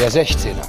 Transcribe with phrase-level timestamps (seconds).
[0.00, 0.66] Der 16er,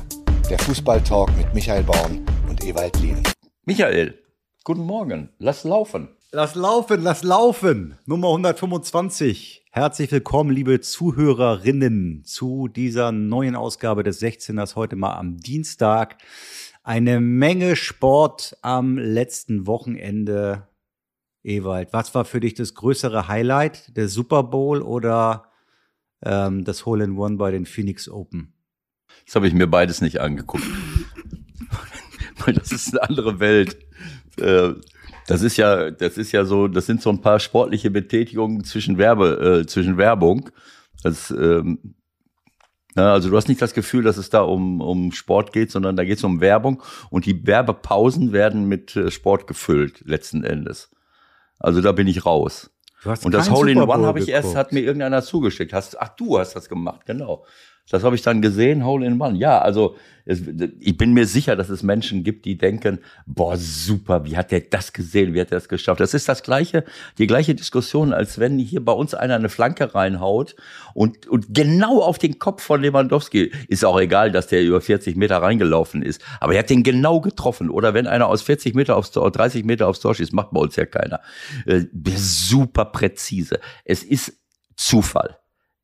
[0.49, 3.23] der Fußballtalk mit Michael Baum und Ewald Lien.
[3.63, 4.19] Michael,
[4.65, 5.29] guten Morgen.
[5.39, 6.09] Lass laufen.
[6.33, 7.97] Lass laufen, lass laufen.
[8.05, 9.63] Nummer 125.
[9.71, 16.17] Herzlich willkommen, liebe Zuhörerinnen, zu dieser neuen Ausgabe des 16ers heute mal am Dienstag.
[16.83, 20.67] Eine Menge Sport am letzten Wochenende.
[21.41, 23.95] Ewald, was war für dich das größere Highlight?
[23.95, 25.45] Der Super Bowl oder
[26.21, 28.55] ähm, das Hole in One bei den Phoenix Open?
[29.25, 30.63] Das habe ich mir beides nicht angeguckt.
[32.45, 33.77] Weil das ist eine andere Welt.
[34.39, 34.73] Äh,
[35.27, 38.97] das ist ja, das ist ja so, das sind so ein paar sportliche Betätigungen zwischen
[38.97, 40.49] Werbe, äh, zwischen Werbung.
[41.03, 41.95] Das, ähm,
[42.95, 46.03] also du hast nicht das Gefühl, dass es da um, um Sport geht, sondern da
[46.03, 50.91] geht es um Werbung und die Werbepausen werden mit äh, Sport gefüllt, letzten Endes.
[51.59, 52.71] Also da bin ich raus.
[53.23, 55.73] Und das Hole in One habe ich erst, hat mir irgendeiner zugeschickt.
[55.73, 57.45] Hast, ach, du hast das gemacht, genau.
[57.91, 59.37] Das habe ich dann gesehen, Hole in One.
[59.37, 59.95] Ja, also
[60.25, 60.41] es,
[60.79, 64.61] ich bin mir sicher, dass es Menschen gibt, die denken, boah, super, wie hat der
[64.61, 65.99] das gesehen, wie hat der das geschafft?
[65.99, 66.85] Das ist das gleiche,
[67.17, 70.55] die gleiche Diskussion, als wenn hier bei uns einer eine Flanke reinhaut
[70.93, 75.17] und, und genau auf den Kopf von Lewandowski, ist auch egal, dass der über 40
[75.17, 77.69] Meter reingelaufen ist, aber er hat den genau getroffen.
[77.69, 80.61] Oder wenn einer aus 40 Meter aufs Tor, 30 Meter aufs Tor schießt, macht bei
[80.61, 81.19] uns ja keiner.
[81.65, 81.81] Äh,
[82.15, 83.59] super präzise.
[83.83, 84.37] Es ist
[84.75, 85.40] Zufall.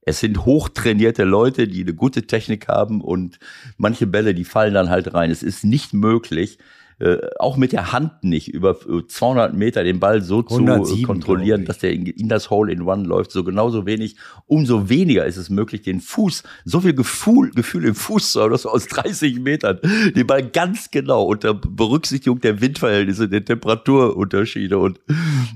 [0.08, 3.40] Es sind hochtrainierte Leute, die eine gute Technik haben und
[3.76, 5.32] manche Bälle, die fallen dann halt rein.
[5.32, 6.60] Es ist nicht möglich,
[7.00, 8.76] äh, auch mit der Hand nicht über
[9.08, 12.82] 200 Meter den Ball so 107, zu kontrollieren, dass der in, in, das Hole in
[12.82, 13.32] One läuft.
[13.32, 14.16] So genauso wenig,
[14.48, 18.52] umso weniger ist es möglich, den Fuß, so viel Gefühl, Gefühl im Fuß zu haben,
[18.52, 19.80] dass du aus 30 Metern
[20.16, 25.00] den Ball ganz genau unter Berücksichtigung der Windverhältnisse, der Temperaturunterschiede und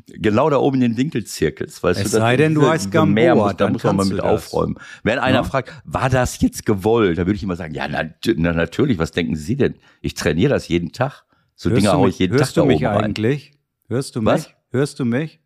[0.08, 1.81] genau da oben in den Winkel zirkelst.
[1.81, 4.76] Weißt es du, sei denn, du heißt Gamboa, muss, da muss man mal mit aufräumen.
[5.03, 5.44] Wenn einer ja.
[5.44, 8.03] fragt, war das jetzt gewollt, da würde ich immer sagen, ja, na,
[8.36, 9.73] na, natürlich, was denken Sie denn?
[10.02, 11.23] Ich trainiere das jeden Tag.
[11.62, 13.52] So hörst Dinger haue ich jeden hörst Tag du mich eigentlich?
[13.52, 13.59] Rein.
[13.90, 14.33] Hörst du mich?
[14.33, 14.49] Was?
[14.72, 15.39] Hörst du mich?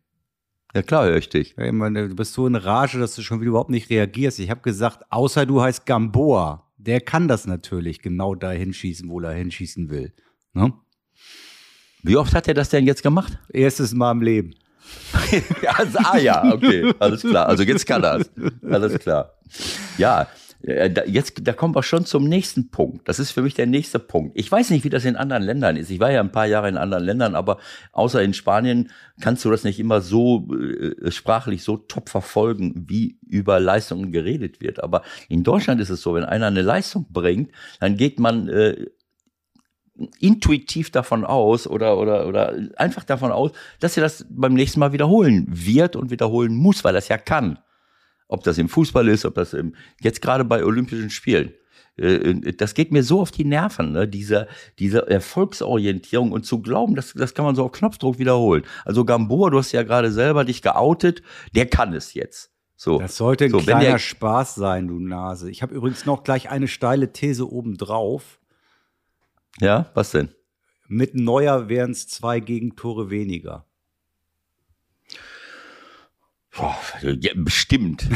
[0.74, 1.58] Ja klar höre ich dich.
[1.58, 4.38] Ich meine, du bist so in Rage, dass du schon wieder überhaupt nicht reagierst.
[4.38, 6.70] Ich habe gesagt, außer du heißt Gamboa.
[6.78, 10.14] Der kann das natürlich genau da hinschießen, wo er hinschießen will.
[10.54, 10.72] Ne?
[12.02, 13.38] Wie oft hat er das denn jetzt gemacht?
[13.50, 14.54] Erstes Mal im Leben.
[15.66, 17.46] also, ah ja, okay, alles klar.
[17.46, 18.30] Also jetzt kann er es.
[18.62, 19.34] Alles klar.
[19.98, 20.26] Ja,
[20.66, 23.08] jetzt, da kommen wir schon zum nächsten Punkt.
[23.08, 24.32] Das ist für mich der nächste Punkt.
[24.34, 25.90] Ich weiß nicht, wie das in anderen Ländern ist.
[25.90, 27.58] Ich war ja ein paar Jahre in anderen Ländern, aber
[27.92, 28.90] außer in Spanien
[29.20, 34.60] kannst du das nicht immer so äh, sprachlich so top verfolgen, wie über Leistungen geredet
[34.60, 34.82] wird.
[34.82, 38.86] Aber in Deutschland ist es so, wenn einer eine Leistung bringt, dann geht man äh,
[40.18, 44.92] intuitiv davon aus oder, oder, oder einfach davon aus, dass er das beim nächsten Mal
[44.92, 47.58] wiederholen wird und wiederholen muss, weil er es ja kann.
[48.28, 51.52] Ob das im Fußball ist, ob das im, jetzt gerade bei Olympischen Spielen.
[51.96, 54.08] Äh, äh, das geht mir so auf die Nerven, ne?
[54.08, 54.48] diese,
[54.78, 58.64] diese Erfolgsorientierung und zu glauben, das, das kann man so auf Knopfdruck wiederholen.
[58.84, 61.22] Also Gamboa, du hast ja gerade selber dich geoutet,
[61.54, 62.50] der kann es jetzt.
[62.76, 62.98] So.
[62.98, 65.50] Das sollte ein so, kleiner der, Spaß sein, du Nase.
[65.50, 68.38] Ich habe übrigens noch gleich eine steile These obendrauf.
[69.60, 70.28] Ja, was denn?
[70.86, 73.65] Mit Neuer wären es zwei Gegentore weniger.
[76.56, 78.08] Boah, ja, bestimmt.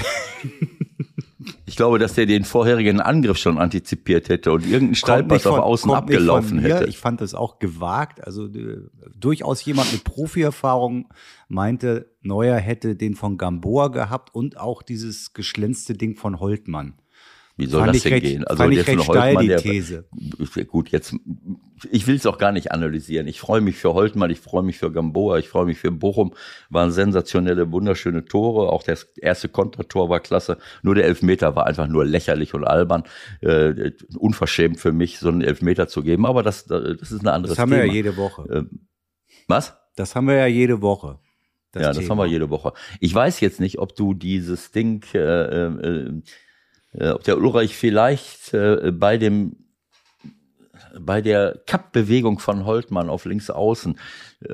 [1.67, 5.91] ich glaube, dass der den vorherigen Angriff schon antizipiert hätte und irgendein Steilpass auf Außen
[5.91, 6.87] abgelaufen hätte.
[6.87, 8.25] Ich fand das auch gewagt.
[8.25, 8.83] Also äh,
[9.15, 11.09] durchaus jemand mit Profierfahrung
[11.49, 17.00] meinte, Neuer hätte den von Gamboa gehabt und auch dieses geschlänzte Ding von Holtmann.
[17.61, 18.45] Wie soll fand das denn recht, gehen?
[18.45, 20.05] Also fand ich recht steil, die These.
[20.57, 21.15] Der, gut, jetzt,
[21.91, 23.27] ich will es auch gar nicht analysieren.
[23.27, 26.35] Ich freue mich für Holtmann, ich freue mich für Gamboa, ich freue mich für Bochum.
[26.71, 28.71] Waren sensationelle, wunderschöne Tore.
[28.71, 30.59] Auch das erste Kontertor war klasse.
[30.83, 33.05] Nur der Elfmeter war einfach nur lächerlich und albern.
[33.41, 36.27] Äh, unverschämt für mich, so einen Elfmeter zu geben.
[36.27, 37.83] Aber das, das ist eine andere Das haben Thema.
[37.83, 38.47] wir ja jede Woche.
[38.53, 38.89] Ähm,
[39.49, 39.77] was?
[39.97, 41.19] Das haben wir ja jede Woche.
[41.73, 42.11] Das ja, das Thema.
[42.11, 42.73] haben wir jede Woche.
[42.99, 46.23] Ich weiß jetzt nicht, ob du dieses Ding äh, äh, äh,
[46.93, 49.57] ob der Ulreich vielleicht äh, bei dem
[50.99, 53.99] bei der Kappbewegung von Holtmann auf links außen
[54.49, 54.53] äh,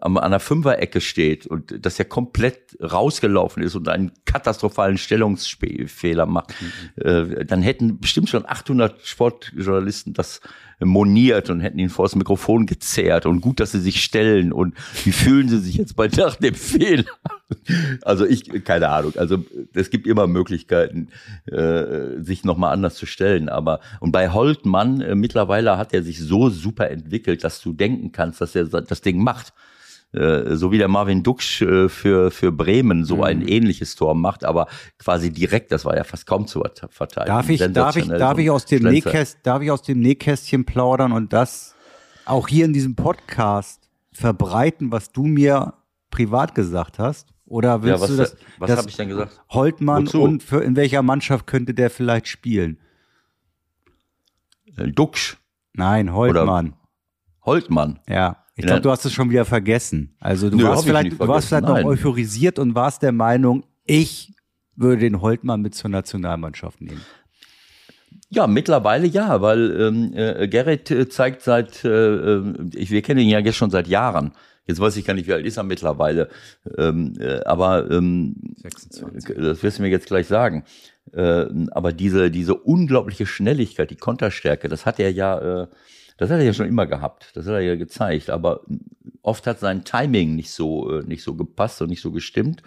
[0.00, 6.54] an der Fünferecke steht und dass er komplett rausgelaufen ist und einen katastrophalen Stellungsfehler macht,
[6.60, 7.02] mhm.
[7.04, 10.40] äh, dann hätten bestimmt schon 800 Sportjournalisten das
[10.80, 14.74] moniert und hätten ihn vor das Mikrofon gezerrt und gut, dass sie sich stellen und
[15.04, 17.04] wie fühlen sie sich jetzt bei nach dem Fehler?
[18.02, 19.44] Also ich, keine Ahnung, also
[19.74, 21.08] es gibt immer Möglichkeiten,
[21.46, 26.20] äh, sich nochmal anders zu stellen, aber und bei Holtmann, äh, mittlerweile hat er sich
[26.20, 29.52] so super entwickelt, dass du denken kannst, dass er das Ding macht.
[30.12, 33.48] Äh, so wie der Marvin Duksch äh, für, für Bremen so ein mhm.
[33.48, 34.66] ähnliches Tor macht, aber
[34.98, 37.34] quasi direkt, das war ja fast kaum zu verteidigen.
[37.34, 41.12] Darf ich, darf ich, darf ich, aus dem Nähkäst, darf ich aus dem Nähkästchen plaudern
[41.12, 41.74] und das
[42.24, 45.74] auch hier in diesem Podcast verbreiten, was du mir
[46.10, 47.34] privat gesagt hast?
[47.44, 48.36] Oder willst ja, was, du das?
[48.58, 49.40] Was habe ich denn gesagt?
[49.50, 50.22] Holtmann Wozu?
[50.22, 52.78] und für, in welcher Mannschaft könnte der vielleicht spielen?
[54.76, 55.38] Äh, Duxch.
[55.72, 56.66] Nein, Holtmann.
[56.68, 56.76] Oder
[57.44, 58.00] Holtmann.
[58.08, 58.44] Ja.
[58.58, 60.16] Ich glaube, du hast es schon wieder vergessen.
[60.18, 64.34] Also du Nö, warst vielleicht, du warst vielleicht noch euphorisiert und warst der Meinung, ich
[64.74, 67.00] würde den Holtmann mit zur Nationalmannschaft nehmen.
[68.30, 73.20] Ja, mittlerweile ja, weil ähm, äh, Gerrit äh, zeigt seit, äh, äh, ich, wir kennen
[73.20, 74.32] ihn ja jetzt schon seit Jahren.
[74.66, 76.28] Jetzt weiß ich gar nicht, wie alt ist er mittlerweile.
[76.76, 79.36] Ähm, äh, aber ähm, 26.
[79.36, 80.64] das wirst du mir jetzt gleich sagen.
[81.12, 85.66] Äh, aber diese, diese unglaubliche Schnelligkeit, die Konterstärke, das hat er ja, äh,
[86.18, 87.30] das hat er ja schon immer gehabt.
[87.34, 88.28] Das hat er ja gezeigt.
[88.28, 88.60] Aber
[89.22, 92.62] oft hat sein Timing nicht so, äh, nicht so gepasst und nicht so gestimmt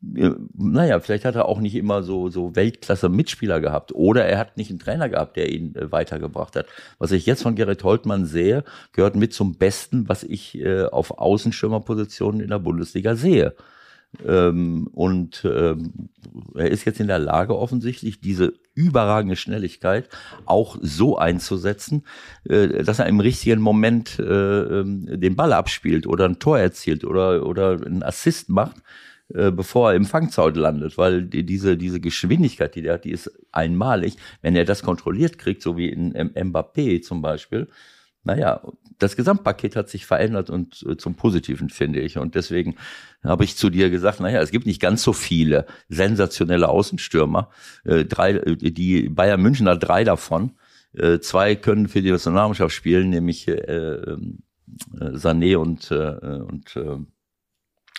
[0.00, 4.70] naja, vielleicht hat er auch nicht immer so, so Weltklasse-Mitspieler gehabt oder er hat nicht
[4.70, 6.66] einen Trainer gehabt, der ihn äh, weitergebracht hat.
[6.98, 8.62] Was ich jetzt von Gerrit Holtmann sehe,
[8.92, 13.54] gehört mit zum Besten, was ich äh, auf Außenschirmerpositionen in der Bundesliga sehe.
[14.26, 16.08] Ähm, und ähm,
[16.54, 20.08] er ist jetzt in der Lage, offensichtlich diese überragende Schnelligkeit
[20.46, 22.04] auch so einzusetzen,
[22.44, 27.04] äh, dass er im richtigen Moment äh, ähm, den Ball abspielt oder ein Tor erzielt
[27.04, 28.76] oder, oder einen Assist macht
[29.34, 33.10] äh, bevor er im Fangzaun landet, weil die, diese, diese Geschwindigkeit, die der hat, die
[33.10, 34.16] ist einmalig.
[34.40, 37.68] Wenn er das kontrolliert kriegt, so wie in Mbappé zum Beispiel,
[38.28, 38.60] naja,
[38.98, 42.18] das Gesamtpaket hat sich verändert und äh, zum Positiven, finde ich.
[42.18, 42.76] Und deswegen
[43.24, 47.48] habe ich zu dir gesagt, naja, es gibt nicht ganz so viele sensationelle Außenstürmer.
[47.84, 50.52] Äh, drei, äh, die Bayern München hat drei davon.
[51.20, 54.16] Zwei können für die Nationalmannschaft spielen, nämlich äh, äh,
[54.96, 56.76] Sané und, und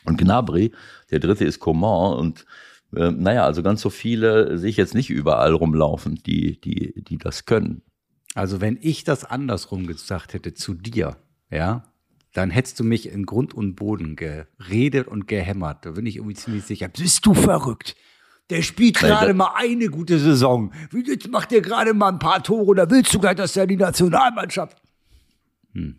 [0.05, 0.71] und Gnabry.
[1.11, 2.45] Der dritte ist Coman und
[2.91, 7.45] naja, also ganz so viele sehe ich jetzt nicht überall rumlaufen, die, die, die das
[7.45, 7.83] können.
[8.35, 11.17] Also wenn ich das andersrum gesagt hätte zu dir,
[11.49, 11.83] ja,
[12.33, 15.85] dann hättest du mich in Grund und Boden geredet und gehämmert.
[15.85, 16.87] Da bin ich irgendwie ziemlich sicher.
[16.87, 17.95] Bist du verrückt?
[18.49, 20.71] Der spielt gerade mal eine gute Saison.
[20.91, 23.77] Jetzt macht er gerade mal ein paar Tore oder willst du gleich, dass er die
[23.77, 24.77] Nationalmannschaft.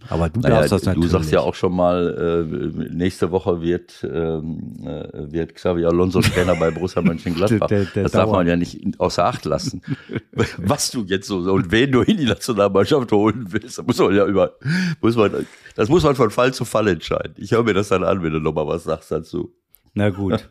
[0.08, 1.10] Aber du naja, darfst das natürlich.
[1.10, 6.20] Du sagst ja auch schon mal, äh, nächste Woche wird, ähm, äh, wird Xavi Alonso
[6.20, 7.66] Trainer bei Borussia Mönchengladbach.
[7.68, 9.82] der, der das darf man ja nicht außer Acht lassen.
[10.58, 14.14] Was du jetzt so und wen du in die Nationalmannschaft holen willst, das muss man
[14.14, 14.54] ja über,
[15.00, 17.34] muss man, das muss man von Fall zu Fall entscheiden.
[17.36, 19.52] Ich höre mir das dann an, wenn du nochmal was sagst dazu.
[19.92, 20.48] Na gut.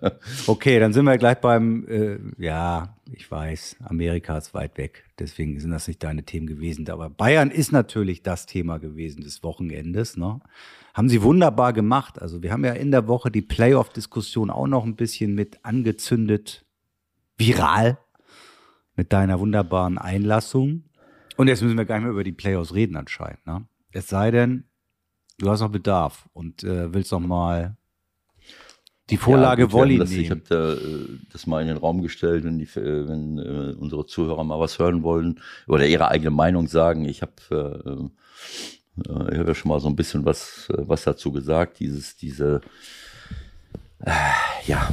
[0.47, 5.05] Okay, dann sind wir gleich beim, äh, ja, ich weiß, Amerika ist weit weg.
[5.17, 6.89] Deswegen sind das nicht deine Themen gewesen.
[6.89, 10.17] Aber Bayern ist natürlich das Thema gewesen des Wochenendes.
[10.17, 10.39] Ne?
[10.93, 12.21] Haben sie wunderbar gemacht.
[12.21, 16.65] Also wir haben ja in der Woche die Playoff-Diskussion auch noch ein bisschen mit angezündet.
[17.37, 17.97] Viral.
[18.95, 20.83] Mit deiner wunderbaren Einlassung.
[21.37, 23.45] Und jetzt müssen wir gar nicht mehr über die Playoffs reden anscheinend.
[23.47, 23.65] Ne?
[23.91, 24.65] Es sei denn,
[25.37, 27.77] du hast noch Bedarf und äh, willst noch mal
[29.09, 30.77] die Vorlage ja, Wolli das, Ich habe da, äh,
[31.31, 34.79] das mal in den Raum gestellt, wenn, die, äh, wenn äh, unsere Zuhörer mal was
[34.79, 37.05] hören wollen oder ihre eigene Meinung sagen.
[37.05, 37.89] Ich habe äh,
[39.07, 41.79] äh, ich hab ja schon mal so ein bisschen was, was dazu gesagt.
[41.79, 42.61] Dieses, diese,
[44.05, 44.11] äh,
[44.65, 44.89] ja,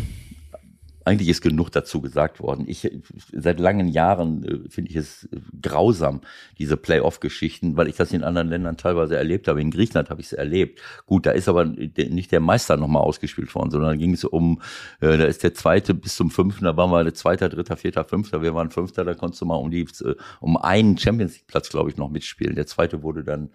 [1.06, 2.64] eigentlich ist genug dazu gesagt worden.
[2.66, 2.90] Ich
[3.32, 5.28] seit langen Jahren äh, finde ich es
[5.62, 6.20] grausam
[6.58, 9.60] diese Playoff-Geschichten, weil ich das in anderen Ländern teilweise erlebt habe.
[9.60, 10.80] In Griechenland habe ich es erlebt.
[11.06, 14.60] Gut, da ist aber nicht der Meister nochmal ausgespielt worden, sondern da ging es um,
[15.00, 18.04] äh, da ist der zweite bis zum fünften, da waren wir der zweiter, dritter, vierter,
[18.04, 21.46] fünfter, wir waren fünfter, da konntest du mal um die äh, um einen Champions League
[21.46, 22.56] Platz, glaube ich, noch mitspielen.
[22.56, 23.50] Der zweite wurde dann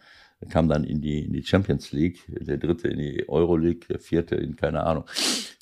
[0.50, 4.00] kam dann in die, in die Champions League, der dritte in die Euro League, der
[4.00, 5.04] vierte in keine Ahnung.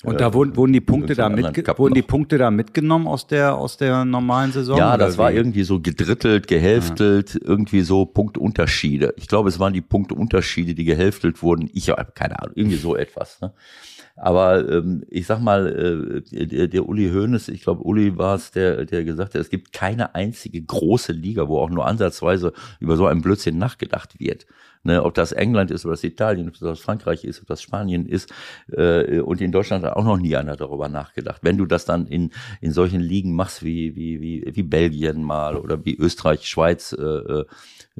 [0.02, 1.44] Und da wurden, wurden die Punkte da mit,
[1.78, 4.78] wurden die Punkte da mitgenommen aus der, aus der normalen Saison?
[4.78, 7.40] Ja, das war irgendwie so gedrittelt, gehälftelt, ja.
[7.44, 9.14] irgendwie so Punktunterschiede.
[9.18, 11.68] Ich glaube, es waren die Punktunterschiede, die gehälftelt wurden.
[11.74, 13.40] Ich habe keine Ahnung, irgendwie so etwas.
[13.42, 13.52] Ne?
[14.16, 18.50] Aber ähm, ich sag mal, äh, der, der Uli Hoeneß, ich glaube, Uli war es,
[18.50, 22.96] der, der gesagt hat, es gibt keine einzige große Liga, wo auch nur ansatzweise über
[22.96, 24.46] so einen Blödsinn nachgedacht wird.
[24.82, 28.06] Ne, ob das England ist, ob das Italien, ob das Frankreich ist, ob das Spanien
[28.06, 28.32] ist.
[28.72, 31.40] Äh, und in Deutschland hat auch noch nie einer darüber nachgedacht.
[31.42, 32.30] Wenn du das dann in,
[32.62, 37.02] in solchen Ligen machst wie, wie, wie, wie Belgien mal oder wie Österreich, Schweiz, äh,
[37.02, 37.44] äh,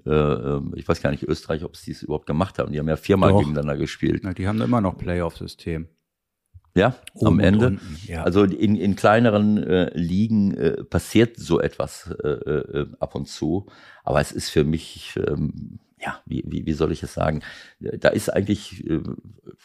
[0.07, 2.73] äh ich weiß gar nicht, Österreich, ob sie es überhaupt gemacht haben.
[2.73, 3.41] Die haben ja viermal Doch.
[3.41, 4.23] gegeneinander gespielt.
[4.25, 5.87] Na, die haben immer noch Playoff-System.
[6.75, 7.67] Ja, Oben am Ende.
[7.69, 8.23] Unten, ja.
[8.23, 13.67] Also in, in kleineren äh, Ligen äh, passiert so etwas äh, äh, ab und zu.
[14.05, 17.43] Aber es ist für mich, ähm, ja, wie, wie, wie soll ich es sagen?
[17.81, 19.01] Da ist eigentlich, äh,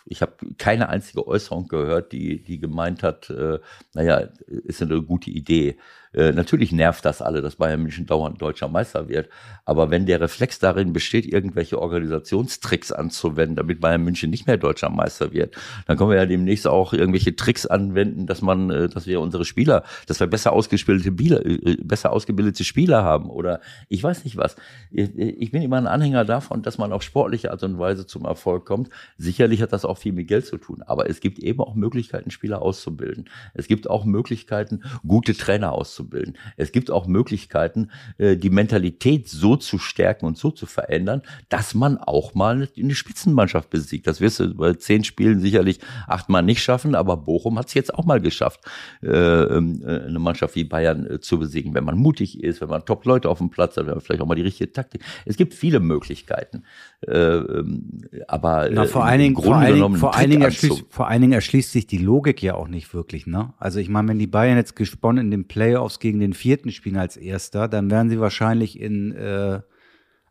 [0.05, 3.59] ich habe keine einzige Äußerung gehört, die, die gemeint hat, äh,
[3.93, 5.77] naja, ist eine gute Idee.
[6.15, 9.29] Äh, natürlich nervt das alle, dass Bayern München dauernd deutscher Meister wird.
[9.65, 14.89] Aber wenn der Reflex darin besteht, irgendwelche Organisationstricks anzuwenden, damit Bayern München nicht mehr deutscher
[14.89, 15.55] Meister wird,
[15.87, 19.43] dann können wir ja demnächst auch irgendwelche Tricks anwenden, dass man, äh, dass wir unsere
[19.43, 24.37] Spieler, dass wir besser ausgebildete Spieler, äh, besser ausgebildete Spieler haben oder ich weiß nicht
[24.37, 24.55] was.
[24.91, 28.65] Ich bin immer ein Anhänger davon, dass man auf sportliche Art und Weise zum Erfolg
[28.65, 28.89] kommt.
[29.17, 32.31] Sicherlich hat das auch viel mit Geld zu tun, aber es gibt eben auch Möglichkeiten,
[32.31, 33.29] Spieler auszubilden.
[33.53, 36.37] Es gibt auch Möglichkeiten, gute Trainer auszubilden auszubilden.
[36.57, 41.73] Es gibt auch Möglichkeiten, äh, die Mentalität so zu stärken und so zu verändern, dass
[41.73, 44.07] man auch mal eine Spitzenmannschaft besiegt.
[44.07, 47.93] Das wirst du bei zehn Spielen sicherlich achtmal nicht schaffen, aber Bochum hat es jetzt
[47.93, 48.61] auch mal geschafft,
[49.01, 52.85] äh, ähm, äh, eine Mannschaft wie Bayern zu besiegen, wenn man mutig ist, wenn man
[52.85, 55.03] Top-Leute auf dem Platz hat, wenn man vielleicht auch mal die richtige Taktik.
[55.25, 56.63] Es gibt viele Möglichkeiten.
[57.07, 61.21] Ähm, aber Na, vor allen Dingen, vor allen Dingen, vor allen Dingen, erschließt, vor allen
[61.21, 63.27] Dingen erschließt sich die Logik ja auch nicht wirklich.
[63.27, 63.53] Ne?
[63.59, 66.71] Also ich meine, wenn die Bayern jetzt gesponnen in den Playoffs Playoffs gegen den vierten
[66.71, 69.61] spielen als Erster, dann werden sie wahrscheinlich in äh,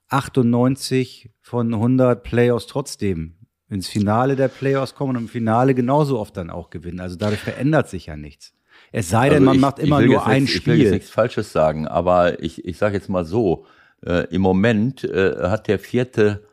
[0.09, 3.35] 98 von 100 Playoffs trotzdem
[3.69, 7.01] ins Finale der Playoffs kommen und im Finale genauso oft dann auch gewinnen.
[7.01, 8.55] Also dadurch verändert sich ja nichts.
[8.93, 10.75] Es sei denn, also man ich, macht immer nur ein nichts, Spiel.
[10.75, 13.67] Ich will jetzt nichts Falsches sagen, aber ich, ich sage jetzt mal so,
[14.07, 16.47] äh, im Moment äh, hat der vierte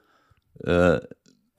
[0.63, 1.00] äh,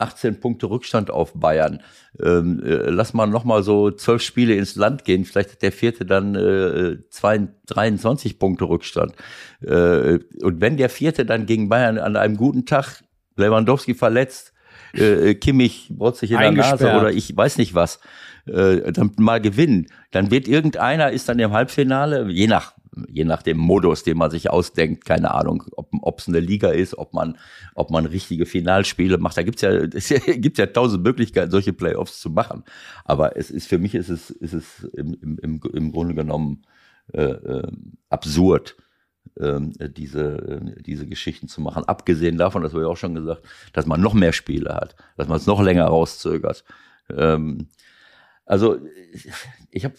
[0.03, 1.81] 18 Punkte Rückstand auf Bayern.
[2.23, 5.25] Ähm, äh, lass mal noch mal so zwölf Spiele ins Land gehen.
[5.25, 9.15] Vielleicht hat der vierte dann äh, zwei, 23 Punkte Rückstand.
[9.61, 13.03] Äh, und wenn der vierte dann gegen Bayern an einem guten Tag
[13.37, 14.53] Lewandowski verletzt,
[14.93, 18.01] äh, Kimmich brotzt sich in der Nase oder ich weiß nicht was,
[18.47, 22.75] äh, dann mal gewinnen, dann wird irgendeiner ist dann im Halbfinale, je nach
[23.09, 26.97] je nach dem Modus, den man sich ausdenkt, keine Ahnung, ob es eine Liga ist,
[26.97, 27.39] ob man,
[27.75, 29.37] ob man richtige Finalspiele macht.
[29.37, 32.65] Da gibt's ja, es ja tausend Möglichkeiten, solche Playoffs zu machen.
[33.05, 36.65] Aber es ist für mich ist es, ist es im, im, im Grunde genommen
[37.13, 37.73] äh, äh,
[38.11, 38.77] absurd,
[39.37, 41.85] äh, diese, äh, diese Geschichten zu machen.
[41.85, 45.29] Abgesehen davon, das wurde ja auch schon gesagt, dass man noch mehr Spiele hat, dass
[45.29, 46.65] man es noch länger rauszögert.
[47.11, 47.69] Ähm,
[48.45, 48.79] also
[49.71, 49.95] ich habe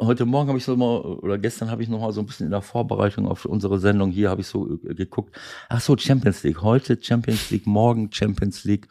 [0.00, 2.46] heute Morgen habe ich so mal, oder gestern habe ich noch mal so ein bisschen
[2.46, 5.36] in der Vorbereitung auf unsere Sendung hier habe ich so äh, geguckt.
[5.68, 6.62] Ach so, Champions League.
[6.62, 8.88] Heute Champions League, morgen Champions League.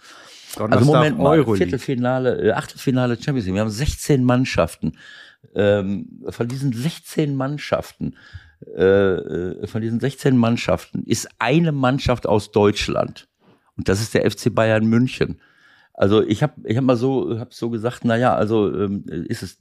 [0.56, 3.56] Donnerstag also Moment mal, Euro Viertelfinale, äh, Achtelfinale Champions League.
[3.56, 4.94] Wir haben 16 Mannschaften.
[5.56, 8.16] Ähm, von diesen 16 Mannschaften,
[8.76, 13.28] äh, äh von diesen 16 Mannschaften ist eine Mannschaft aus Deutschland.
[13.78, 15.40] Und das ist der FC Bayern München.
[15.94, 19.58] Also ich habe ich hab mal so, hab so gesagt, naja, also ähm, ist es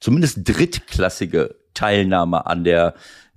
[0.00, 2.94] zumindest drittklassige Teilnahme an der,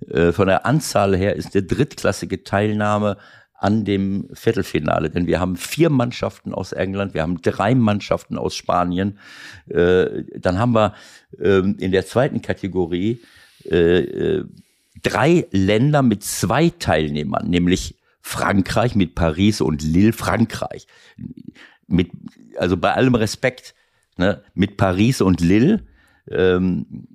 [0.08, 3.16] äh, von der Anzahl her ist der drittklassige Teilnahme
[3.58, 8.54] an dem Viertelfinale, denn wir haben vier Mannschaften aus England, wir haben drei Mannschaften aus
[8.54, 9.18] Spanien,
[9.68, 10.94] äh, dann haben wir
[11.38, 13.20] äh, in der zweiten Kategorie
[13.64, 14.44] äh, äh,
[15.02, 20.86] drei Länder mit zwei Teilnehmern, nämlich Frankreich mit Paris und Lille, Frankreich.
[21.86, 22.10] Mit,
[22.58, 23.74] also bei allem Respekt,
[24.16, 25.84] ne, mit Paris und Lille
[26.30, 27.06] ähm,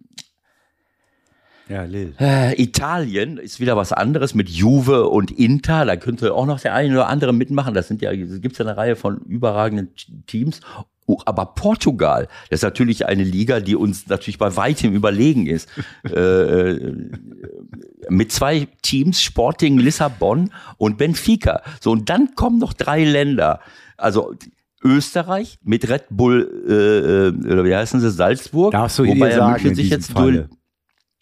[1.71, 2.13] ja, Lille.
[2.19, 5.85] Äh, Italien ist wieder was anderes mit Juve und Inter.
[5.85, 7.73] Da könnte auch noch der eine oder andere mitmachen.
[7.73, 9.89] Das sind ja, gibt ja eine Reihe von überragenden
[10.27, 10.59] Teams.
[11.05, 15.69] Oh, aber Portugal, das ist natürlich eine Liga, die uns natürlich bei weitem überlegen ist.
[16.03, 17.09] äh, äh,
[18.09, 21.61] mit zwei Teams, Sporting Lissabon und Benfica.
[21.79, 23.61] So, und dann kommen noch drei Länder.
[23.95, 24.35] Also
[24.83, 28.71] Österreich mit Red Bull, äh, äh, oder wie heißen sie, Salzburg.
[28.71, 30.49] Darfst du wobei sagen, München sich jetzt Falle.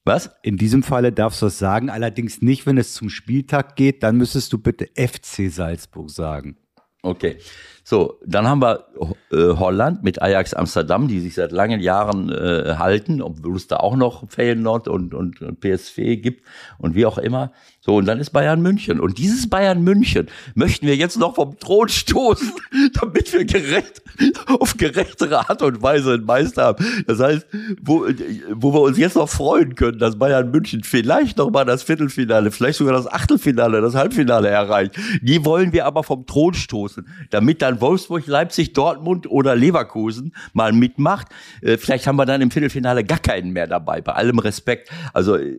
[0.05, 0.31] Was?
[0.43, 4.17] In diesem Falle darfst du es sagen, allerdings nicht, wenn es zum Spieltag geht, dann
[4.17, 6.57] müsstest du bitte FC Salzburg sagen.
[7.01, 7.37] Okay.
[7.89, 8.85] So, dann haben wir
[9.31, 13.77] äh, Holland mit Ajax Amsterdam, die sich seit langen Jahren äh, halten, obwohl es da
[13.77, 16.45] auch noch Feyenoord und, und, und PSV gibt
[16.77, 17.51] und wie auch immer.
[17.81, 18.99] So, und dann ist Bayern München.
[18.99, 22.51] Und dieses Bayern München möchten wir jetzt noch vom Thron stoßen,
[23.01, 24.03] damit wir gerecht,
[24.45, 26.85] auf gerechtere Art und Weise einen Meister haben.
[27.07, 27.47] Das heißt,
[27.81, 28.05] wo,
[28.51, 32.51] wo wir uns jetzt noch freuen können, dass Bayern München vielleicht noch mal das Viertelfinale,
[32.51, 34.95] vielleicht sogar das Achtelfinale, das Halbfinale erreicht.
[35.23, 40.73] Die wollen wir aber vom Thron stoßen, damit dann Wolfsburg, Leipzig, Dortmund oder Leverkusen mal
[40.73, 41.27] mitmacht.
[41.61, 44.89] Äh, vielleicht haben wir dann im Viertelfinale gar keinen mehr dabei, bei allem Respekt.
[45.13, 45.57] Also äh,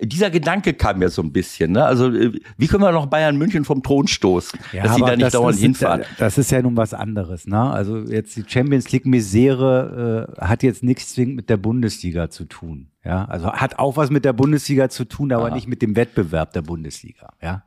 [0.00, 1.72] dieser Gedanke kam ja so ein bisschen.
[1.72, 1.84] Ne?
[1.84, 5.16] Also äh, wie können wir noch Bayern München vom Thron stoßen, ja, dass sie da
[5.16, 6.02] nicht dauernd hinfahren?
[6.18, 7.46] Das ist ja nun was anderes.
[7.46, 7.60] Ne?
[7.60, 12.44] Also jetzt die Champions League Misere äh, hat jetzt nichts zwingend mit der Bundesliga zu
[12.44, 12.88] tun.
[13.04, 15.54] Ja, also hat auch was mit der Bundesliga zu tun, aber Aha.
[15.54, 17.32] nicht mit dem Wettbewerb der Bundesliga.
[17.40, 17.62] Ja.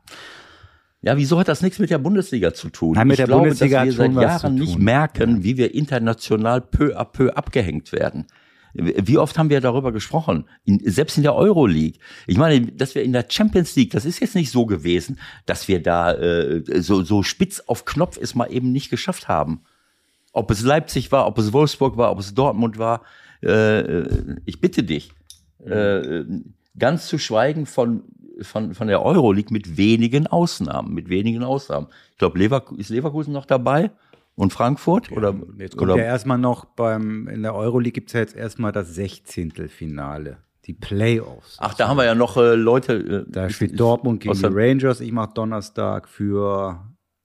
[1.02, 2.92] Ja, wieso hat das nichts mit der Bundesliga zu tun?
[2.92, 6.60] Nein, mit ich der glaube, Bundesliga dass wir seit Jahren nicht merken, wie wir international
[6.60, 8.26] peu à peu abgehängt werden.
[8.72, 10.44] Wie oft haben wir darüber gesprochen?
[10.64, 11.98] In, selbst in der Euroleague.
[12.26, 15.66] Ich meine, dass wir in der Champions League, das ist jetzt nicht so gewesen, dass
[15.66, 19.62] wir da äh, so, so spitz auf Knopf es mal eben nicht geschafft haben.
[20.32, 23.02] Ob es Leipzig war, ob es Wolfsburg war, ob es Dortmund war.
[23.42, 24.02] Äh,
[24.44, 25.12] ich bitte dich,
[25.64, 26.24] äh,
[26.78, 28.04] ganz zu schweigen von,
[28.42, 31.88] von, von der Euroleague mit wenigen Ausnahmen, mit wenigen Ausnahmen.
[32.12, 33.90] Ich glaube, Leverkusen, ist Leverkusen noch dabei?
[34.34, 35.12] Und Frankfurt?
[35.12, 38.36] oder, Jetzt kommt oder ja erstmal noch beim, in der Euroleague gibt es ja jetzt
[38.36, 41.56] erstmal das Sechzehntelfinale, die Playoffs.
[41.58, 43.24] Ach, da haben wir ja noch äh, Leute.
[43.28, 45.00] Äh, Da spielt Dortmund gegen die Rangers.
[45.00, 46.80] Ich mache Donnerstag für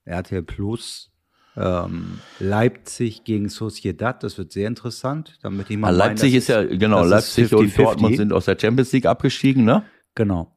[0.05, 1.11] RTL Plus.
[1.57, 5.37] Ähm, Leipzig gegen Sociedad, das wird sehr interessant.
[5.41, 7.77] Damit ich mal Ah, meinen, Leipzig das ist ja, genau, Leipzig ist und 50-50.
[7.83, 9.83] Dortmund sind aus der Champions League abgestiegen, ne?
[10.15, 10.51] Genau.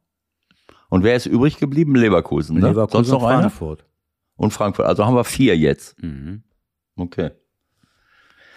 [0.89, 1.95] Und wer ist übrig geblieben?
[1.95, 2.69] Leverkusen, ne?
[2.69, 3.41] Leverkusen Sonst noch und einer?
[3.43, 3.85] Frankfurt.
[4.37, 4.87] Und Frankfurt.
[4.87, 6.03] Also haben wir vier jetzt.
[6.03, 6.43] Mhm.
[6.97, 7.31] Okay.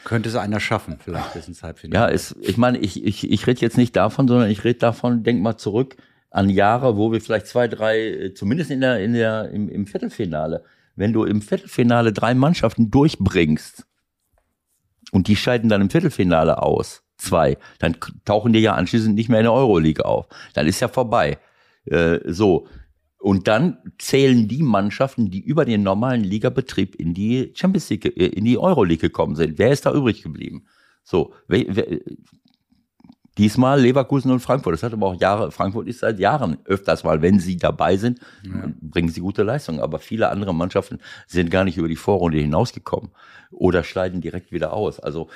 [0.03, 2.07] Könnte es einer schaffen, vielleicht bis ins Halbfinale.
[2.07, 5.23] Ja, ist, ich meine, ich, ich, ich rede jetzt nicht davon, sondern ich rede davon,
[5.23, 5.95] denk mal zurück
[6.31, 9.85] an Jahre, wo wir vielleicht zwei, drei, äh, zumindest in der, in der, im, im
[9.85, 10.63] Viertelfinale,
[10.95, 13.85] wenn du im Viertelfinale drei Mannschaften durchbringst
[15.11, 19.39] und die scheiden dann im Viertelfinale aus, zwei, dann tauchen die ja anschließend nicht mehr
[19.39, 20.27] in der Euroleague auf.
[20.53, 21.38] Dann ist ja vorbei.
[21.85, 22.67] Äh, so.
[23.17, 28.27] Und dann zählen die Mannschaften, die über den normalen Ligabetrieb in die Champions League, äh,
[28.27, 29.59] in die Euroleague gekommen sind.
[29.59, 30.65] Wer ist da übrig geblieben?
[31.03, 32.00] So, wer, wer,
[33.38, 34.73] diesmal Leverkusen und Frankfurt.
[34.73, 38.19] Das hat aber auch Jahre, Frankfurt ist seit Jahren öfters mal, wenn sie dabei sind,
[38.81, 39.79] bringen sie gute Leistungen.
[39.79, 43.11] Aber viele andere Mannschaften sind gar nicht über die Vorrunde hinausgekommen
[43.51, 45.00] oder schneiden direkt wieder aus.
[45.00, 45.29] Also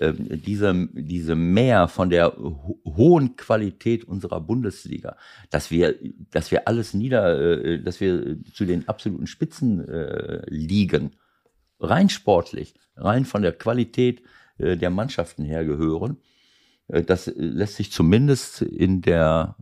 [0.00, 5.16] ähm, diese, diese Mehr von der ho hohen Qualität unserer Bundesliga,
[5.50, 5.96] dass wir,
[6.30, 11.16] dass wir alles nieder, äh, dass wir zu den absoluten Spitzen äh, liegen,
[11.80, 14.22] rein sportlich, rein von der Qualität
[14.58, 16.18] äh, der Mannschaften her gehören.
[16.88, 19.56] Äh, das lässt sich zumindest in der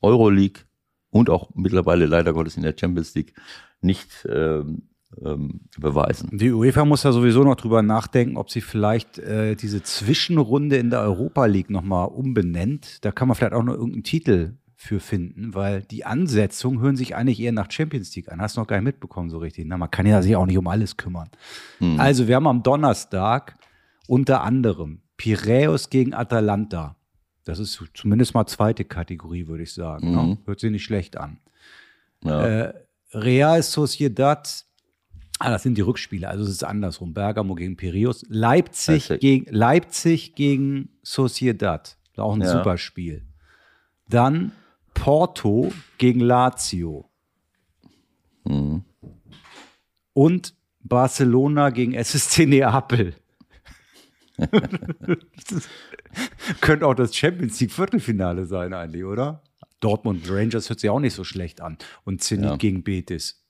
[0.00, 0.62] Euroleague
[1.10, 3.34] und auch mittlerweile leider Gottes in der Champions League
[3.80, 4.88] nicht ähm,
[5.24, 6.36] ähm, beweisen.
[6.36, 10.90] Die UEFA muss ja sowieso noch drüber nachdenken, ob sie vielleicht äh, diese Zwischenrunde in
[10.90, 13.04] der Europa League nochmal umbenennt.
[13.04, 17.16] Da kann man vielleicht auch noch irgendeinen Titel für finden, weil die Ansetzungen hören sich
[17.16, 18.40] eigentlich eher nach Champions League an.
[18.40, 19.66] Hast du noch gar nicht mitbekommen so richtig.
[19.66, 21.30] Na, man kann ja sich auch nicht um alles kümmern.
[21.98, 23.56] Also wir haben am Donnerstag
[24.06, 26.96] unter anderem Piräus gegen Atalanta.
[27.44, 30.10] Das ist zumindest mal zweite Kategorie, würde ich sagen.
[30.12, 30.38] Ne?
[30.46, 31.38] Hört sich nicht schlecht an.
[32.24, 32.46] Ja.
[32.46, 32.74] Äh,
[33.12, 34.64] Real Sociedad,
[35.38, 37.14] ah, das sind die Rückspiele, also es ist andersrum.
[37.14, 38.24] Bergamo gegen Piraeus.
[38.28, 39.20] Leipzig, Leipzig.
[39.20, 41.96] gegen, Leipzig gegen Sociedad.
[42.16, 42.52] Auch ein Ja.
[42.52, 43.24] super Spiel.
[44.08, 44.52] Dann
[44.94, 47.08] Porto gegen Lazio.
[48.44, 48.82] Mhm.
[50.12, 53.14] Und Barcelona gegen SSC Neapel.
[56.60, 59.42] könnte auch das Champions League Viertelfinale sein eigentlich, oder?
[59.80, 61.78] Dortmund Rangers hört sich auch nicht so schlecht an.
[62.04, 62.56] Und Zenit Ja.
[62.56, 63.44] gegen Betis.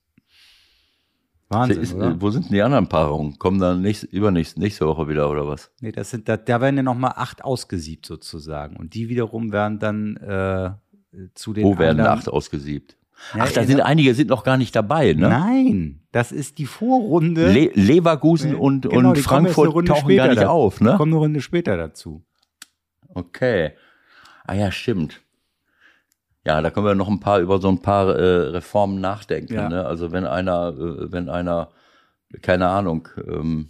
[1.50, 3.38] Wahnsinn, Ist, wo sind denn die anderen Paarungen?
[3.38, 5.70] Kommen dann nächst, übernächst, nächste Woche wieder oder was?
[5.80, 8.76] Nee, das sind, da, da werden ja noch mal acht ausgesiebt sozusagen.
[8.76, 10.72] Und die wiederum werden dann äh,
[11.34, 12.97] zu den Wo werden anderen- acht ausgesiebt?
[13.34, 15.28] Ja, Ach, da sind einige sind noch gar nicht dabei, ne?
[15.28, 17.52] Nein, das ist die Vorrunde.
[17.52, 20.94] Le Leverkusen und, Genau, und Frankfurt tauchen gar nicht da- auf, ne?
[20.96, 22.24] kommen eine Runde später dazu.
[23.08, 23.72] Okay.
[24.46, 25.20] Ah ja, stimmt.
[26.46, 29.52] Ja, da können wir noch ein paar über so ein paar äh, Reformen nachdenken.
[29.54, 29.68] Ja.
[29.68, 29.84] Ne?
[29.84, 31.70] Also wenn einer, äh, wenn einer,
[32.40, 33.68] keine Ahnung, ähm,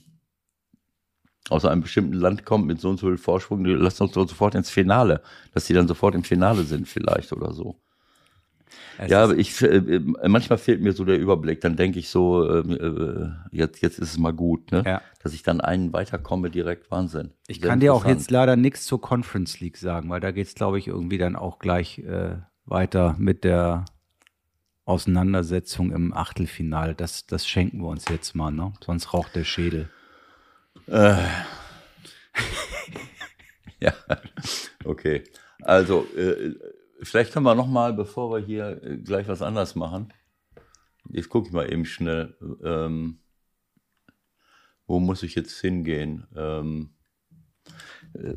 [1.50, 4.54] aus einem bestimmten Land kommt mit so und so viel Vorsprung, lassen uns doch sofort
[4.54, 5.22] ins Finale,
[5.54, 7.80] dass die dann sofort im Finale sind vielleicht oder so.
[8.98, 11.60] Es ja, ich, äh, manchmal fehlt mir so der Überblick.
[11.60, 12.70] Dann denke ich so, ähm,
[13.52, 14.82] äh, jetzt, jetzt ist es mal gut, ne?
[14.86, 15.02] Ja.
[15.22, 17.32] dass ich dann einen weiterkomme, direkt Wahnsinn.
[17.46, 20.46] Ich Sehr kann dir auch jetzt leider nichts zur Conference League sagen, weil da geht
[20.46, 23.84] es, glaube ich, irgendwie dann auch gleich äh, weiter mit der
[24.84, 26.94] Auseinandersetzung im Achtelfinale.
[26.94, 28.72] Das, das schenken wir uns jetzt mal, ne?
[28.84, 29.88] Sonst raucht der Schädel.
[33.80, 33.92] Ja,
[34.84, 35.24] okay.
[35.62, 36.54] Also, äh,
[37.02, 40.12] vielleicht können wir noch mal, bevor wir hier äh, gleich was anderes machen,
[41.10, 43.20] jetzt gucke ich mal eben schnell, ähm,
[44.86, 46.26] wo muss ich jetzt hingehen?
[46.36, 46.90] Ähm,
[48.14, 48.34] äh,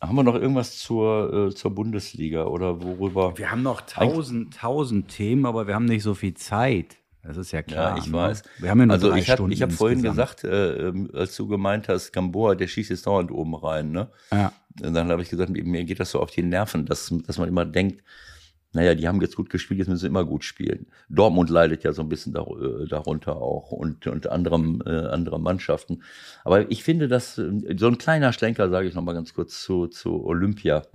[0.00, 3.38] haben wir noch irgendwas zur, äh, zur Bundesliga oder worüber?
[3.38, 6.96] Wir haben noch tausend, tausend Themen, aber wir haben nicht so viel Zeit.
[7.22, 7.96] Das ist ja klar.
[7.96, 8.14] Ja, ich ne?
[8.14, 8.42] weiß.
[8.58, 11.08] Wir haben ja nur also drei ich habe Stunden ich hab vorhin gesagt, äh, ähm,
[11.14, 14.10] als du gemeint hast, Gamboa, der schießt jetzt dauernd oben rein, ne?
[14.32, 14.52] Ja.
[14.76, 17.64] Dann habe ich gesagt, mir geht das so auf die Nerven, dass, dass man immer
[17.64, 18.02] denkt,
[18.74, 20.86] naja, die haben jetzt gut gespielt, jetzt müssen sie immer gut spielen.
[21.10, 26.02] Dortmund leidet ja so ein bisschen äh, darunter auch und, und anderem, äh, andere Mannschaften.
[26.42, 29.88] Aber ich finde, dass äh, so ein kleiner Schlenker, sage ich nochmal ganz kurz zu,
[29.88, 30.86] zu Olympia,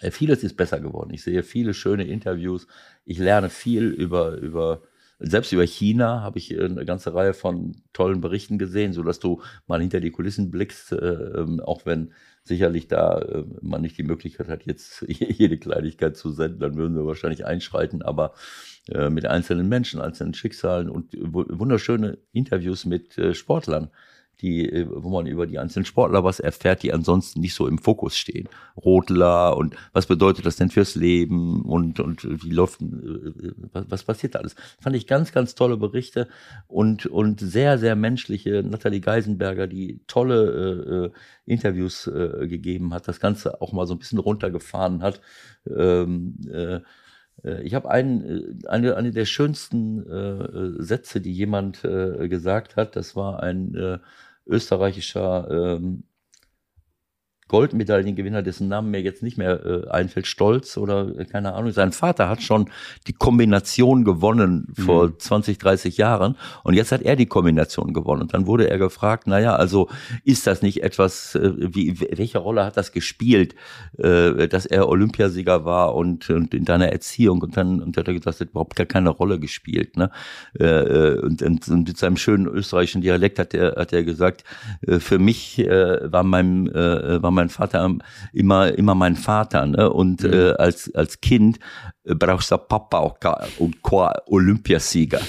[0.00, 1.12] äh, vieles ist besser geworden.
[1.12, 2.66] Ich sehe viele schöne Interviews.
[3.04, 4.82] Ich lerne viel über, über
[5.20, 9.42] selbst über China habe ich eine ganze Reihe von tollen Berichten gesehen, so dass du
[9.66, 12.12] mal hinter die Kulissen blickst, äh, ähm, auch wenn
[12.50, 16.96] sicherlich da äh, man nicht die Möglichkeit hat, jetzt jede Kleinigkeit zu senden, dann würden
[16.96, 18.34] wir wahrscheinlich einschreiten, aber
[18.88, 23.90] äh, mit einzelnen Menschen, einzelnen Schicksalen und wunderschöne Interviews mit äh, Sportlern
[24.40, 27.78] die, äh, wo man über die einzelnen Sportler was erfährt, die ansonsten nicht so im
[27.78, 28.48] Fokus stehen.
[28.76, 32.86] Rotler und was bedeutet das denn fürs Leben und, und wie läuft, äh,
[33.72, 34.54] was, was passiert da alles?
[34.80, 36.28] Fand ich ganz, ganz tolle Berichte
[36.66, 41.10] und, und sehr, sehr menschliche Nathalie Geisenberger, die tolle äh, äh
[41.46, 45.20] Interviews äh, gegeben hat, das Ganze auch mal so ein bisschen runtergefahren hat.
[45.66, 46.80] Ähm, äh,
[47.62, 52.96] ich habe einen, eine, eine der schönsten äh, Sätze, die jemand äh, gesagt hat.
[52.96, 53.98] Das war ein äh,
[54.46, 56.04] österreichischer ähm,
[57.50, 61.72] Goldmedaillengewinner, dessen Namen mir jetzt nicht mehr äh, einfällt, Stolz oder äh, keine Ahnung.
[61.72, 62.70] Sein Vater hat schon
[63.08, 65.18] die Kombination gewonnen vor mhm.
[65.18, 68.22] 20, 30 Jahren und jetzt hat er die Kombination gewonnen.
[68.22, 69.88] Und dann wurde er gefragt, naja, also
[70.24, 73.56] ist das nicht etwas, äh, wie, welche Rolle hat das gespielt,
[73.98, 78.14] äh, dass er Olympiasieger war und, und in deiner Erziehung und dann und hat er
[78.14, 79.96] gesagt, das hat überhaupt gar keine Rolle gespielt.
[79.96, 80.12] Ne?
[80.56, 84.44] Äh, äh und, und, und mit seinem schönen österreichischen Dialekt hat er, hat er gesagt,
[84.86, 87.96] äh, für mich äh, war mein, äh, war mein mein Vater
[88.32, 89.66] immer, immer mein Vater.
[89.66, 89.90] Ne?
[89.90, 90.32] Und mhm.
[90.32, 91.58] äh, als, als Kind
[92.04, 93.18] äh, brauchst du Papa auch
[93.58, 93.82] und
[94.26, 95.20] Olympiasieger.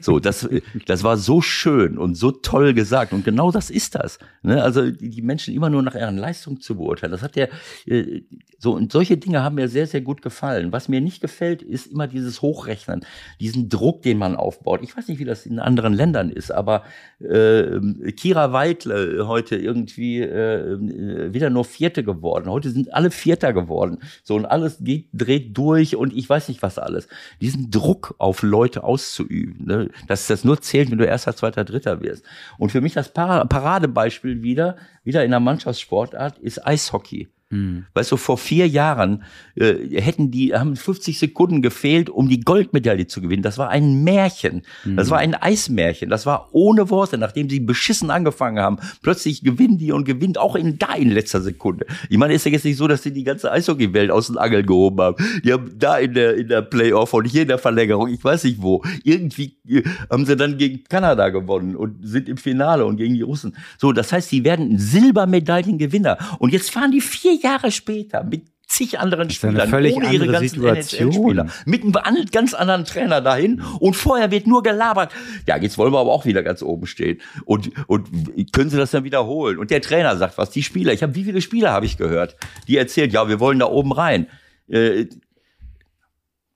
[0.00, 0.48] So, das,
[0.86, 3.12] das war so schön und so toll gesagt.
[3.12, 4.18] Und genau das ist das.
[4.42, 4.62] Ne?
[4.62, 7.12] Also die Menschen immer nur nach ihren Leistungen zu beurteilen.
[7.12, 7.46] Das hat ja
[7.86, 8.22] äh,
[8.58, 10.72] so und solche Dinge haben mir sehr, sehr gut gefallen.
[10.72, 13.04] Was mir nicht gefällt, ist immer dieses Hochrechnen,
[13.40, 14.80] diesen Druck, den man aufbaut.
[14.82, 16.82] Ich weiß nicht, wie das in anderen Ländern ist, aber
[17.20, 17.80] äh,
[18.12, 22.50] Kira Weidle heute irgendwie äh, wieder nur Vierte geworden.
[22.50, 23.98] Heute sind alle Vierter geworden.
[24.24, 27.08] So und alles geht, dreht durch und ich weiß nicht was alles.
[27.40, 29.66] Diesen Druck auf Leute auszuüben.
[29.66, 29.77] Ne?
[30.06, 32.24] Dass das nur zählt, wenn du erster, zweiter, dritter wirst.
[32.58, 37.28] Und für mich das Paradebeispiel wieder, wieder in der Mannschaftssportart ist Eishockey.
[37.50, 37.86] Mhm.
[37.94, 39.22] Weißt du, vor vier Jahren
[39.54, 43.42] äh, hätten die, haben 50 Sekunden gefehlt, um die Goldmedaille zu gewinnen.
[43.42, 44.62] Das war ein Märchen.
[44.84, 44.96] Mhm.
[44.96, 46.10] Das war ein Eismärchen.
[46.10, 48.78] Das war ohne Worte, nachdem sie beschissen angefangen haben.
[49.02, 51.86] Plötzlich gewinnen die und gewinnt auch in da in letzter Sekunde.
[52.10, 54.66] Ich meine, ist ja jetzt nicht so, dass sie die ganze Eishockey-Welt aus den Angeln
[54.66, 55.16] gehoben haben.
[55.42, 58.44] Die haben da in der, in der Playoff und hier in der Verlängerung, ich weiß
[58.44, 62.98] nicht wo, irgendwie äh, haben sie dann gegen Kanada gewonnen und sind im Finale und
[62.98, 63.56] gegen die Russen.
[63.78, 66.18] So, das heißt, sie werden Silbermedaillengewinner.
[66.38, 71.50] Und jetzt fahren die vier Jahre später mit zig anderen Spielern, ohne ihre ganzen Situation.
[71.64, 75.10] mit einem ganz anderen Trainer dahin und vorher wird nur gelabert.
[75.46, 78.08] Ja, jetzt wollen wir aber auch wieder ganz oben stehen und und
[78.52, 79.58] können Sie das dann wiederholen?
[79.58, 82.36] Und der Trainer sagt was, die Spieler, ich habe wie viele Spieler habe ich gehört,
[82.68, 84.26] die erzählt, ja, wir wollen da oben rein.
[84.68, 85.06] Äh,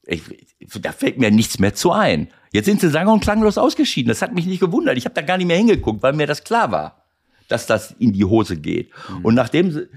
[0.04, 0.22] ich,
[0.80, 2.28] da fällt mir nichts mehr zu ein.
[2.52, 4.08] Jetzt sind sie sang- und klanglos ausgeschieden.
[4.08, 4.98] Das hat mich nicht gewundert.
[4.98, 7.04] Ich habe da gar nicht mehr hingeguckt, weil mir das klar war,
[7.48, 8.90] dass das in die Hose geht.
[9.08, 9.24] Mhm.
[9.24, 9.88] Und nachdem sie,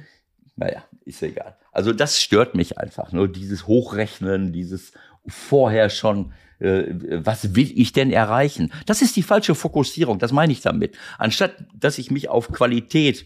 [0.56, 1.58] naja, ist egal.
[1.72, 3.12] Also das stört mich einfach.
[3.12, 4.94] Nur dieses Hochrechnen, dieses
[5.28, 6.86] vorher schon, äh,
[7.24, 8.72] was will ich denn erreichen?
[8.86, 10.98] Das ist die falsche Fokussierung, das meine ich damit.
[11.18, 13.26] Anstatt, dass ich mich auf Qualität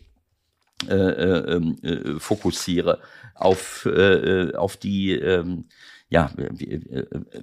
[0.87, 2.99] äh, äh, ähm, äh, fokussiere,
[3.35, 5.65] auf, äh, auf die, ähm,
[6.09, 6.81] ja, wie,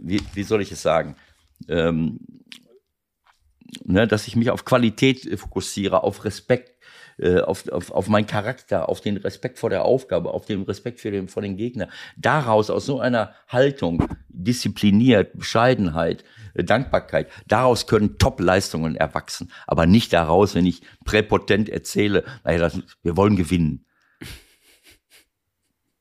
[0.00, 1.16] wie, wie soll ich es sagen?
[1.68, 2.18] Ähm,
[3.84, 6.75] ne, dass ich mich auf Qualität fokussiere, auf Respekt
[7.18, 11.00] äh, auf, auf, auf meinen Charakter, auf den Respekt vor der Aufgabe, auf den Respekt
[11.00, 11.88] für den, vor den Gegner.
[12.16, 16.24] Daraus, aus so einer Haltung, diszipliniert, Bescheidenheit,
[16.54, 19.50] äh, Dankbarkeit, daraus können Top-Leistungen erwachsen.
[19.66, 23.86] Aber nicht daraus, wenn ich präpotent erzähle, naja, das, wir wollen gewinnen.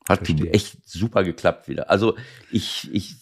[0.07, 0.51] Hat Verstehe.
[0.51, 1.89] echt super geklappt wieder.
[1.89, 2.15] Also
[2.51, 3.15] ich, ich,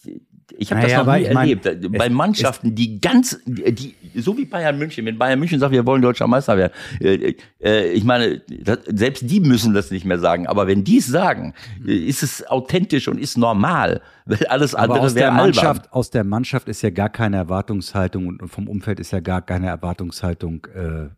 [0.58, 1.66] ich habe naja, das noch nie erlebt.
[1.66, 5.86] Mein, bei Mannschaften, die ganz, die, so wie Bayern München, wenn Bayern München sagt, wir
[5.86, 10.20] wollen deutscher Meister werden, äh, äh, ich meine, das, selbst die müssen das nicht mehr
[10.20, 10.48] sagen.
[10.48, 11.54] Aber wenn die es sagen,
[11.86, 16.24] äh, ist es authentisch und ist normal, weil alles andere aus wäre Mannschaft, Aus der
[16.24, 21.10] Mannschaft ist ja gar keine Erwartungshaltung und vom Umfeld ist ja gar keine Erwartungshaltung äh,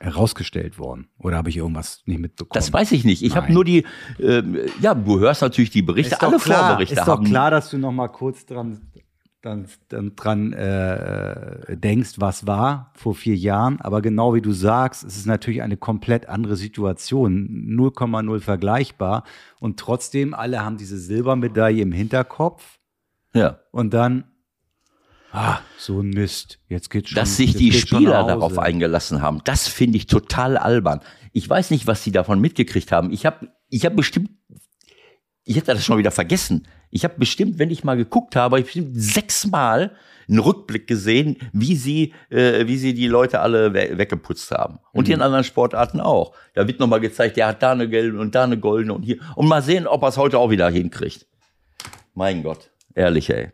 [0.00, 1.08] herausgestellt worden?
[1.18, 2.54] Oder habe ich irgendwas nicht mitbekommen?
[2.54, 3.22] Das weiß ich nicht.
[3.22, 3.84] Ich habe nur die,
[4.18, 4.42] äh,
[4.80, 7.22] ja, du hörst natürlich die Berichte, ist alle klar, Vorberichte ist haben.
[7.22, 8.80] Ist doch klar, dass du noch mal kurz dran,
[9.42, 13.80] dann, dann dran äh, denkst, was war vor vier Jahren.
[13.80, 19.24] Aber genau wie du sagst, es ist natürlich eine komplett andere Situation, 0,0 vergleichbar.
[19.60, 22.78] Und trotzdem, alle haben diese Silbermedaille im Hinterkopf.
[23.34, 23.60] Ja.
[23.70, 24.24] Und dann,
[25.32, 26.58] ah, so ein Mist.
[26.68, 27.16] Jetzt geht's schon.
[27.16, 31.00] Dass sich die Spieler darauf eingelassen haben, das finde ich total albern.
[31.32, 33.12] Ich weiß nicht, was sie davon mitgekriegt haben.
[33.12, 34.30] Ich habe ich hab bestimmt,
[35.44, 36.66] ich hätte das schon wieder vergessen.
[36.90, 39.92] Ich habe bestimmt, wenn ich mal geguckt habe, hab ich bestimmt sechsmal
[40.28, 44.78] einen Rückblick gesehen, wie sie, äh, wie sie die Leute alle we weggeputzt haben.
[44.92, 45.14] Und Mhm.
[45.14, 46.34] in anderen Sportarten auch.
[46.54, 49.18] Da wird nochmal gezeigt, der hat da eine gelbe und da eine goldene und hier.
[49.36, 51.26] Und mal sehen, ob er es heute auch wieder hinkriegt.
[52.14, 53.50] Mein Gott, ehrlich, ey.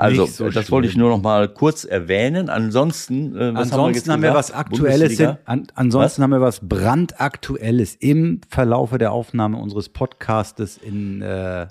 [0.00, 2.48] Also, so das wollte ich nur noch mal kurz erwähnen.
[2.48, 4.72] Ansonsten, äh, was Ansonsten haben wir, jetzt was gesagt?
[4.72, 5.20] Aktuelles.
[5.20, 11.66] In, an, ansonsten haben wir was brandaktuelles im Verlaufe der Aufnahme unseres Podcastes in äh,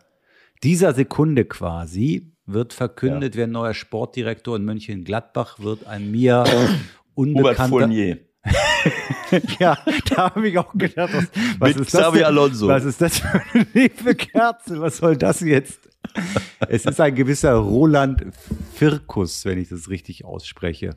[0.63, 5.87] dieser Sekunde quasi wird verkündet, wer neuer Sportdirektor in Mönchengladbach wird.
[5.87, 6.69] Ein mir Hubert
[7.15, 7.69] unbekannter.
[7.69, 8.19] Fournier.
[9.59, 9.77] Ja,
[10.09, 11.27] da habe ich auch gedacht, was,
[11.59, 12.01] was ist das?
[12.01, 12.23] Xavi?
[12.23, 12.67] Alonso.
[12.67, 14.81] Was ist das für eine liebe Kerze?
[14.81, 15.88] Was soll das jetzt?
[16.67, 18.25] Es ist ein gewisser Roland
[18.73, 20.95] Firkus, wenn ich das richtig ausspreche.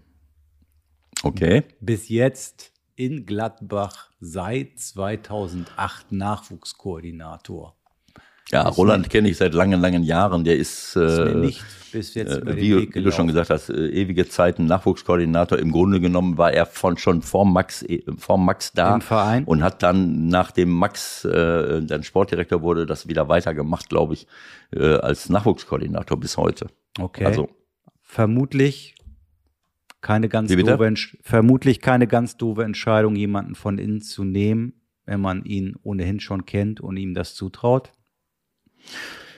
[1.22, 1.62] Okay.
[1.80, 7.76] Bis jetzt in Gladbach seit 2008 Nachwuchskoordinator.
[8.52, 10.44] Ja, Roland kenne ich seit langen, langen Jahren.
[10.44, 13.88] Der ist, Ist äh, nicht bis jetzt äh, wie, wie du schon gesagt hast, äh,
[13.88, 15.58] ewige Zeiten Nachwuchskoordinator.
[15.58, 19.44] Im Grunde genommen war er von schon vor Max, äh, vor Max da Im Verein?
[19.44, 24.26] und hat dann, nachdem Max äh, dann Sportdirektor wurde, das wieder weitergemacht, glaube ich,
[24.72, 26.66] äh, als Nachwuchskoordinator bis heute.
[26.98, 27.24] Okay.
[27.24, 27.48] Also
[28.00, 28.96] vermutlich
[30.00, 35.44] keine ganz doofe, vermutlich keine ganz doofe Entscheidung, jemanden von innen zu nehmen, wenn man
[35.44, 37.92] ihn ohnehin schon kennt und ihm das zutraut.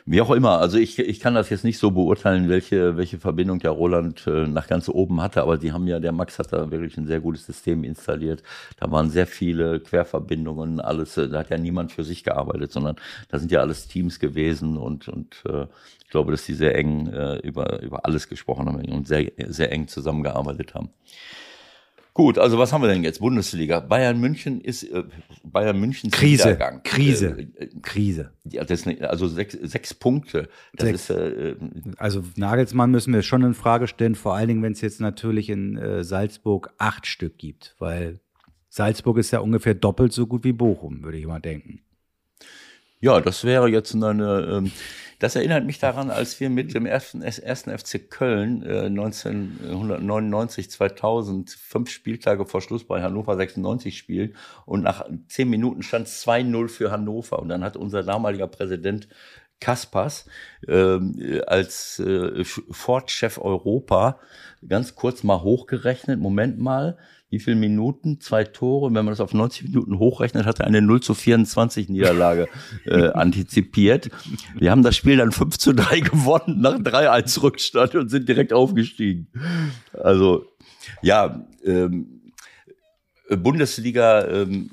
[0.06, 3.58] Wie auch immer, also ich, ich kann das jetzt nicht so beurteilen, welche, welche Verbindung
[3.58, 6.70] der Roland äh, nach ganz oben hatte, aber die haben ja, der Max hat da
[6.70, 8.42] wirklich ein sehr gutes System installiert.
[8.76, 12.96] Da waren sehr viele Querverbindungen, alles, äh, da hat ja niemand für sich gearbeitet, sondern
[13.30, 15.68] da sind ja alles Teams gewesen und, und äh,
[16.04, 19.72] ich glaube, dass die sehr eng äh, über, über alles gesprochen haben und sehr, sehr
[19.72, 20.90] eng zusammengearbeitet haben.
[22.16, 23.18] Gut, also was haben wir denn jetzt?
[23.18, 23.80] Bundesliga.
[23.80, 25.02] Bayern München ist äh,
[25.42, 26.80] Bayern München Krise, Niedergang.
[26.84, 28.30] Krise, Äh, äh, Krise.
[28.44, 30.48] ja, das also sechs, sechs Punkte.
[30.74, 31.10] Das Sechs.
[31.10, 31.56] ist äh,
[31.96, 35.50] Also Nagelsmann müssen wir schon in Frage stellen, vor allen Dingen, wenn es jetzt natürlich
[35.50, 38.20] in äh, Salzburg acht Stück gibt, weil
[38.68, 41.80] Salzburg ist ja ungefähr doppelt so gut wie Bochum, würde ich mal denken.
[43.04, 44.48] Ja, das wäre jetzt eine.
[44.50, 44.72] Ähm,
[45.18, 51.50] das erinnert mich daran, als wir mit dem ersten, ersten FC Köln äh, 1999, 2000,
[51.50, 54.34] fünf Spieltage vor Schluss bei Hannover 96 spielen
[54.66, 59.08] und nach zehn Minuten stand es 2-0 für Hannover und dann hat unser damaliger Präsident
[59.60, 60.26] Kaspers
[60.66, 64.18] ähm, äh, als äh, Ford-Chef Europa
[64.66, 66.98] ganz kurz mal hochgerechnet, Moment mal,
[67.30, 70.80] wie viele Minuten, zwei Tore, wenn man das auf 90 Minuten hochrechnet, hat er eine
[70.80, 72.48] 0 zu 24 Niederlage
[72.84, 74.10] äh, antizipiert.
[74.54, 78.52] Wir haben das Spiel dann 5 zu 3 gewonnen nach 3-1 Rückstand und sind direkt
[78.52, 79.28] aufgestiegen.
[79.92, 80.46] Also,
[81.02, 82.20] ja, ähm,
[83.30, 84.70] Bundesliga, ähm,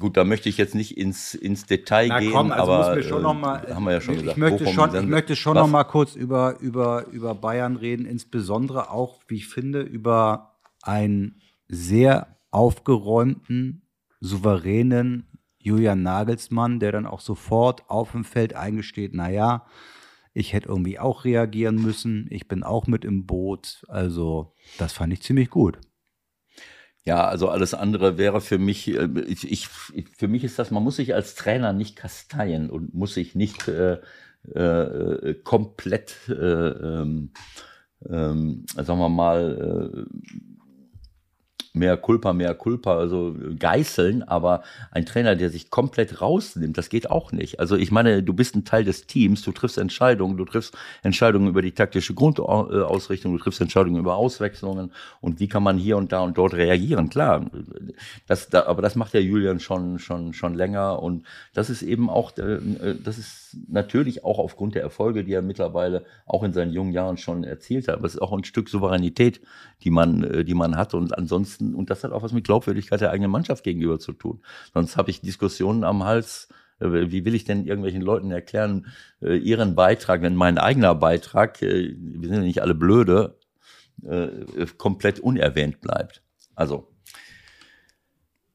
[0.00, 3.22] gut, da möchte ich jetzt nicht ins, ins Detail gehen, aber müssen wir schon äh,
[3.22, 4.38] noch mal, haben wir ja schon ich gesagt.
[4.38, 5.62] Möchte Bochum, schon, ich möchte schon was?
[5.62, 10.51] noch mal kurz über, über, über Bayern reden, insbesondere auch, wie ich finde, über
[10.82, 13.82] einen sehr aufgeräumten,
[14.20, 15.26] souveränen
[15.58, 19.66] Julian Nagelsmann, der dann auch sofort auf dem Feld eingesteht, naja,
[20.34, 25.12] ich hätte irgendwie auch reagieren müssen, ich bin auch mit im Boot, also das fand
[25.12, 25.78] ich ziemlich gut.
[27.04, 30.84] Ja, also alles andere wäre für mich, äh, ich, ich, für mich ist das, man
[30.84, 33.98] muss sich als Trainer nicht kasteien und muss sich nicht äh,
[34.54, 37.30] äh, komplett, äh, ähm,
[38.08, 40.06] ähm, sagen wir mal,
[41.74, 46.88] äh, mehr Culpa, mehr Culpa, also geißeln, aber ein Trainer, der sich komplett rausnimmt, das
[46.88, 47.60] geht auch nicht.
[47.60, 51.48] Also ich meine, du bist ein Teil des Teams, du triffst Entscheidungen, du triffst Entscheidungen
[51.48, 56.12] über die taktische Grundausrichtung, du triffst Entscheidungen über Auswechslungen und wie kann man hier und
[56.12, 57.08] da und dort reagieren.
[57.08, 57.46] Klar,
[58.26, 62.10] das, da, aber das macht der Julian schon, schon, schon länger und das ist eben
[62.10, 62.58] auch, äh,
[63.02, 67.16] das ist natürlich auch aufgrund der Erfolge, die er mittlerweile auch in seinen jungen Jahren
[67.16, 69.40] schon erzielt hat, aber es ist auch ein Stück Souveränität,
[69.82, 73.00] die man, äh, die man hat und ansonsten und das hat auch was mit Glaubwürdigkeit
[73.00, 74.42] der eigenen Mannschaft gegenüber zu tun.
[74.74, 76.48] Sonst habe ich Diskussionen am Hals.
[76.80, 78.86] äh, Wie will ich denn irgendwelchen Leuten erklären,
[79.20, 83.38] äh, ihren Beitrag, wenn mein eigener Beitrag, äh, wir sind ja nicht alle blöde,
[84.78, 86.22] komplett unerwähnt bleibt.
[86.56, 86.88] Also,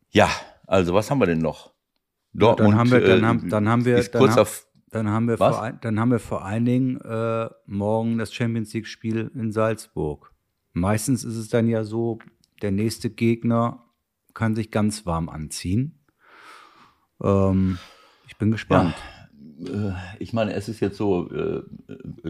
[0.10, 0.30] ja,
[0.66, 1.72] also was haben wir denn noch?
[2.34, 5.10] Ja, dann haben wir, dann haben, dann haben wir, ist dann, kurz haben, auf, dann
[5.10, 5.56] haben wir, Was?
[5.56, 10.34] vor, dann haben wir vor allen Dingen äh, morgen das Champions League Spiel in Salzburg.
[10.74, 12.20] Meistens ist es dann ja so,
[12.62, 13.84] der nächste Gegner
[14.34, 16.06] kann sich ganz warm anziehen.
[17.24, 17.80] Ähm,
[18.28, 18.96] ich bin gespannt.
[19.60, 21.64] Äh, ich meine, es ist jetzt so, äh,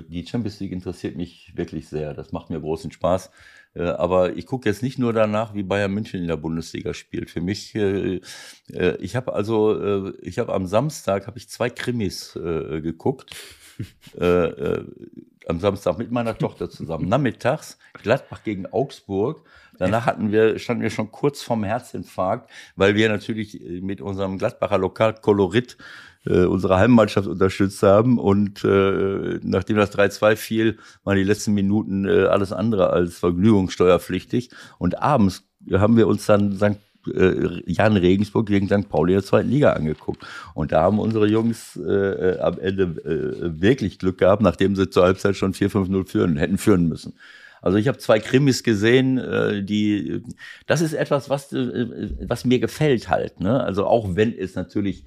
[0.09, 2.13] die Champions League interessiert mich wirklich sehr.
[2.13, 3.31] Das macht mir großen Spaß.
[3.73, 7.29] Äh, aber ich gucke jetzt nicht nur danach, wie Bayern München in der Bundesliga spielt.
[7.29, 13.35] Für mich, ich habe also, ich habe am Samstag habe ich zwei Krimis geguckt.
[15.47, 17.07] am Samstag mit meiner Tochter zusammen.
[17.07, 19.41] Nachmittags Gladbach gegen Augsburg.
[19.77, 24.77] Danach hatten wir, standen wir schon kurz vorm Herzinfarkt, weil wir natürlich mit unserem Gladbacher
[24.77, 25.77] Lokalkolorit
[26.25, 28.17] äh, unsere Heimmannschaft unterstützt haben.
[28.17, 34.49] Und äh, nachdem das 3-2 fiel, waren die letzten Minuten äh, alles andere als vergnügungssteuerpflichtig.
[34.77, 36.79] Und abends haben wir uns dann St
[37.15, 38.89] äh, Jan Regensburg gegen St.
[38.89, 40.25] Pauli der zweiten Liga angeguckt.
[40.53, 44.89] Und da haben unsere Jungs äh, äh am Ende äh, wirklich Glück gehabt, nachdem sie
[44.89, 47.13] zur Halbzeit schon 4-5-0 führen, hätten führen müssen.
[47.61, 50.21] Also ich habe zwei Krimis gesehen, äh, die
[50.67, 53.39] das ist etwas, was, äh, was mir gefällt halt.
[53.39, 53.61] Ne?
[53.63, 55.05] Also auch wenn es natürlich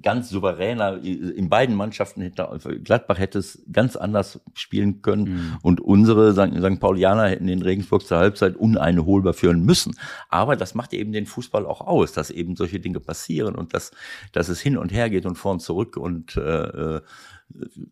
[0.00, 1.02] ganz souveräner.
[1.02, 5.58] In beiden Mannschaften hinter Gladbach hätte es ganz anders spielen können mhm.
[5.62, 6.58] und unsere St.
[6.58, 6.80] St.
[6.80, 9.96] Paulianer hätten den Regensburg zur Halbzeit uneinholbar führen müssen.
[10.30, 13.90] Aber das macht eben den Fußball auch aus, dass eben solche Dinge passieren und dass,
[14.32, 17.00] dass es hin und her geht und vor und zurück und äh, äh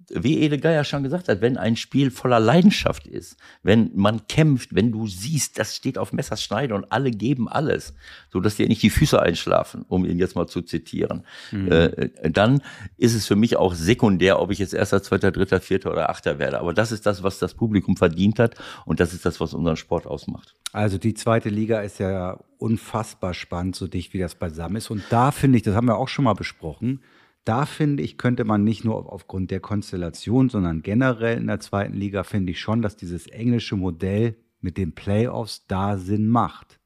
[0.09, 4.75] wie Ede Geier schon gesagt hat, wenn ein Spiel voller Leidenschaft ist, wenn man kämpft,
[4.75, 7.95] wenn du siehst, das steht auf Messers Schneide und alle geben alles,
[8.31, 11.71] so dass dir nicht die Füße einschlafen, um ihn jetzt mal zu zitieren, mhm.
[11.71, 12.63] äh, dann
[12.97, 16.39] ist es für mich auch sekundär, ob ich jetzt erster, zweiter, dritter, vierter oder achter
[16.39, 16.59] werde.
[16.59, 19.77] Aber das ist das, was das Publikum verdient hat und das ist das, was unseren
[19.77, 20.57] Sport ausmacht.
[20.73, 24.91] Also die zweite Liga ist ja unfassbar spannend, so dicht wie das beisammen ist.
[24.91, 27.01] Und da finde ich, das haben wir auch schon mal besprochen,
[27.45, 31.95] da finde ich, könnte man nicht nur aufgrund der Konstellation, sondern generell in der zweiten
[31.95, 36.79] Liga finde ich schon, dass dieses englische Modell mit den Playoffs da Sinn macht.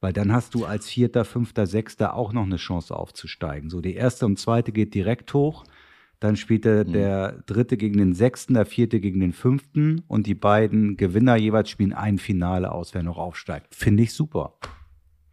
[0.00, 3.70] Weil dann hast du als Vierter, Fünfter, Sechster auch noch eine Chance aufzusteigen.
[3.70, 5.64] So, die erste und zweite geht direkt hoch.
[6.20, 6.92] Dann spielt der, mhm.
[6.92, 11.70] der dritte gegen den sechsten, der vierte gegen den fünften und die beiden Gewinner jeweils
[11.70, 13.74] spielen ein Finale aus, wer noch aufsteigt.
[13.74, 14.54] Finde ich super.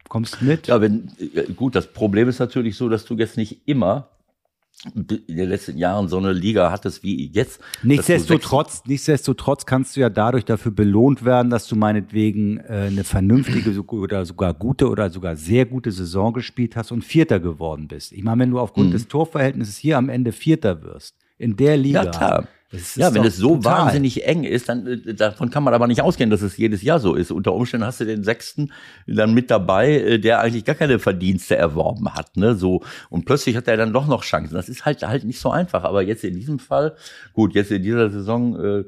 [0.08, 0.68] Kommst mit?
[0.68, 4.10] Ja, wenn, äh, gut, das Problem ist natürlich so, dass du jetzt nicht immer
[4.94, 7.60] in den letzten Jahren so eine Liga hattest wie jetzt.
[7.82, 13.80] Nichtsdestotrotz, nichtsdestotrotz kannst du ja dadurch dafür belohnt werden, dass du meinetwegen äh, eine vernünftige
[13.90, 18.12] oder sogar gute oder sogar sehr gute Saison gespielt hast und Vierter geworden bist.
[18.12, 18.92] Ich meine, wenn du aufgrund mhm.
[18.92, 22.44] des Torverhältnisses hier am Ende Vierter wirst, in der Liga, ja,
[22.96, 23.86] ja, wenn es so total.
[23.86, 26.98] wahnsinnig eng ist, dann äh, davon kann man aber nicht ausgehen, dass es jedes Jahr
[26.98, 27.30] so ist.
[27.30, 28.72] Unter Umständen hast du den Sechsten
[29.06, 32.54] dann mit dabei, äh, der eigentlich gar keine Verdienste erworben hat, ne?
[32.54, 34.54] So und plötzlich hat er dann doch noch Chancen.
[34.54, 35.84] Das ist halt halt nicht so einfach.
[35.84, 36.96] Aber jetzt in diesem Fall,
[37.32, 38.58] gut, jetzt in dieser Saison.
[38.58, 38.84] Äh,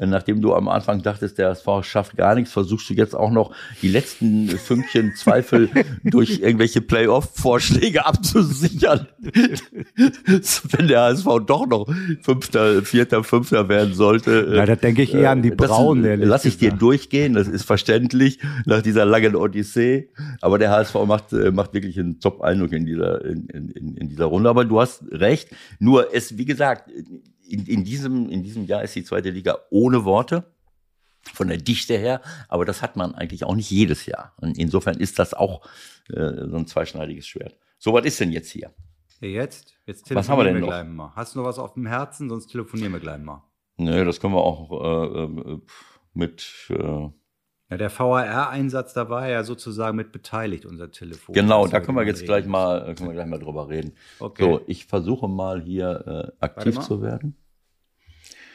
[0.00, 3.54] nachdem du am Anfang dachtest, der SV schafft gar nichts, versuchst du jetzt auch noch
[3.82, 5.68] die letzten Fünkchen Zweifel
[6.02, 9.08] durch irgendwelche Playoff-Vorschläge abzusichern.
[9.22, 11.86] Wenn der HSV doch noch
[12.22, 14.52] Fünfter, Vierter, Fünfter werden sollte.
[14.54, 16.02] Ja, da denke ich eher an die Braun.
[16.02, 20.10] Das, lass ich dir durchgehen, das ist verständlich nach dieser langen Odyssee.
[20.42, 24.26] Aber der HSV macht, äh, macht wirklich einen Top-Eindruck in dieser, in, in, in dieser
[24.26, 24.50] Runde.
[24.50, 25.48] Aber du hast recht.
[25.78, 26.90] Nur es, wie gesagt,
[27.48, 30.44] in, in, diesem, in diesem Jahr ist die zweite Liga ohne Worte
[31.32, 34.34] von der Dichte her, aber das hat man eigentlich auch nicht jedes Jahr.
[34.42, 35.66] Und insofern ist das auch
[36.10, 37.56] äh, so ein zweischneidiges Schwert.
[37.78, 38.74] So, was ist denn jetzt hier?
[39.28, 39.78] Jetzt?
[39.86, 41.12] Jetzt telefonieren was haben wir, denn wir gleich mal.
[41.14, 42.28] Hast du noch was auf dem Herzen?
[42.28, 43.44] Sonst telefonieren wir gleich mal.
[43.76, 45.58] Nö, das können wir auch äh, äh
[46.14, 46.70] mit.
[46.70, 47.08] Äh,
[47.70, 51.34] ja, der VAR-Einsatz, da war ja sozusagen mit beteiligt, unser Telefon.
[51.34, 53.92] Genau, da können wir jetzt gleich mal, können wir gleich mal drüber reden.
[54.18, 54.42] Okay.
[54.42, 57.36] So, ich versuche mal hier äh, aktiv zu werden.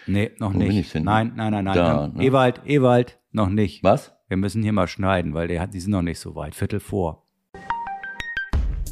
[0.05, 0.93] Nee, noch Wo nicht.
[0.93, 1.75] Nein, nein, nein, nein.
[1.75, 2.23] Da, ne?
[2.23, 3.83] Ewald, Ewald, noch nicht.
[3.83, 4.13] Was?
[4.27, 6.53] Wir müssen hier mal schneiden, weil die, die sind noch nicht so weit.
[6.53, 7.25] Viertel vor.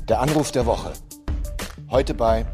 [0.09, 0.93] Der Anruf der Woche.
[1.91, 2.47] Heute bei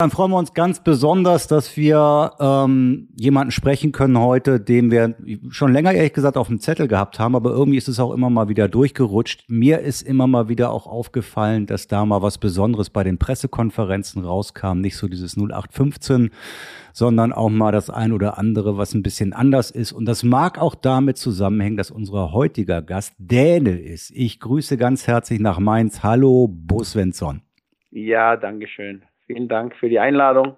[0.00, 5.14] dann freuen wir uns ganz besonders, dass wir ähm, jemanden sprechen können heute, den wir
[5.50, 8.30] schon länger ehrlich gesagt auf dem Zettel gehabt haben, aber irgendwie ist es auch immer
[8.30, 9.44] mal wieder durchgerutscht.
[9.48, 14.24] Mir ist immer mal wieder auch aufgefallen, dass da mal was Besonderes bei den Pressekonferenzen
[14.24, 16.30] rauskam, nicht so dieses 0815,
[16.94, 19.92] sondern auch mal das ein oder andere, was ein bisschen anders ist.
[19.92, 24.12] Und das mag auch damit zusammenhängen, dass unser heutiger Gast Däne ist.
[24.12, 26.02] Ich grüße ganz herzlich nach Mainz.
[26.02, 27.42] Hallo, Bo Svensson.
[27.90, 29.02] Ja, danke schön.
[29.30, 30.56] Vielen Dank für die Einladung.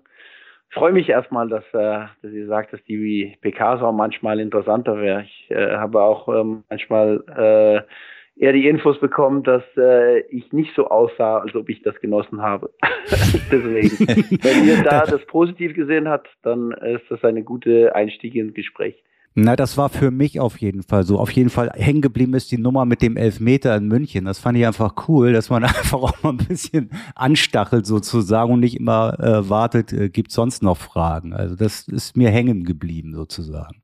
[0.70, 4.98] Ich freue mich erstmal, dass, äh, dass ihr sagt, dass die PKs auch manchmal interessanter
[4.98, 5.24] wäre.
[5.24, 10.74] Ich äh, habe auch ähm, manchmal äh, eher die Infos bekommen, dass äh, ich nicht
[10.74, 12.70] so aussah, als ob ich das genossen habe.
[13.50, 14.08] Deswegen,
[14.42, 19.04] wenn ihr da das positiv gesehen habt, dann ist das eine gute Einstieg ins Gespräch.
[19.34, 21.18] Na, das war für mich auf jeden Fall so.
[21.18, 24.26] Auf jeden Fall hängen geblieben ist die Nummer mit dem Elfmeter in München.
[24.26, 28.60] Das fand ich einfach cool, dass man einfach auch mal ein bisschen anstachelt sozusagen und
[28.60, 31.32] nicht immer äh, wartet, äh, gibt sonst noch Fragen.
[31.32, 33.82] Also das ist mir hängen geblieben sozusagen.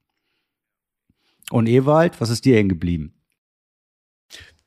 [1.50, 3.14] Und Ewald, was ist dir hängen geblieben?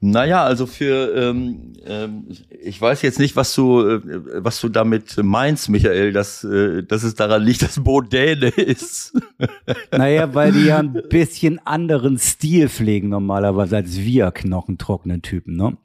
[0.04, 2.26] Naja, also für, ähm, ähm,
[2.60, 4.02] ich weiß jetzt nicht, was du, äh,
[4.44, 9.14] was du damit meinst, Michael, dass, äh, dass es daran liegt, dass Bo ist.
[9.92, 15.78] Naja, weil die ja ein bisschen anderen Stil pflegen normalerweise als wir knochentrockenen Typen, ne?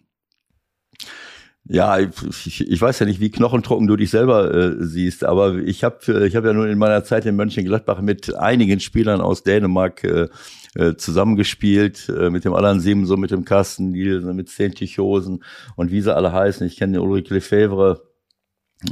[1.68, 5.82] Ja, ich, ich weiß ja nicht, wie knochentrocken du dich selber äh, siehst, aber ich
[5.82, 10.04] habe ich hab ja nun in meiner Zeit in Mönchengladbach mit einigen Spielern aus Dänemark
[10.04, 10.28] äh,
[10.76, 15.42] äh, zusammengespielt, äh, mit dem Alan Simson, mit dem Carsten Nielsen, mit Sten Tichosen
[15.74, 16.66] und wie sie alle heißen.
[16.66, 18.02] Ich kenne Ulrich Lefebvre.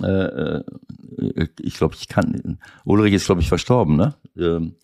[0.02, 0.64] Äh, äh,
[1.60, 4.14] ich glaube, ich kann, Ulrich ist, glaube ich, verstorben, ne?
[4.36, 4.76] Ähm,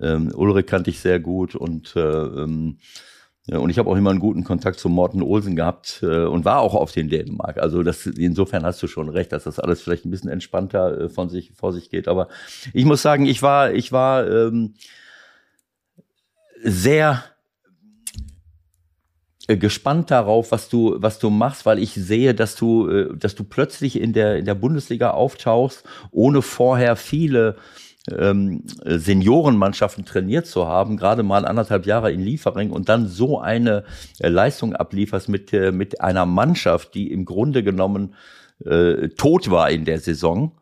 [0.00, 2.78] ähm, Ulrich kannte ich sehr gut und äh, ähm,
[3.48, 6.60] und ich habe auch immer einen guten Kontakt zu Morten Olsen gehabt äh, und war
[6.60, 7.58] auch auf den Dänemark.
[7.58, 11.08] Also das, insofern hast du schon recht, dass das alles vielleicht ein bisschen entspannter äh,
[11.08, 12.06] von sich vor sich geht.
[12.06, 12.28] Aber
[12.72, 14.74] ich muss sagen, ich war, ich war ähm,
[16.62, 17.24] sehr
[19.48, 23.34] äh, gespannt darauf, was du, was du machst, weil ich sehe, dass du, äh, dass
[23.34, 27.56] du plötzlich in der, in der Bundesliga auftauchst, ohne vorher viele
[28.10, 33.84] ähm, Seniorenmannschaften trainiert zu haben, gerade mal anderthalb Jahre in Liefering und dann so eine
[34.18, 38.14] äh, Leistung ablieferst mit, äh, mit einer Mannschaft, die im Grunde genommen
[38.64, 40.52] äh, tot war in der Saison,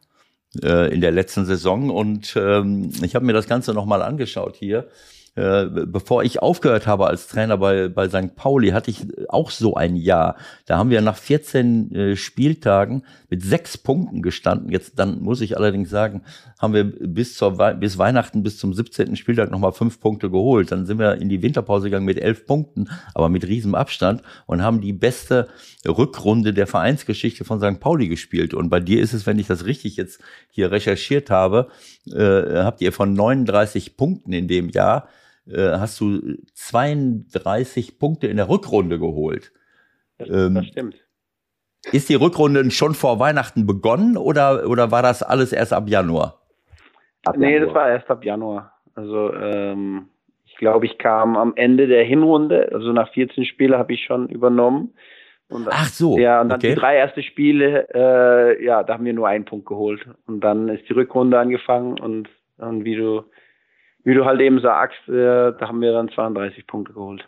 [0.63, 1.91] äh, in der letzten Saison.
[1.91, 4.89] Und ähm, ich habe mir das Ganze nochmal angeschaut hier.
[5.37, 8.35] Äh, bevor ich aufgehört habe als Trainer bei, bei St.
[8.35, 10.37] Pauli, hatte ich auch so ein Jahr.
[10.67, 14.71] Da haben wir nach 14 äh, Spieltagen mit sechs Punkten gestanden.
[14.71, 16.23] Jetzt, dann muss ich allerdings sagen,
[16.61, 19.17] haben wir bis zur, bis Weihnachten, bis zum 17.
[19.17, 20.71] Spieltag nochmal fünf Punkte geholt.
[20.71, 24.63] Dann sind wir in die Winterpause gegangen mit elf Punkten, aber mit riesem Abstand und
[24.63, 25.49] haben die beste
[25.89, 27.81] Rückrunde der Vereinsgeschichte von St.
[27.81, 28.53] Pauli gespielt.
[28.53, 31.69] Und bei dir ist es, wenn ich das richtig jetzt hier recherchiert habe,
[32.13, 35.09] äh, habt ihr von 39 Punkten in dem Jahr
[35.47, 36.21] äh, hast du
[36.55, 39.53] 32 Punkte in der Rückrunde geholt.
[40.19, 40.97] Das, ähm, das stimmt.
[41.93, 46.40] Ist die Rückrunde schon vor Weihnachten begonnen oder, oder war das alles erst ab Januar?
[47.25, 47.67] Ab nee, Januar.
[47.67, 48.73] das war erst ab Januar.
[48.95, 50.09] Also ähm,
[50.45, 54.29] ich glaube, ich kam am Ende der Hinrunde, also nach 14 Spielen habe ich schon
[54.29, 54.95] übernommen.
[55.49, 56.17] Und Ach so.
[56.17, 56.75] Ja, und dann okay.
[56.75, 60.07] die drei ersten Spiele, äh, ja, da haben wir nur einen Punkt geholt.
[60.27, 63.25] Und dann ist die Rückrunde angefangen und, und wie du
[64.05, 67.27] wie du halt eben sagst, äh, da haben wir dann 32 Punkte geholt.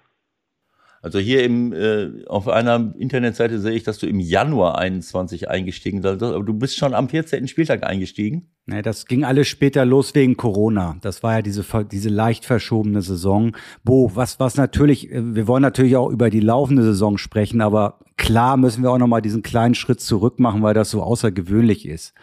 [1.02, 6.00] Also hier im, äh, auf einer Internetseite sehe ich, dass du im Januar 21 eingestiegen
[6.00, 7.48] bist, aber du bist schon am 14.
[7.48, 8.52] Spieltag eingestiegen.
[8.66, 10.96] Nee, das ging alles später los wegen Corona.
[11.00, 13.56] Das war ja diese, diese leicht verschobene Saison.
[13.82, 17.98] Bo, was, was natürlich, äh, wir wollen natürlich auch über die laufende Saison sprechen, aber
[18.16, 22.14] klar müssen wir auch nochmal diesen kleinen Schritt zurück machen, weil das so außergewöhnlich ist.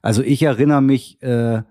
[0.00, 1.62] Also ich erinnere mich, äh,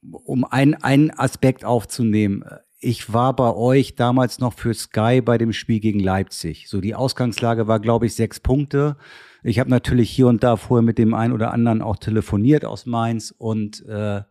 [0.00, 2.44] um einen, einen Aspekt aufzunehmen.
[2.86, 6.68] Ich war bei euch damals noch für Sky bei dem Spiel gegen Leipzig.
[6.68, 8.96] So die Ausgangslage war, glaube ich, sechs Punkte.
[9.42, 12.86] Ich habe natürlich hier und da vorher mit dem einen oder anderen auch telefoniert aus
[12.86, 14.22] Mainz und äh,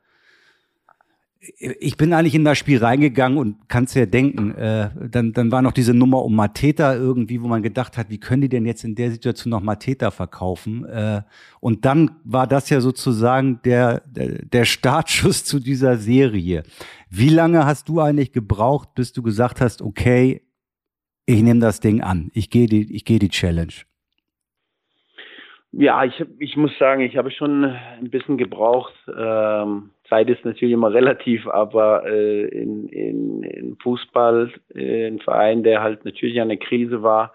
[1.57, 5.61] ich bin eigentlich in das Spiel reingegangen und kannst ja denken, äh, dann, dann war
[5.61, 8.83] noch diese Nummer um Mateta irgendwie, wo man gedacht hat, wie können die denn jetzt
[8.83, 10.85] in der Situation noch Mateta verkaufen?
[10.85, 11.21] Äh,
[11.59, 16.63] und dann war das ja sozusagen der, der, der Startschuss zu dieser Serie.
[17.09, 20.41] Wie lange hast du eigentlich gebraucht, bis du gesagt hast, okay,
[21.25, 23.73] ich nehme das Ding an, ich gehe die, ich gehe die Challenge?
[25.71, 28.93] Ja, ich, ich muss sagen, ich habe schon ein bisschen gebraucht.
[29.13, 35.63] Ähm, Zeit ist natürlich immer relativ, aber äh, in, in, in Fußball, äh, ein Verein,
[35.63, 37.33] der halt natürlich eine Krise war,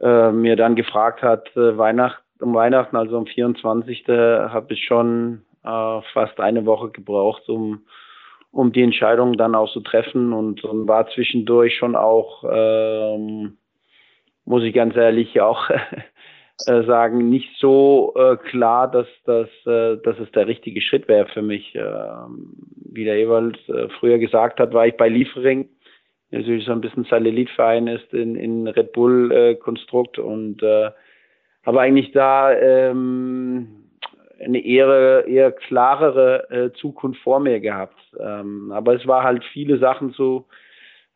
[0.00, 4.04] äh, mir dann gefragt hat, äh, Weihnacht, um Weihnachten, also am 24.
[4.08, 7.82] habe ich schon äh, fast eine Woche gebraucht, um,
[8.50, 13.56] um die Entscheidung dann auch zu treffen und, und war zwischendurch schon auch, ähm,
[14.44, 15.70] muss ich ganz ehrlich auch
[16.66, 21.26] äh, sagen, nicht so äh, klar, dass, dass, äh, dass es der richtige Schritt wäre
[21.26, 21.74] für mich.
[21.74, 22.54] Ähm,
[22.92, 25.68] wie der Ewald äh, früher gesagt hat, war ich bei Liefering,
[26.30, 30.90] der natürlich so ein bisschen Satellitverein ist in, in Red Bull-Konstrukt äh, und äh,
[31.66, 33.90] habe eigentlich da ähm,
[34.40, 37.98] eine eher, eher klarere äh, Zukunft vor mir gehabt.
[38.18, 40.46] Ähm, aber es war halt viele Sachen so,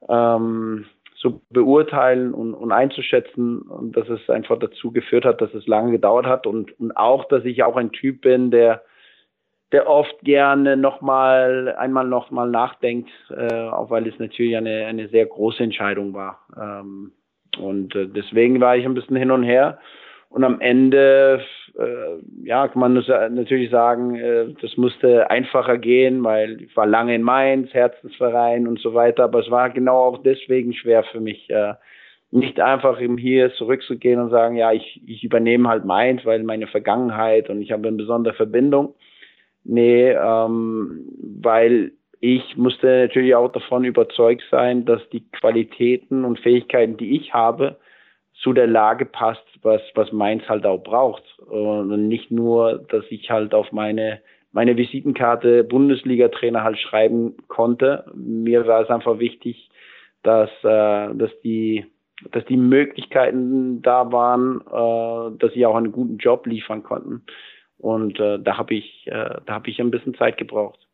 [0.08, 0.86] ähm,
[1.20, 5.92] zu beurteilen und, und einzuschätzen und dass es einfach dazu geführt hat, dass es lange
[5.92, 8.82] gedauert hat und, und auch, dass ich auch ein Typ bin, der
[9.72, 15.26] der oft gerne nochmal, einmal nochmal nachdenkt, äh, auch weil es natürlich eine, eine sehr
[15.26, 16.40] große Entscheidung war.
[16.58, 17.12] Ähm,
[17.58, 19.78] und äh, deswegen war ich ein bisschen hin und her.
[20.30, 21.42] Und am Ende,
[21.78, 27.14] äh, ja, kann man natürlich sagen, äh, das musste einfacher gehen, weil ich war lange
[27.14, 29.24] in Mainz, Herzensverein und so weiter.
[29.24, 31.74] Aber es war genau auch deswegen schwer für mich, äh,
[32.30, 36.66] nicht einfach eben hier zurückzugehen und sagen, ja, ich, ich übernehme halt Mainz, weil meine
[36.66, 38.94] Vergangenheit und ich habe eine besondere Verbindung.
[39.64, 41.06] Nee, ähm,
[41.40, 47.32] weil ich musste natürlich auch davon überzeugt sein, dass die Qualitäten und Fähigkeiten, die ich
[47.32, 47.76] habe,
[48.42, 51.24] zu der Lage passt, was, was Mainz halt auch braucht.
[51.40, 54.20] Und nicht nur, dass ich halt auf meine,
[54.52, 58.04] meine Visitenkarte Bundesliga-Trainer halt schreiben konnte.
[58.14, 59.68] Mir war es einfach wichtig,
[60.22, 61.86] dass, äh, dass die,
[62.30, 67.22] dass die Möglichkeiten da waren, äh, dass sie auch einen guten Job liefern konnten.
[67.78, 70.87] Und äh, da habe ich, äh, da habe ich ein bisschen Zeit gebraucht.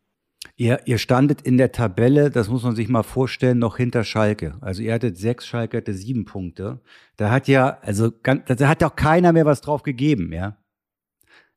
[0.56, 4.56] Ihr, ihr standet in der Tabelle, das muss man sich mal vorstellen, noch hinter Schalke.
[4.60, 6.80] Also ihr hattet sechs, Schalke hatte sieben Punkte.
[7.16, 10.56] Da hat ja, also da hat auch keiner mehr was drauf gegeben, ja.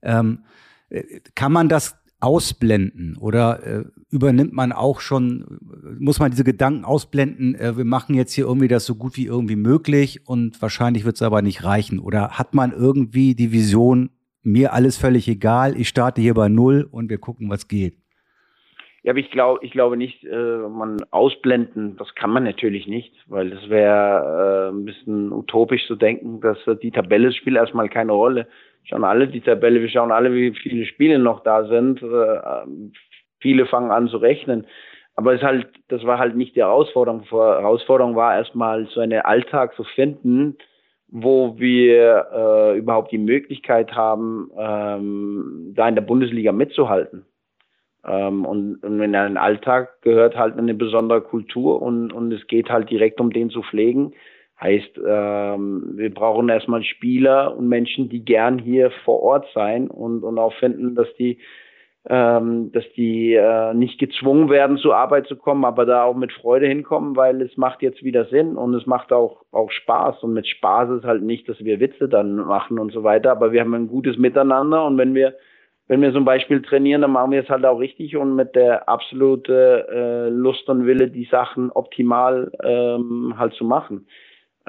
[0.02, 0.46] Ähm,
[0.90, 1.04] äh,
[1.36, 5.60] kann man das ausblenden oder äh, übernimmt man auch schon,
[6.00, 9.26] muss man diese Gedanken ausblenden, äh, wir machen jetzt hier irgendwie das so gut wie
[9.26, 12.00] irgendwie möglich und wahrscheinlich wird es aber nicht reichen?
[12.00, 14.10] Oder hat man irgendwie die Vision,
[14.42, 18.00] mir alles völlig egal, ich starte hier bei Null und wir gucken, was geht?
[19.04, 23.14] Ja, aber ich glaube, ich glaube nicht, äh, man ausblenden, das kann man natürlich nicht,
[23.28, 27.90] weil das wäre äh, ein bisschen utopisch zu denken, dass äh, die Tabelle spielt erstmal
[27.90, 28.48] keine Rolle.
[28.84, 32.02] Schauen alle die Tabelle, wir schauen alle, wie viele Spiele noch da sind.
[32.02, 32.40] Äh,
[33.40, 34.66] viele fangen an zu rechnen.
[35.16, 37.24] Aber es halt, das war halt nicht die Herausforderung.
[37.24, 40.58] Die Herausforderung war erstmal so einen Alltag zu finden,
[41.08, 47.26] wo wir äh, überhaupt die Möglichkeit haben, ähm, da in der Bundesliga mitzuhalten.
[48.06, 52.70] Ähm, und, und in einen Alltag gehört halt eine besondere Kultur und, und es geht
[52.70, 54.14] halt direkt um den zu pflegen.
[54.60, 60.24] Heißt, ähm, wir brauchen erstmal Spieler und Menschen, die gern hier vor Ort sein und,
[60.24, 61.38] und auch finden, dass die,
[62.10, 66.32] ähm, dass die äh, nicht gezwungen werden, zur Arbeit zu kommen, aber da auch mit
[66.32, 70.24] Freude hinkommen, weil es macht jetzt wieder Sinn und es macht auch, auch Spaß.
[70.24, 73.52] Und mit Spaß ist halt nicht, dass wir Witze dann machen und so weiter, aber
[73.52, 75.36] wir haben ein gutes Miteinander und wenn wir
[75.88, 78.90] wenn wir zum Beispiel trainieren, dann machen wir es halt auch richtig und mit der
[78.90, 84.06] absolute äh, Lust und Wille, die Sachen optimal ähm, halt zu machen.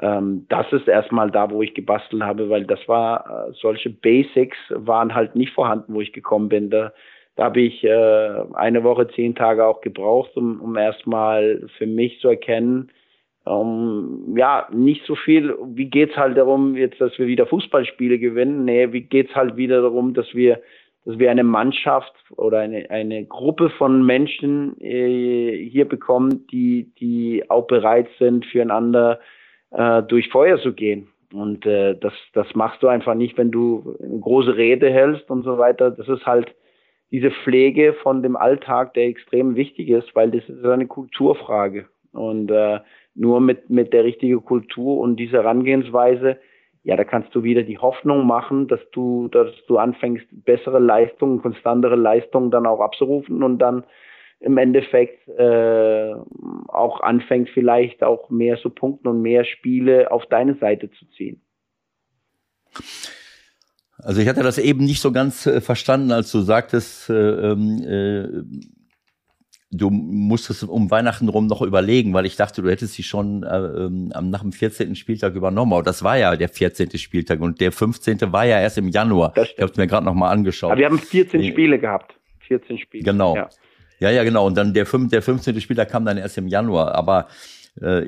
[0.01, 4.57] Ähm, das ist erstmal da, wo ich gebastelt habe, weil das war, äh, solche Basics
[4.69, 6.69] waren halt nicht vorhanden, wo ich gekommen bin.
[6.69, 6.93] Da,
[7.35, 12.19] da habe ich äh, eine Woche, zehn Tage auch gebraucht, um, um erstmal für mich
[12.21, 12.91] zu erkennen,
[13.45, 18.63] um, ja, nicht so viel, wie geht's halt darum, jetzt, dass wir wieder Fußballspiele gewinnen?
[18.63, 20.61] Nee, wie geht's halt wieder darum, dass wir
[21.05, 27.49] dass wir eine Mannschaft oder eine, eine Gruppe von Menschen äh, hier bekommen, die, die
[27.49, 29.19] auch bereit sind, füreinander
[29.71, 31.07] äh, durch Feuer zu gehen.
[31.33, 35.43] Und äh, das, das machst du einfach nicht, wenn du eine große Rede hältst und
[35.43, 35.91] so weiter.
[35.91, 36.53] Das ist halt
[37.11, 41.87] diese Pflege von dem Alltag, der extrem wichtig ist, weil das ist eine Kulturfrage.
[42.11, 42.79] Und äh,
[43.15, 46.37] nur mit, mit der richtigen Kultur und dieser Herangehensweise
[46.83, 51.41] ja, da kannst du wieder die Hoffnung machen, dass du, dass du anfängst, bessere Leistungen,
[51.41, 53.83] konstantere Leistungen dann auch abzurufen und dann
[54.39, 56.13] im Endeffekt äh,
[56.67, 61.41] auch anfängt, vielleicht auch mehr zu punkten und mehr Spiele auf deine Seite zu ziehen.
[63.97, 67.83] Also ich hatte das eben nicht so ganz äh, verstanden, als du sagtest, äh, ähm,
[67.83, 68.78] äh,
[69.71, 73.57] du musstest um Weihnachten rum noch überlegen, weil ich dachte, du hättest sie schon äh,
[73.57, 74.95] ähm, nach dem 14.
[74.95, 75.73] Spieltag übernommen.
[75.73, 76.97] Aber das war ja der 14.
[76.97, 78.31] Spieltag und der 15.
[78.31, 79.33] war ja erst im Januar.
[79.37, 80.71] Ich habe es mir gerade noch mal angeschaut.
[80.71, 82.15] Aber wir haben 14 Spiele gehabt.
[82.47, 83.03] 14 Spiele.
[83.03, 83.35] Genau.
[83.35, 83.49] Ja.
[83.99, 84.47] ja, ja, genau.
[84.47, 85.61] Und dann der, 5, der 15.
[85.61, 86.95] Spieltag kam dann erst im Januar.
[86.95, 87.27] Aber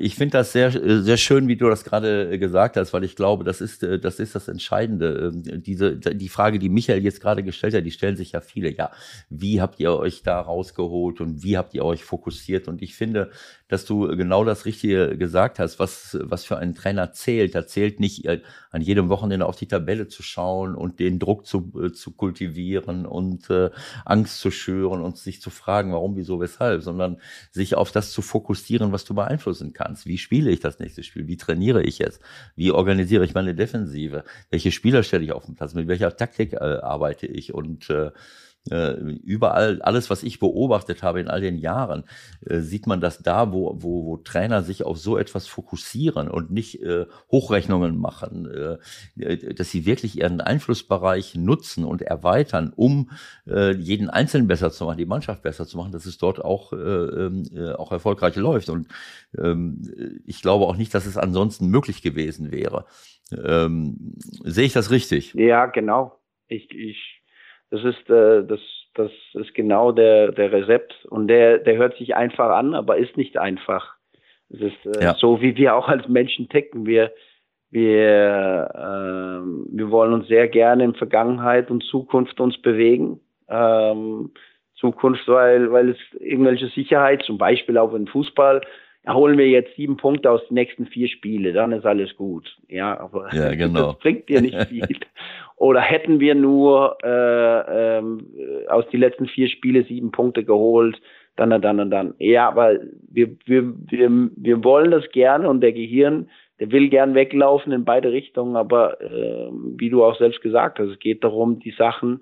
[0.00, 3.44] ich finde das sehr, sehr schön, wie du das gerade gesagt hast, weil ich glaube,
[3.44, 5.32] das ist, äh, das ist das Entscheidende.
[5.32, 8.74] Ähm, diese, die Frage, die Michael jetzt gerade gestellt hat, die stellen sich ja viele.
[8.74, 8.90] Ja,
[9.30, 12.68] wie habt ihr euch da rausgeholt und wie habt ihr euch fokussiert?
[12.68, 13.30] Und ich finde,
[13.72, 17.54] dass du genau das Richtige gesagt hast, was, was für einen Trainer zählt.
[17.54, 21.46] Da zählt nicht äh, an jedem Wochenende auf die Tabelle zu schauen und den Druck
[21.46, 23.70] zu, äh, zu kultivieren und äh,
[24.04, 27.16] Angst zu schüren und sich zu fragen, warum, wieso, weshalb, sondern
[27.50, 30.04] sich auf das zu fokussieren, was du beeinflussen kannst.
[30.04, 31.26] Wie spiele ich das nächste Spiel?
[31.26, 32.20] Wie trainiere ich es?
[32.54, 34.24] Wie organisiere ich meine Defensive?
[34.50, 35.72] Welche Spieler stelle ich auf den Platz?
[35.72, 37.54] Mit welcher Taktik äh, arbeite ich?
[37.54, 38.10] Und äh, äh,
[38.64, 42.04] überall, alles, was ich beobachtet habe in all den Jahren,
[42.46, 46.52] äh, sieht man, dass da, wo, wo, wo Trainer sich auf so etwas fokussieren und
[46.52, 48.46] nicht äh, Hochrechnungen machen,
[49.16, 53.10] äh, dass sie wirklich ihren Einflussbereich nutzen und erweitern, um
[53.48, 56.72] äh, jeden Einzelnen besser zu machen, die Mannschaft besser zu machen, dass es dort auch,
[56.72, 58.68] äh, äh, auch erfolgreich läuft.
[58.68, 58.86] Und
[59.36, 62.86] ähm, ich glaube auch nicht, dass es ansonsten möglich gewesen wäre.
[63.32, 65.34] Ähm, sehe ich das richtig?
[65.34, 66.20] Ja, genau.
[66.48, 67.11] Ich, ich
[67.72, 68.60] das ist, äh, das,
[68.94, 71.06] das ist genau der, der Rezept.
[71.06, 73.94] Und der, der hört sich einfach an, aber ist nicht einfach.
[74.50, 75.14] Es ist äh, ja.
[75.14, 76.84] so, wie wir auch als Menschen ticken.
[76.84, 77.12] Wir,
[77.70, 83.20] wir, äh, wir wollen uns sehr gerne in Vergangenheit und Zukunft uns bewegen.
[83.48, 84.32] Ähm,
[84.74, 88.60] Zukunft, weil, weil es irgendwelche Sicherheit, zum Beispiel auch im Fußball,
[89.04, 92.56] erholen wir jetzt sieben Punkte aus den nächsten vier Spiele, dann ist alles gut.
[92.68, 93.92] Ja, aber ja, genau.
[93.92, 94.86] das bringt dir nicht viel.
[95.56, 98.26] Oder hätten wir nur äh, ähm,
[98.68, 101.00] aus den letzten vier Spiele sieben Punkte geholt,
[101.36, 102.14] dann und dann und dann.
[102.18, 102.78] Ja, aber
[103.10, 106.28] wir, wir, wir, wir wollen das gerne und der Gehirn,
[106.60, 110.90] der will gern weglaufen in beide Richtungen, aber äh, wie du auch selbst gesagt hast,
[110.90, 112.20] es geht darum, die Sachen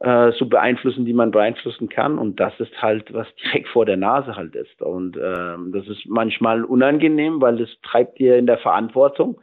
[0.00, 2.18] äh, zu beeinflussen, die man beeinflussen kann.
[2.18, 4.82] Und das ist halt, was direkt vor der Nase halt ist.
[4.82, 9.40] Und ähm, das ist manchmal unangenehm, weil das treibt dir in der Verantwortung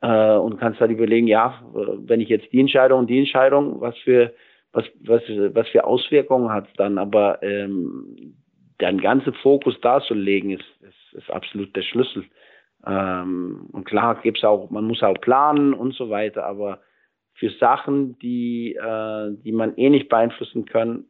[0.00, 4.32] äh, und kannst halt überlegen, ja, wenn ich jetzt die Entscheidung die Entscheidung, was für
[4.72, 5.22] was was
[5.54, 6.98] was für Auswirkungen hat es dann?
[6.98, 8.34] Aber ähm,
[8.78, 12.24] dein ganzer Fokus da zu legen, ist, ist, ist absolut der Schlüssel.
[12.84, 16.80] Ähm, und klar gibt's auch, man muss auch planen und so weiter, aber
[17.34, 21.04] für Sachen, die, äh, die man eh nicht beeinflussen kann,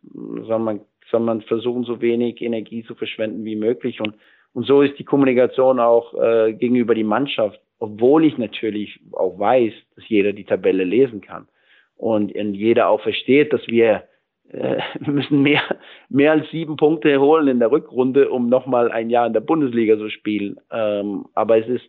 [0.46, 4.00] soll man, soll man versuchen, so wenig Energie zu verschwenden wie möglich.
[4.00, 4.14] Und,
[4.54, 9.72] und so ist die Kommunikation auch äh, gegenüber die Mannschaft, obwohl ich natürlich auch weiß,
[9.96, 11.48] dass jeder die Tabelle lesen kann
[11.96, 14.04] und, und jeder auch versteht, dass wir
[14.52, 15.62] äh, wir müssen mehr,
[16.08, 19.96] mehr als sieben Punkte holen in der Rückrunde, um nochmal ein Jahr in der Bundesliga
[19.96, 20.56] zu spielen.
[20.70, 21.88] Ähm, aber es ist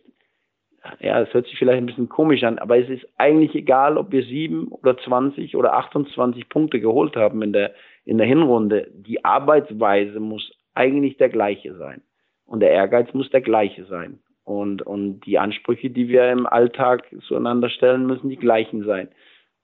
[1.00, 4.12] ja, es hört sich vielleicht ein bisschen komisch an, aber es ist eigentlich egal, ob
[4.12, 7.72] wir sieben oder zwanzig oder 28 Punkte geholt haben in der,
[8.04, 8.90] in der Hinrunde.
[8.92, 12.02] Die Arbeitsweise muss eigentlich der gleiche sein.
[12.46, 14.18] Und der Ehrgeiz muss der gleiche sein.
[14.44, 19.08] Und, und die Ansprüche, die wir im Alltag zueinander stellen, müssen die gleichen sein.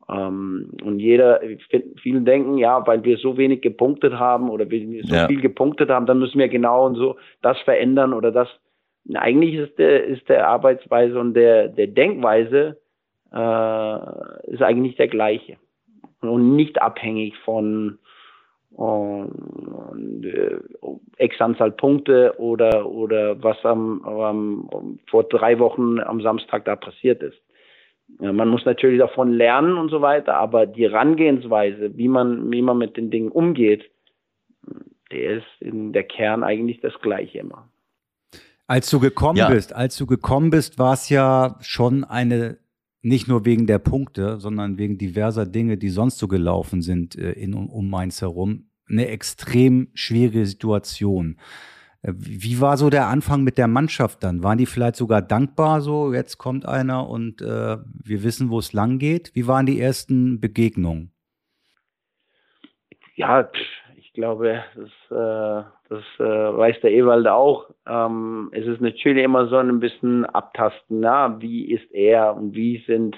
[0.09, 1.41] Ähm, und jeder,
[2.03, 5.27] viele denken, ja, weil wir so wenig gepunktet haben oder wir so ja.
[5.27, 8.49] viel gepunktet haben, dann müssen wir genau und so das verändern oder das
[9.15, 12.81] eigentlich ist der, ist der Arbeitsweise und der, der Denkweise
[13.33, 15.57] äh, ist eigentlich der gleiche
[16.21, 17.99] und nicht abhängig von
[18.79, 19.25] äh,
[21.19, 27.23] X Anzahl Punkte oder oder was am, am vor drei Wochen am Samstag da passiert
[27.23, 27.41] ist.
[28.19, 32.79] Man muss natürlich davon lernen und so weiter, aber die Herangehensweise, wie man wie man
[32.79, 33.91] mit den Dingen umgeht,
[35.13, 37.70] der ist in der Kern eigentlich das gleiche immer.
[38.71, 39.49] Als du gekommen ja.
[39.49, 42.59] bist, als du gekommen bist, war es ja schon eine,
[43.03, 47.33] nicht nur wegen der Punkte, sondern wegen diverser Dinge, die sonst so gelaufen sind äh,
[47.33, 51.41] in um Mainz herum, eine extrem schwierige Situation.
[52.03, 54.45] Äh, wie war so der Anfang mit der Mannschaft dann?
[54.45, 58.73] Waren die vielleicht sogar dankbar, so jetzt kommt einer und äh, wir wissen, wo es
[58.73, 59.33] lang geht?
[59.35, 61.11] Wie waren die ersten Begegnungen?
[63.17, 63.51] Ja,
[64.11, 67.71] ich glaube, das, äh, das äh, weiß der Ewald auch.
[67.89, 72.83] Ähm, es ist natürlich immer so ein bisschen abtasten, na, wie ist er und wie
[72.89, 73.17] sind,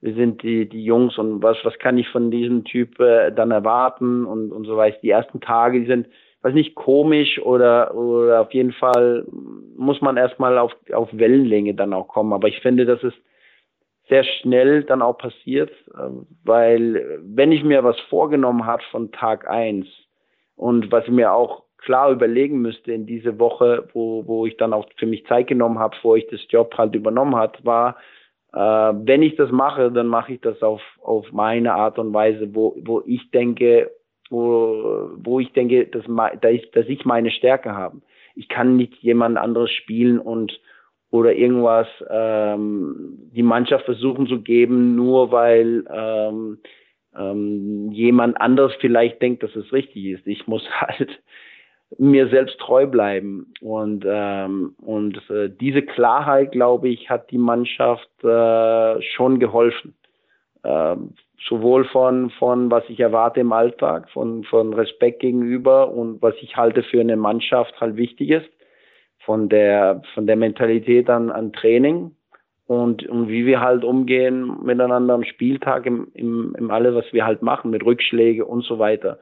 [0.00, 3.50] wie sind die, die Jungs und was, was kann ich von diesem Typ äh, dann
[3.50, 4.96] erwarten und, und so weiter.
[5.02, 6.08] Die ersten Tage, die sind,
[6.40, 9.26] weiß nicht, komisch oder, oder auf jeden Fall
[9.76, 12.32] muss man erstmal auf, auf Wellenlänge dann auch kommen.
[12.32, 13.18] Aber ich finde, das ist
[14.08, 16.08] sehr schnell dann auch passiert, äh,
[16.42, 19.86] weil wenn ich mir was vorgenommen habe von Tag eins
[20.62, 24.72] und was ich mir auch klar überlegen müsste in diese Woche, wo, wo ich dann
[24.72, 27.96] auch für mich Zeit genommen habe, bevor ich das Job halt übernommen hat, war,
[28.52, 32.54] äh, wenn ich das mache, dann mache ich das auf, auf meine Art und Weise,
[32.54, 33.90] wo, wo ich denke,
[34.30, 38.00] wo, wo ich denke, dass, dass ich meine Stärke habe.
[38.36, 40.60] Ich kann nicht jemand anderes spielen und
[41.10, 46.58] oder irgendwas ähm, die Mannschaft versuchen zu geben, nur weil ähm,
[47.16, 50.26] ähm, jemand anderes vielleicht denkt, dass es richtig ist.
[50.26, 51.20] Ich muss halt
[51.98, 53.52] mir selbst treu bleiben.
[53.60, 59.94] Und, ähm, und äh, diese Klarheit, glaube ich, hat die Mannschaft äh, schon geholfen.
[60.64, 61.14] Ähm,
[61.48, 66.56] sowohl von, von was ich erwarte im Alltag, von, von Respekt gegenüber und was ich
[66.56, 68.48] halte für eine Mannschaft halt wichtig ist,
[69.24, 72.14] von der, von der Mentalität an, an Training
[72.66, 77.26] und, und wie wir halt umgehen miteinander am Spieltag, im, im, im alle, was wir
[77.26, 79.18] halt machen, mit Rückschläge und so weiter.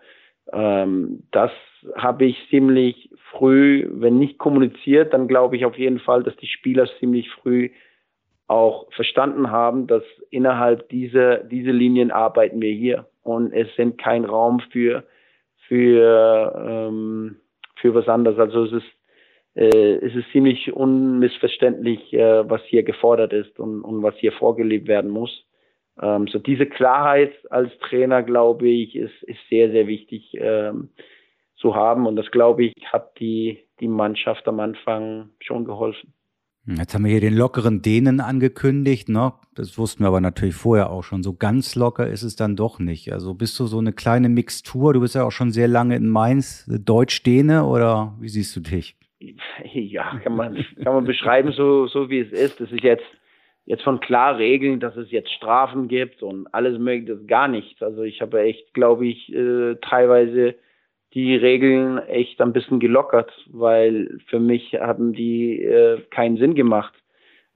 [0.53, 1.51] Ähm, das
[1.97, 6.49] habe ich ziemlich früh, wenn nicht kommuniziert, dann glaube ich auf jeden Fall, dass die
[6.49, 7.71] Spieler ziemlich früh
[8.47, 14.25] auch verstanden haben, dass innerhalb dieser diese Linien arbeiten wir hier und es sind kein
[14.25, 15.05] Raum für
[15.69, 17.37] für ähm,
[17.77, 18.39] für was anderes.
[18.41, 19.00] Also es ist
[19.61, 24.89] äh, es ist ziemlich unmissverständlich, äh, was hier gefordert ist und, und was hier vorgelebt
[24.89, 25.45] werden muss.
[26.01, 30.89] Ähm, so diese Klarheit als Trainer, glaube ich, ist, ist sehr, sehr wichtig ähm,
[31.57, 32.07] zu haben.
[32.07, 36.15] Und das, glaube ich, hat die, die Mannschaft am Anfang schon geholfen.
[36.67, 39.33] Jetzt haben wir hier den lockeren Dänen angekündigt, ne?
[39.55, 41.23] Das wussten wir aber natürlich vorher auch schon.
[41.23, 43.13] So ganz locker ist es dann doch nicht.
[43.13, 44.95] Also bist du so eine kleine Mixtur?
[44.95, 48.97] Du bist ja auch schon sehr lange in Mainz, Deutsch-Däne oder wie siehst du dich?
[49.73, 52.61] ja, kann man, kann man beschreiben, so, so wie es ist.
[52.61, 53.07] Das ist jetzt,
[53.67, 57.83] jetzt von klar Regeln, dass es jetzt Strafen gibt und alles mögliche, das gar nichts.
[57.83, 60.55] Also ich habe echt, glaube ich, äh, teilweise
[61.13, 66.95] die Regeln echt ein bisschen gelockert, weil für mich haben die äh, keinen Sinn gemacht.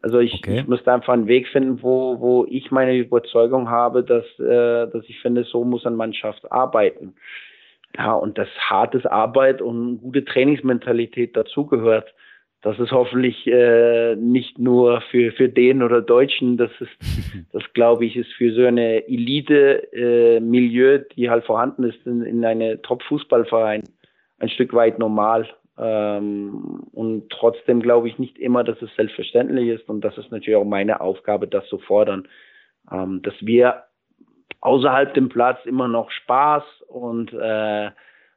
[0.03, 0.59] Also ich, okay.
[0.61, 5.05] ich musste einfach einen Weg finden, wo, wo ich meine Überzeugung habe, dass, äh, dass
[5.09, 7.15] ich finde, so muss eine Mannschaft arbeiten.
[7.97, 12.13] Ja, und das hartes Arbeit und gute Trainingsmentalität dazugehört.
[12.61, 16.91] Das ist hoffentlich äh, nicht nur für, für den oder Deutschen, das ist,
[17.53, 22.45] das glaube ich, ist für so eine Elite-Milieu, äh, die halt vorhanden ist in, in
[22.45, 23.85] eine Top-Fußballverein,
[24.39, 25.47] ein Stück weit normal.
[25.77, 29.89] Ähm, und trotzdem glaube ich nicht immer, dass es selbstverständlich ist.
[29.89, 32.27] Und das ist natürlich auch meine Aufgabe, das zu fordern,
[32.91, 33.85] ähm, dass wir
[34.65, 37.91] außerhalb dem Platz immer noch Spaß und äh,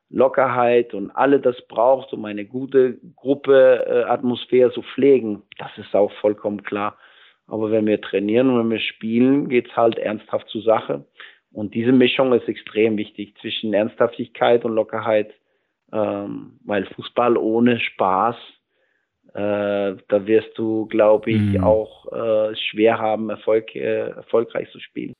[0.09, 5.43] Lockerheit und alle das braucht, um eine gute Gruppe äh, Atmosphäre zu pflegen.
[5.57, 6.97] Das ist auch vollkommen klar.
[7.47, 11.05] Aber wenn wir trainieren und wenn wir spielen, geht's halt ernsthaft zur Sache.
[11.53, 15.33] Und diese Mischung ist extrem wichtig zwischen Ernsthaftigkeit und Lockerheit,
[15.93, 18.35] ähm, weil Fußball ohne Spaß,
[19.33, 21.63] äh, da wirst du, glaube ich, mhm.
[21.63, 25.13] auch äh, schwer haben, Erfolg, äh, erfolgreich zu spielen.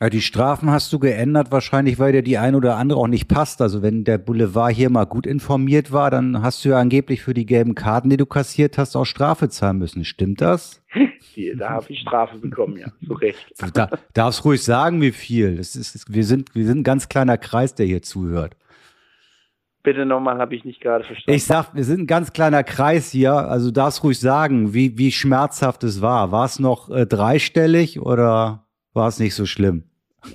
[0.00, 3.28] Ja, die Strafen hast du geändert, wahrscheinlich, weil dir die ein oder andere auch nicht
[3.28, 3.62] passt.
[3.62, 7.32] Also wenn der Boulevard hier mal gut informiert war, dann hast du ja angeblich für
[7.32, 10.04] die gelben Karten, die du kassiert hast, auch Strafe zahlen müssen.
[10.04, 10.82] Stimmt das?
[11.56, 13.38] da habe ich Strafe bekommen, ja, so recht.
[13.72, 15.56] Da, darfst ruhig sagen, wie viel.
[15.56, 18.56] Das ist, wir, sind, wir sind ein ganz kleiner Kreis, der hier zuhört.
[19.84, 21.36] Bitte nochmal, habe ich nicht gerade verstanden.
[21.36, 24.98] Ich sag, wir sind ein ganz kleiner Kreis hier, also du darfst ruhig sagen, wie,
[24.98, 26.32] wie schmerzhaft es war.
[26.32, 28.63] War es noch äh, dreistellig oder
[28.94, 29.84] war es nicht so schlimm.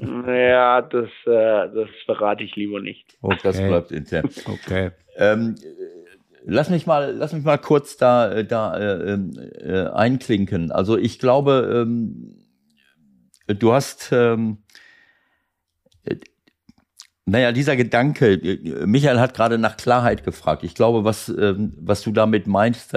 [0.01, 3.17] Ja, das, äh, das verrate ich lieber nicht.
[3.21, 3.39] Okay.
[3.41, 4.29] Das bleibt intern.
[4.45, 4.91] Okay.
[5.17, 5.55] Ähm,
[6.45, 10.71] lass mich mal, lass mich mal kurz da, da äh, äh, einklinken.
[10.71, 12.35] Also ich glaube, ähm,
[13.47, 14.59] du hast, ähm,
[17.29, 18.39] naja, dieser Gedanke,
[18.85, 20.63] Michael hat gerade nach Klarheit gefragt.
[20.63, 22.93] Ich glaube, was, ähm, was du damit meinst,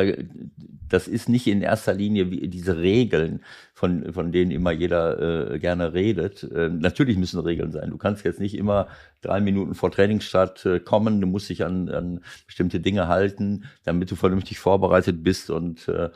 [0.88, 3.40] das ist nicht in erster Linie diese Regeln,
[3.82, 6.44] von, von denen immer jeder äh, gerne redet.
[6.44, 7.90] Äh, natürlich müssen Regeln sein.
[7.90, 8.86] Du kannst jetzt nicht immer
[9.22, 11.20] drei Minuten vor Trainingsstart äh, kommen.
[11.20, 16.04] Du musst dich an, an bestimmte Dinge halten, damit du vernünftig vorbereitet bist und äh,
[16.04, 16.10] äh,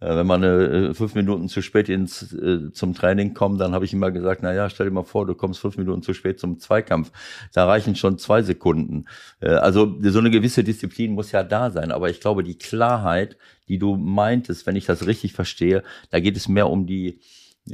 [0.00, 3.92] wenn man äh, fünf Minuten zu spät ins, äh, zum Training kommt, dann habe ich
[3.92, 6.60] immer gesagt, na ja, stell dir mal vor, du kommst fünf Minuten zu spät zum
[6.60, 7.10] Zweikampf.
[7.52, 9.06] Da reichen schon zwei Sekunden.
[9.40, 11.90] Äh, also so eine gewisse Disziplin muss ja da sein.
[11.90, 13.36] Aber ich glaube, die Klarheit,
[13.66, 17.20] die du meintest, wenn ich das richtig verstehe, da geht es mehr um die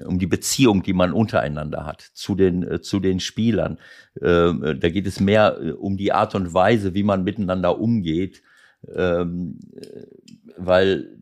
[0.04, 3.78] um die Beziehung, die man untereinander hat zu den äh, zu den Spielern.
[4.16, 8.42] Äh, da geht es mehr äh, um die Art und Weise, wie man miteinander umgeht,
[8.92, 9.60] ähm,
[10.56, 11.16] weil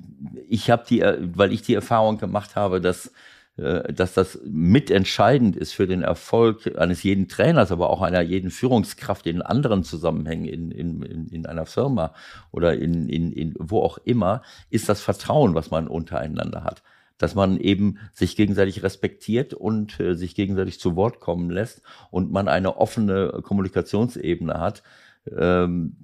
[0.49, 3.13] ich habe die, weil ich die Erfahrung gemacht habe, dass
[3.59, 8.51] äh, dass das mitentscheidend ist für den Erfolg eines jeden Trainers, aber auch einer jeden
[8.51, 12.15] Führungskraft in anderen Zusammenhängen in, in, in einer Firma
[12.51, 16.83] oder in, in, in wo auch immer, ist das Vertrauen, was man untereinander hat.
[17.19, 22.33] Dass man eben sich gegenseitig respektiert und äh, sich gegenseitig zu Wort kommen lässt und
[22.33, 24.83] man eine offene Kommunikationsebene hat,
[25.31, 26.02] ähm,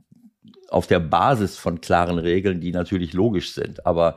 [0.68, 3.86] auf der Basis von klaren Regeln, die natürlich logisch sind.
[3.86, 4.16] Aber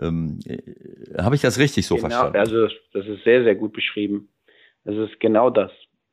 [0.00, 2.36] ähm, äh, habe ich das richtig so genau, verstanden?
[2.36, 4.28] Also das, ist sehr, sehr gut beschrieben.
[4.84, 5.70] Das ist genau das.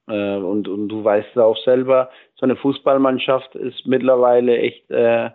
[0.08, 5.30] Äh, und, und du weißt es auch selber, so eine Fußballmannschaft ist mittlerweile echt äh,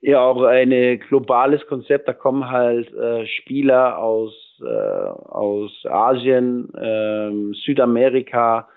[0.00, 2.08] eher auch ein globales Konzept.
[2.08, 8.68] Da kommen halt äh, Spieler aus, äh, aus Asien, ähm, Südamerika,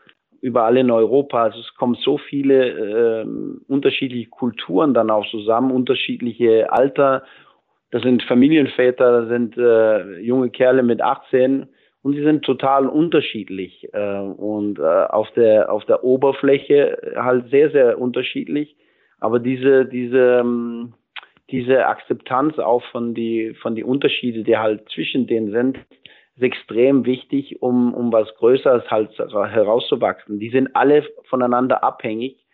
[0.46, 1.44] überall in Europa.
[1.44, 3.26] Also es kommen so viele äh,
[3.68, 7.24] unterschiedliche Kulturen dann auch zusammen, unterschiedliche Alter.
[7.92, 11.68] das sind Familienväter, das sind äh, junge Kerle mit 18
[12.04, 17.72] und sie sind total unterschiedlich äh, und äh, auf der auf der Oberfläche halt sehr
[17.72, 18.78] sehr unterschiedlich.
[19.20, 20.94] Aber diese diese ähm,
[21.50, 25.80] diese Akzeptanz auch von die von die Unterschiede, die halt zwischen denen sind,
[26.36, 30.40] ist extrem wichtig, um um was Größeres halt herauszuwachsen.
[30.40, 32.46] Die sind alle voneinander abhängig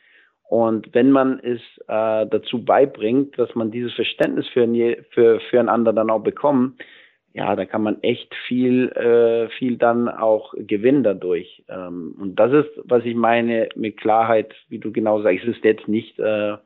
[0.52, 4.68] und wenn man es äh, dazu beibringt, dass man dieses Verständnis für,
[5.12, 6.84] für füreinander dann auch bekommt,
[7.32, 11.64] ja, da kann man echt viel, äh, viel dann auch gewinnen dadurch.
[11.70, 15.64] Ähm, und das ist, was ich meine mit Klarheit, wie du genau sagst, es ist
[15.64, 16.58] jetzt nicht äh,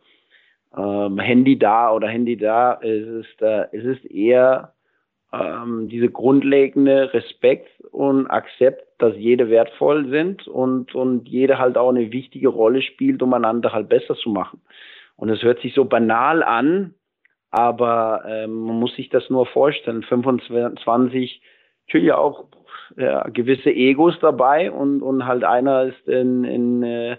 [0.76, 4.74] ähm, Handy da oder Handy da, es ist, äh, es ist eher
[5.34, 11.90] ähm, diese grundlegende Respekt und Akzept, dass jede wertvoll sind und, und jede halt auch
[11.90, 14.62] eine wichtige Rolle spielt, um einander halt besser zu machen.
[15.18, 16.94] Und es hört sich so banal an,
[17.52, 20.04] aber ähm, man muss sich das nur vorstellen.
[20.04, 21.42] 25,
[21.88, 22.46] natürlich auch
[22.98, 27.18] ja, gewisse Egos dabei und, und halt einer ist in, in, äh,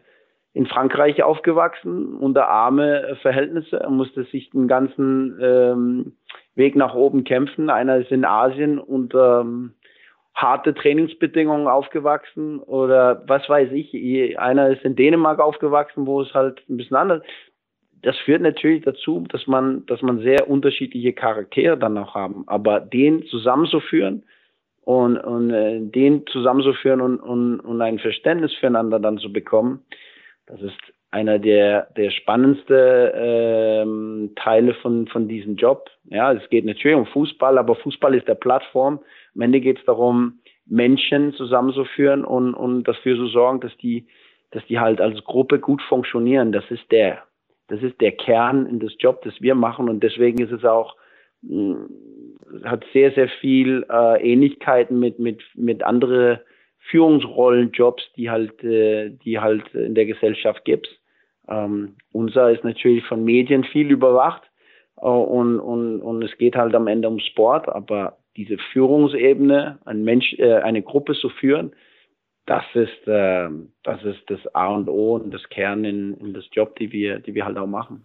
[0.52, 6.12] in Frankreich aufgewachsen, unter arme Verhältnisse, er musste sich den ganzen ähm,
[6.56, 7.70] Weg nach oben kämpfen.
[7.70, 9.74] Einer ist in Asien unter ähm,
[10.34, 14.38] harte Trainingsbedingungen aufgewachsen oder was weiß ich.
[14.38, 17.22] Einer ist in Dänemark aufgewachsen, wo es halt ein bisschen anders.
[18.02, 22.44] Das führt natürlich dazu, dass man, dass man sehr unterschiedliche Charaktere dann auch haben.
[22.46, 24.24] Aber den zusammenzuführen
[24.82, 29.84] und, und äh, den zusammenzuführen und, und, und ein Verständnis füreinander dann zu bekommen,
[30.46, 30.78] das ist
[31.10, 35.88] einer der, der spannendsten ähm, Teile von, von diesem Job.
[36.04, 39.00] Ja, es geht natürlich um Fußball, aber Fußball ist der Plattform.
[39.34, 44.06] Am Ende geht es darum, Menschen zusammenzuführen und, und dafür zu sorgen, dass die,
[44.50, 46.52] dass die halt als Gruppe gut funktionieren.
[46.52, 47.22] Das ist der,
[47.68, 50.96] das ist der Kern in das Job, das wir machen und deswegen ist es auch
[51.42, 56.42] mh, hm, hat sehr sehr viel äh, Ähnlichkeiten mit mit mit andere
[56.90, 60.88] Führungsrollenjobs, die halt, äh, die halt in der Gesellschaft gibt.
[61.48, 64.42] Ähm, unser ist natürlich von Medien viel überwacht
[64.96, 70.04] äh, und, und, und es geht halt am Ende um Sport, aber diese Führungsebene, ein
[70.04, 71.72] Mensch, äh, eine Gruppe zu führen,
[72.46, 73.48] das ist, äh,
[73.82, 77.18] das ist das A und O und das Kern in, in das Job, die wir,
[77.18, 78.04] die wir halt auch machen.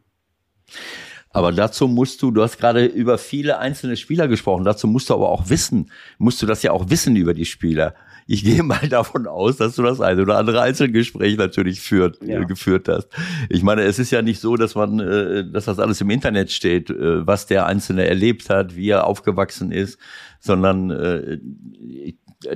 [1.34, 5.14] Aber dazu musst du, du hast gerade über viele einzelne Spieler gesprochen, dazu musst du
[5.14, 7.96] aber auch wissen, musst du das ja auch wissen über die Spieler
[8.28, 12.42] ich gehe mal davon aus, dass du das eine oder andere Einzelgespräch natürlich führt, ja.
[12.42, 13.10] äh, geführt hast.
[13.50, 16.52] Ich meine, es ist ja nicht so, dass man, äh, dass das alles im Internet
[16.52, 20.00] steht, äh, was der Einzelne erlebt hat, wie er aufgewachsen ist,
[20.40, 21.38] sondern äh,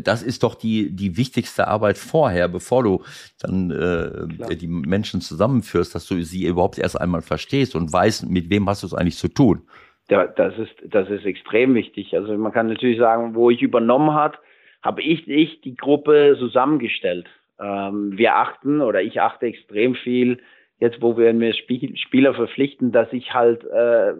[0.01, 3.03] das ist doch die, die wichtigste Arbeit vorher, bevor du
[3.39, 8.49] dann äh, die Menschen zusammenführst, dass du sie überhaupt erst einmal verstehst und weißt, mit
[8.49, 9.61] wem hast du es eigentlich zu tun.
[10.09, 12.15] Ja, das ist, das ist extrem wichtig.
[12.15, 14.37] Also man kann natürlich sagen, wo ich übernommen hat,
[14.85, 17.27] habe ich, ich die Gruppe zusammengestellt.
[17.59, 20.39] Ähm, wir achten oder ich achte extrem viel,
[20.79, 24.13] jetzt wo wir mir Spiel, Spieler verpflichten, dass ich halt, äh,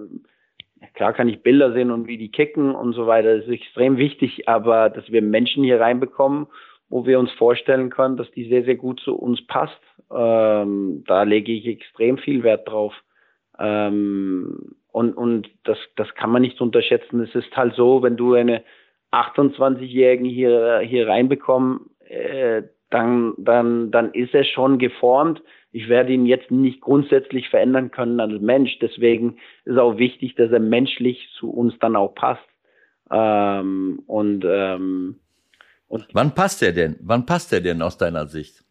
[0.94, 3.98] klar kann ich Bilder sehen und wie die kicken und so weiter, das ist extrem
[3.98, 6.48] wichtig, aber dass wir Menschen hier reinbekommen,
[6.90, 9.80] wo wir uns vorstellen können, dass die sehr, sehr gut zu uns passt.
[10.12, 12.94] Ähm, da lege ich extrem viel Wert drauf.
[13.60, 17.22] Ähm, und und das, das kann man nicht unterschätzen.
[17.22, 18.64] Es ist halt so, wenn du eine
[19.16, 25.42] 28-Jährigen hier, hier reinbekommen, äh, dann, dann, dann ist er schon geformt.
[25.72, 28.80] Ich werde ihn jetzt nicht grundsätzlich verändern können als Mensch.
[28.80, 32.48] Deswegen ist auch wichtig, dass er menschlich zu uns dann auch passt.
[33.12, 35.20] Ähm, und, ähm,
[35.88, 36.96] und wann passt er denn?
[37.02, 38.64] Wann passt er denn aus deiner Sicht?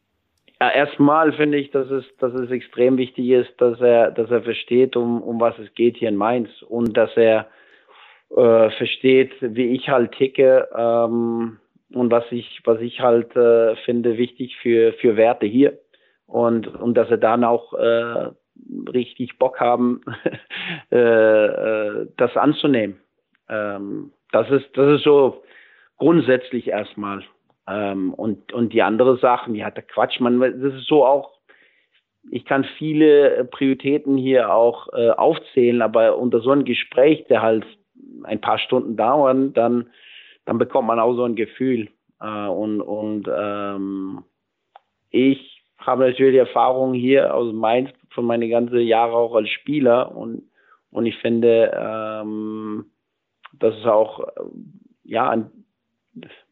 [0.60, 4.42] Ja, erstmal finde ich, dass es, dass es extrem wichtig ist, dass er, dass er
[4.42, 7.48] versteht, um, um was es geht hier in Mainz und dass er
[8.30, 11.58] äh, versteht, wie ich halt ticke ähm,
[11.92, 15.78] und was ich, was ich halt äh, finde wichtig für, für Werte hier.
[16.26, 18.30] Und, und dass sie dann auch äh,
[18.90, 20.00] richtig Bock haben,
[20.92, 23.00] äh, äh, das anzunehmen.
[23.48, 25.42] Ähm, das ist, das ist so
[25.98, 27.22] grundsätzlich erstmal.
[27.68, 31.30] Ähm, und, und die andere Sachen, ja, der Quatsch, man, das ist so auch,
[32.30, 37.66] ich kann viele Prioritäten hier auch äh, aufzählen, aber unter so einem Gespräch, der halt
[38.24, 39.90] ein paar Stunden dauern, dann,
[40.44, 41.88] dann bekommt man auch so ein Gefühl.
[42.20, 44.24] Äh, und und ähm,
[45.10, 50.42] ich habe natürlich Erfahrung hier aus Mainz von meine ganzen Jahre auch als Spieler und,
[50.90, 52.86] und ich finde, ähm,
[53.58, 54.26] dass es auch
[55.04, 55.50] ja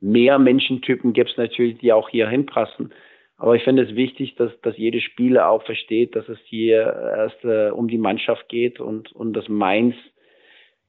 [0.01, 2.93] mehr Menschentypen gibt es natürlich, die auch hier hinpassen.
[3.37, 6.83] Aber ich finde es wichtig, dass, dass jede Spieler auch versteht, dass es hier
[7.17, 9.97] erst äh, um die Mannschaft geht und, und dass Mainz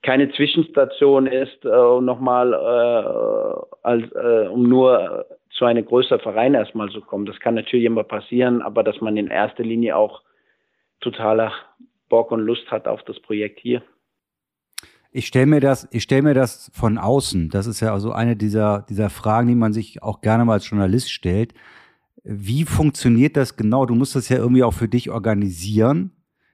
[0.04, 5.26] keine Zwischenstation ist, äh, nochmal, äh, als, äh, um nur
[5.58, 7.26] zu einem größeren Verein erstmal zu kommen.
[7.26, 10.22] Das kann natürlich immer passieren, aber dass man in erster Linie auch
[11.00, 11.54] totaler
[12.10, 13.82] Bock und Lust hat auf das Projekt hier.
[15.12, 17.50] Ich stelle mir das, ich stelle mir das von außen.
[17.50, 20.70] Das ist ja also eine dieser, dieser Fragen, die man sich auch gerne mal als
[20.70, 21.54] Journalist stellt.
[22.24, 23.86] Wie funktioniert das genau?
[23.86, 26.12] Du musst das ja irgendwie auch für dich organisieren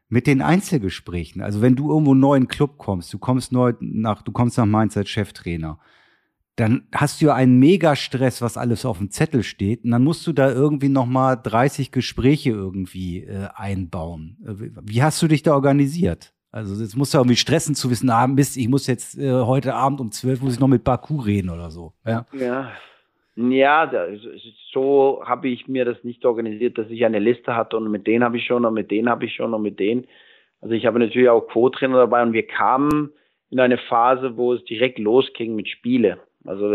[0.10, 1.41] mit den Einzelgesprächen.
[1.41, 4.57] Also wenn du irgendwo neu in den Club kommst, du kommst neu nach, du kommst
[4.57, 5.80] nach Mainz als Cheftrainer,
[6.55, 10.28] dann hast du ja einen Megastress, was alles auf dem Zettel steht, und dann musst
[10.28, 14.38] du da irgendwie nochmal 30 Gespräche irgendwie äh, einbauen.
[14.45, 16.34] Äh, wie hast du dich da organisiert?
[16.51, 19.76] Also jetzt musst du irgendwie stressen zu wissen, ah Mist, ich muss jetzt äh, heute
[19.76, 21.93] Abend um 12 muss ich noch mit Baku reden oder so.
[22.05, 22.72] Ja, ja.
[23.42, 23.90] Ja,
[24.74, 28.24] so habe ich mir das nicht organisiert, dass ich eine Liste hatte und mit denen
[28.24, 30.08] habe ich schon und mit denen habe ich schon und mit denen.
[30.60, 33.14] Also ich habe natürlich auch Co-Trainer dabei und wir kamen
[33.50, 36.20] in eine Phase, wo es direkt losging mit Spiele.
[36.44, 36.66] Also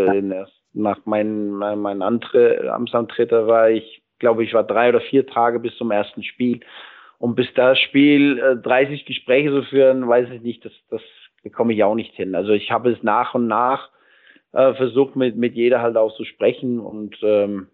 [0.73, 5.77] nach meinem mein, mein Antritt, war ich, glaube ich, war drei oder vier Tage bis
[5.77, 6.61] zum ersten Spiel.
[7.19, 11.03] Und bis das Spiel äh, 30 Gespräche zu führen, weiß ich nicht, das, das
[11.43, 12.35] bekomme ich auch nicht hin.
[12.35, 13.91] Also ich habe es nach und nach
[14.55, 17.69] äh, versucht mit, mit jeder halt auch zu sprechen und, ähm,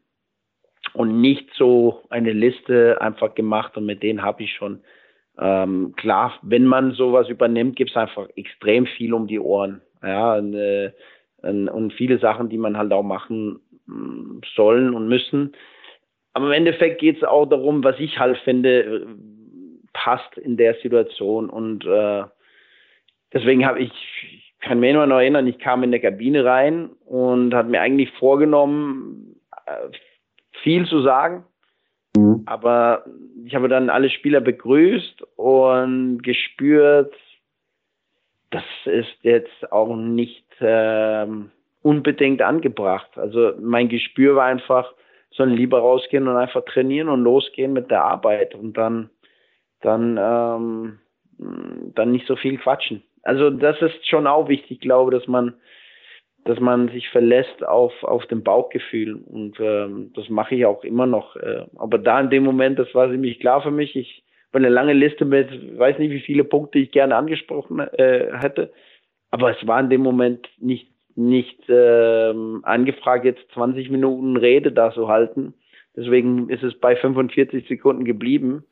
[0.95, 4.83] und nicht so eine Liste einfach gemacht und mit denen habe ich schon.
[5.39, 9.83] Ähm, klar, wenn man sowas übernimmt, gibt es einfach extrem viel um die Ohren.
[10.03, 10.93] Ja, und, äh,
[11.43, 15.53] und viele Sachen, die man halt auch machen mm, sollen und müssen.
[16.33, 19.07] Aber im Endeffekt geht es auch darum, was ich halt finde, äh,
[19.93, 21.51] passt in der Situation.
[21.51, 22.25] Und äh,
[23.33, 27.55] deswegen habe ich, kann mir immer noch erinnern, ich kam in der Kabine rein und
[27.55, 29.37] hat mir eigentlich vorgenommen,
[29.67, 29.89] äh,
[30.63, 31.45] viel zu sagen.
[32.17, 32.43] Mhm.
[32.47, 33.05] Aber
[33.45, 37.15] ich habe dann alle Spieler begrüßt und gespürt,
[38.51, 41.51] das ist jetzt auch nicht ähm,
[41.83, 43.11] unbedingt angebracht.
[43.17, 44.93] Also mein Gespür war einfach,
[45.31, 49.09] sollen lieber rausgehen und einfach trainieren und losgehen mit der Arbeit und dann,
[49.81, 50.99] dann, ähm,
[51.95, 55.55] dann nicht so viel quatschen also das ist schon auch wichtig, glaube dass man,
[56.45, 61.07] dass man sich verlässt auf, auf dem Bauchgefühl und ähm, das mache ich auch immer
[61.07, 61.37] noch.
[61.37, 63.95] Äh, aber da in dem Moment, das war ziemlich klar für mich.
[63.97, 68.31] Ich habe eine lange Liste mit, weiß nicht, wie viele Punkte ich gerne angesprochen äh,
[68.39, 68.73] hätte,
[69.31, 74.93] aber es war in dem Moment nicht nicht ähm, angefragt, jetzt 20 Minuten Rede da
[74.93, 75.55] zu halten.
[75.97, 78.65] Deswegen ist es bei 45 Sekunden geblieben.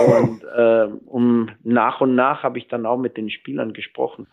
[0.00, 4.26] Und äh, um nach und nach habe ich dann auch mit den Spielern gesprochen.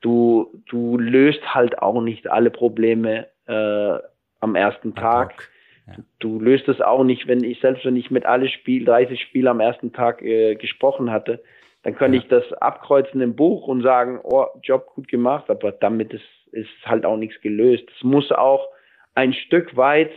[0.00, 3.98] Du, du löst halt auch nicht alle Probleme äh,
[4.40, 5.48] am ersten Tag.
[5.86, 5.94] Ja.
[6.18, 9.50] Du löst es auch nicht, wenn ich selbst wenn ich mit alle Spiel, 30 Spiele
[9.50, 11.42] am ersten Tag äh, gesprochen hatte,
[11.82, 12.22] dann könnte ja.
[12.22, 16.68] ich das abkreuzen im Buch und sagen, oh, Job gut gemacht, aber damit ist, ist
[16.84, 17.84] halt auch nichts gelöst.
[17.96, 18.68] Es muss auch
[19.14, 20.10] ein Stück weit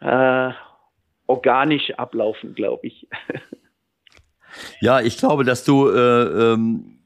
[0.00, 0.50] äh,
[1.26, 3.08] organisch ablaufen, glaube ich.
[4.80, 6.98] Ja, ich glaube, dass du, äh, ähm,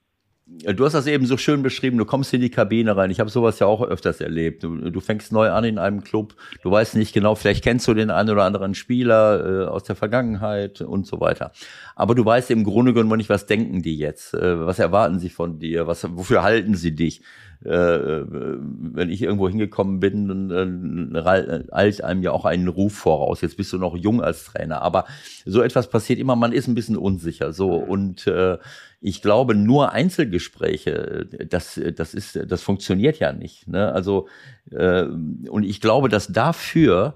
[0.47, 3.11] du hast das eben so schön beschrieben, du kommst in die Kabine rein.
[3.11, 4.63] Ich habe sowas ja auch öfters erlebt.
[4.63, 7.95] Du, du, fängst neu an in einem Club, du weißt nicht genau, vielleicht kennst du
[7.95, 11.53] den einen oder anderen Spieler äh, aus der Vergangenheit und so weiter.
[11.95, 15.31] Aber du weißt im Grunde genommen nicht, was denken die jetzt, äh, was erwarten sie
[15.31, 17.23] von dir, was, wofür halten sie dich
[17.65, 23.41] äh, wenn ich irgendwo hingekommen bin, dann äh, eilt einem ja auch einen Ruf voraus.
[23.41, 25.07] Jetzt bist du noch jung als Trainer, aber
[25.45, 27.53] so etwas passiert immer, man ist ein bisschen unsicher.
[27.53, 28.59] So und äh,
[29.01, 33.69] ich glaube, nur Einzelgespräche, das, das ist, das funktioniert ja nicht.
[33.69, 33.93] Ne?
[33.93, 34.29] Also
[34.71, 37.15] äh, und ich glaube, dass dafür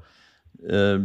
[0.66, 0.98] äh,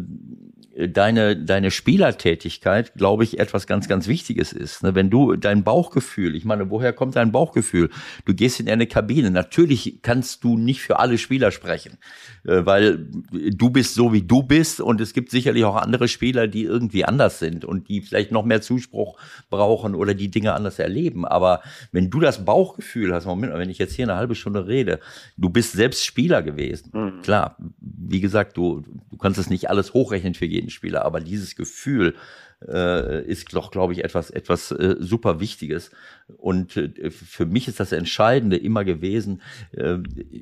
[0.76, 4.84] deine, deine Spielertätigkeit, glaube ich, etwas ganz, ganz Wichtiges ist.
[4.84, 4.94] Ne?
[4.94, 7.90] Wenn du dein Bauchgefühl, ich meine, woher kommt dein Bauchgefühl?
[8.26, 9.32] Du gehst in eine Kabine.
[9.32, 11.98] Natürlich kannst du nicht für alle Spieler sprechen,
[12.44, 16.48] äh, weil du bist so, wie du bist und es gibt sicherlich auch andere Spieler,
[16.48, 19.18] die irgendwie anders sind und die vielleicht noch mehr Zuspruch
[19.50, 21.26] brauchen oder die Dinge anders erleben.
[21.26, 21.62] Aber
[21.94, 25.00] wenn du das Bauchgefühl hast, Moment, wenn ich jetzt hier eine halbe Stunde rede,
[25.38, 26.90] du bist selbst Spieler gewesen.
[26.94, 27.22] Mhm.
[27.22, 31.56] Klar, wie gesagt, du, du kannst es nicht alles hochrechnen für jeden Spieler, aber dieses
[31.56, 32.16] Gefühl
[32.68, 35.92] äh, ist doch, glaube ich, etwas, etwas äh, super Wichtiges.
[36.38, 39.42] Und äh, für mich ist das Entscheidende immer gewesen,
[39.72, 39.98] äh,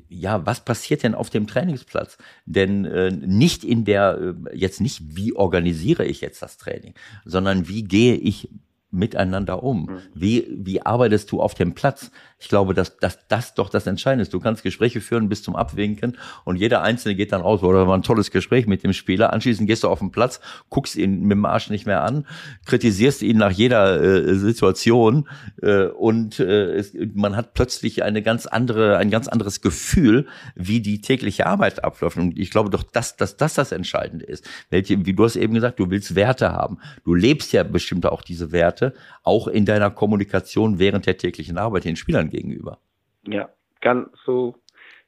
[0.08, 2.18] ja, was passiert denn auf dem Trainingsplatz?
[2.46, 6.94] Denn äh, nicht in der, äh, jetzt nicht, wie organisiere ich jetzt das Training,
[7.24, 8.48] sondern wie gehe ich
[8.94, 9.82] miteinander um?
[9.82, 9.98] Mhm.
[10.14, 12.10] Wie, wie arbeitest du auf dem Platz?
[12.38, 14.34] Ich glaube, dass, dass das doch das Entscheidende ist.
[14.34, 17.96] Du kannst Gespräche führen bis zum Abwinken und jeder Einzelne geht dann raus, oder war
[17.96, 19.32] ein tolles Gespräch mit dem Spieler.
[19.32, 22.26] Anschließend gehst du auf den Platz, guckst ihn mit dem Arsch nicht mehr an,
[22.66, 25.26] kritisierst ihn nach jeder äh, Situation
[25.62, 30.80] äh, und äh, es, man hat plötzlich eine ganz andere, ein ganz anderes Gefühl, wie
[30.80, 32.18] die tägliche Arbeit abläuft.
[32.18, 34.46] Und ich glaube doch, dass, dass das das Entscheidende ist.
[34.68, 36.78] Welche, wie du hast eben gesagt, du willst Werte haben.
[37.04, 38.83] Du lebst ja bestimmt auch diese Werte,
[39.22, 42.78] auch in deiner Kommunikation während der täglichen Arbeit den Spielern gegenüber.
[43.26, 43.48] Ja,
[43.80, 44.54] ganz so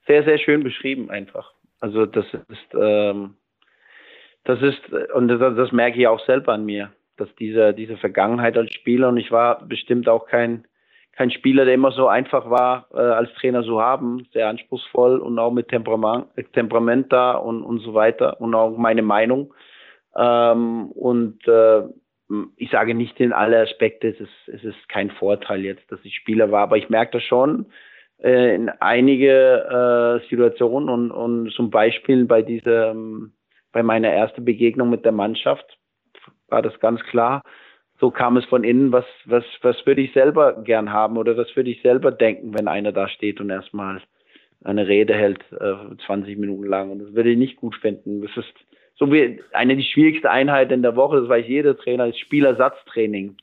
[0.07, 1.53] sehr, sehr schön beschrieben einfach.
[1.81, 3.35] Also das ist, ähm,
[4.45, 4.81] das ist,
[5.15, 9.09] und das, das merke ich auch selber an mir, dass diese, diese Vergangenheit als Spieler,
[9.09, 10.67] und ich war bestimmt auch kein,
[11.13, 15.39] kein Spieler, der immer so einfach war, äh, als Trainer zu haben, sehr anspruchsvoll und
[15.39, 19.53] auch mit Temperament, Temperament da und, und so weiter und auch meine Meinung.
[20.15, 21.83] Ähm, und äh,
[22.57, 26.17] ich sage nicht in alle Aspekte, es ist, es ist kein Vorteil jetzt, dass ich
[26.17, 27.67] Spieler war, aber ich merke das schon
[28.23, 32.95] äh, in einige äh, Situationen und, und zum Beispiel bei dieser,
[33.73, 35.79] bei meiner ersten Begegnung mit der Mannschaft
[36.49, 37.43] war das ganz klar.
[37.99, 41.55] So kam es von innen, was, was, was würde ich selber gern haben oder was
[41.57, 44.03] würde ich selber denken, wenn einer da steht und erstmal
[44.65, 46.91] eine Rede hält, äh, 20 Minuten lang.
[46.91, 48.23] Und das würde ich nicht gut finden.
[48.23, 48.55] Das ist,
[48.99, 53.37] so wie eine die schwierigste Einheit in der Woche, das weiß jeder Trainer, ist Spielersatztraining.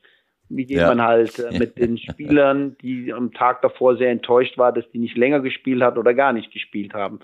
[0.49, 0.87] Wie geht ja.
[0.87, 4.99] man halt äh, mit den Spielern, die am Tag davor sehr enttäuscht war, dass die
[4.99, 7.19] nicht länger gespielt hat oder gar nicht gespielt haben.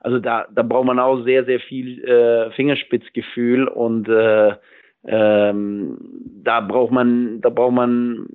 [0.00, 4.54] Also da, da braucht man auch sehr, sehr viel äh, Fingerspitzgefühl und äh,
[5.04, 5.98] ähm,
[6.42, 8.26] da braucht man, da braucht man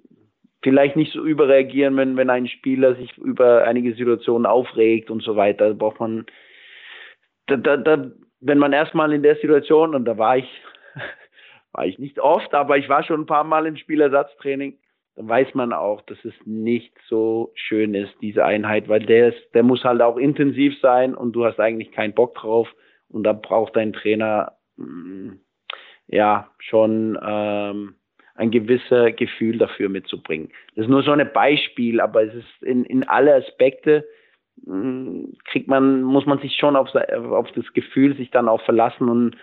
[0.64, 5.36] vielleicht nicht so überreagieren, wenn, wenn ein Spieler sich über einige Situationen aufregt und so
[5.36, 5.70] weiter.
[5.70, 6.26] Da braucht man,
[7.48, 8.12] da, da, da
[8.42, 10.62] wenn man erstmal in der Situation, und da war ich,
[11.72, 14.78] war ich nicht oft, aber ich war schon ein paar Mal im Spielersatztraining,
[15.16, 19.54] dann weiß man auch, dass es nicht so schön ist, diese Einheit, weil der ist,
[19.54, 22.68] der muss halt auch intensiv sein und du hast eigentlich keinen Bock drauf
[23.10, 25.34] und da braucht dein Trainer mm,
[26.08, 27.96] ja schon ähm,
[28.36, 30.50] ein gewisses Gefühl dafür mitzubringen.
[30.76, 34.06] Das ist nur so ein Beispiel, aber es ist in, in alle Aspekte
[35.46, 39.36] kriegt man, muss man sich schon auf, auf das Gefühl sich dann auch verlassen und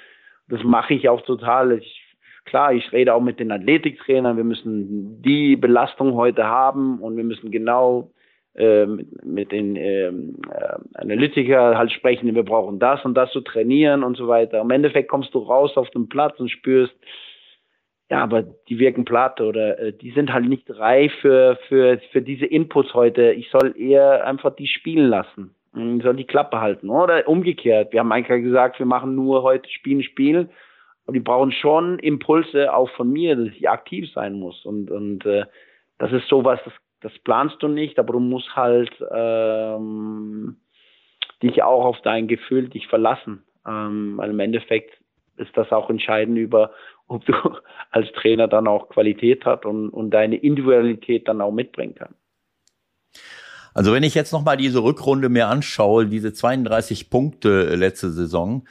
[0.48, 1.72] das mache ich auch total.
[1.72, 7.16] Ich, klar, ich rede auch mit den Athletiktrainern, wir müssen die Belastung heute haben und
[7.16, 8.10] wir müssen genau
[8.54, 13.40] äh, mit, mit, den ähm, äh, Analytiker halt sprechen, wir brauchen das und das zu
[13.40, 14.60] trainieren und so weiter.
[14.60, 16.94] Im Endeffekt kommst du raus auf den Platz und spürst,
[18.10, 22.22] ja, aber die wirken platt oder äh, die sind halt nicht reif für, für, für
[22.22, 23.32] diese Inputs heute.
[23.32, 25.54] Ich soll eher einfach die spielen lassen.
[25.74, 26.88] Ich soll die Klappe halten.
[26.88, 27.92] Oder umgekehrt.
[27.92, 30.48] Wir haben eigentlich gesagt, wir machen nur heute Spielen, Spielen.
[31.04, 34.64] Aber die brauchen schon Impulse auch von mir, dass ich aktiv sein muss.
[34.64, 35.44] Und, und äh,
[35.98, 40.56] das ist sowas, das, das planst du nicht, aber du musst halt ähm,
[41.42, 43.42] dich auch auf dein Gefühl dich verlassen.
[43.66, 44.97] Ähm, weil im Endeffekt
[45.38, 46.72] ist das auch entscheidend über,
[47.06, 47.32] ob du
[47.90, 52.14] als Trainer dann auch Qualität hat und, und deine Individualität dann auch mitbringen kann.
[53.74, 58.66] Also wenn ich jetzt nochmal diese Rückrunde mir anschaue, diese 32 Punkte letzte Saison,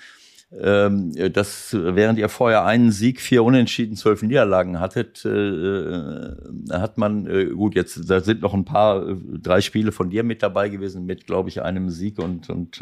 [0.52, 6.36] ähm, das, während ihr vorher einen Sieg, vier Unentschieden, zwölf Niederlagen hattet, äh, äh,
[6.72, 9.06] hat man, äh, gut, jetzt da sind noch ein paar,
[9.42, 12.82] drei Spiele von dir mit dabei gewesen, mit, glaube ich, einem Sieg und, und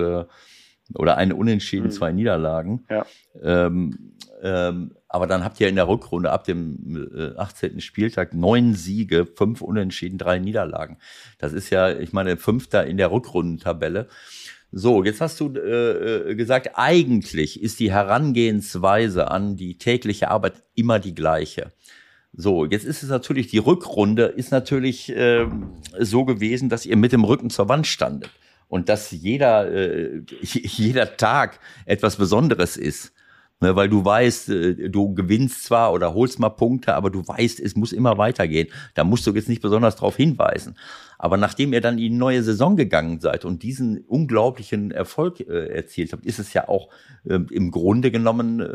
[0.94, 1.92] oder eine Unentschieden, mhm.
[1.92, 2.86] zwei Niederlagen.
[2.90, 3.06] Ja.
[3.42, 7.80] Ähm, ähm, aber dann habt ihr in der Rückrunde ab dem äh, 18.
[7.80, 10.98] Spieltag neun Siege, fünf Unentschieden, drei Niederlagen.
[11.40, 14.08] Das ist ja, ich meine, Fünfter in der Rückrundentabelle.
[14.72, 20.64] So, jetzt hast du äh, äh, gesagt, eigentlich ist die Herangehensweise an die tägliche Arbeit
[20.76, 21.72] immer die gleiche.
[22.34, 25.48] So, jetzt ist es natürlich, die Rückrunde ist natürlich äh,
[25.98, 28.30] so gewesen, dass ihr mit dem Rücken zur Wand standet
[28.68, 33.12] und dass jeder, äh, jeder Tag etwas Besonderes ist.
[33.62, 37.62] Ne, weil du weißt, äh, du gewinnst zwar oder holst mal Punkte, aber du weißt,
[37.62, 38.68] es muss immer weitergehen.
[38.96, 40.76] Da musst du jetzt nicht besonders darauf hinweisen.
[41.18, 45.68] Aber nachdem ihr dann in die neue Saison gegangen seid und diesen unglaublichen Erfolg äh,
[45.68, 46.90] erzielt habt, ist es ja auch
[47.24, 48.66] äh, im Grunde genommen, äh,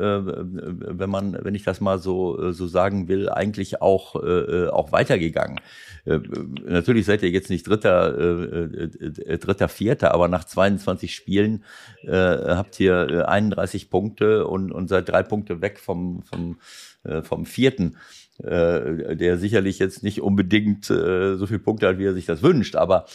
[0.99, 4.93] wenn man, wenn ich das mal so äh, so sagen will, eigentlich auch äh, auch
[4.93, 5.61] weitergegangen.
[6.05, 6.21] Äh,
[6.65, 11.65] natürlich seid ihr jetzt nicht Dritter, äh, äh, Dritter, Vierter, aber nach 22 Spielen
[12.05, 16.59] äh, habt ihr 31 Punkte und und seid drei Punkte weg vom vom
[17.05, 17.97] äh, vom Vierten
[18.43, 22.43] äh, der sicherlich jetzt nicht unbedingt äh, so viele Punkte hat, wie er sich das
[22.43, 22.77] wünscht.
[22.77, 23.07] Aber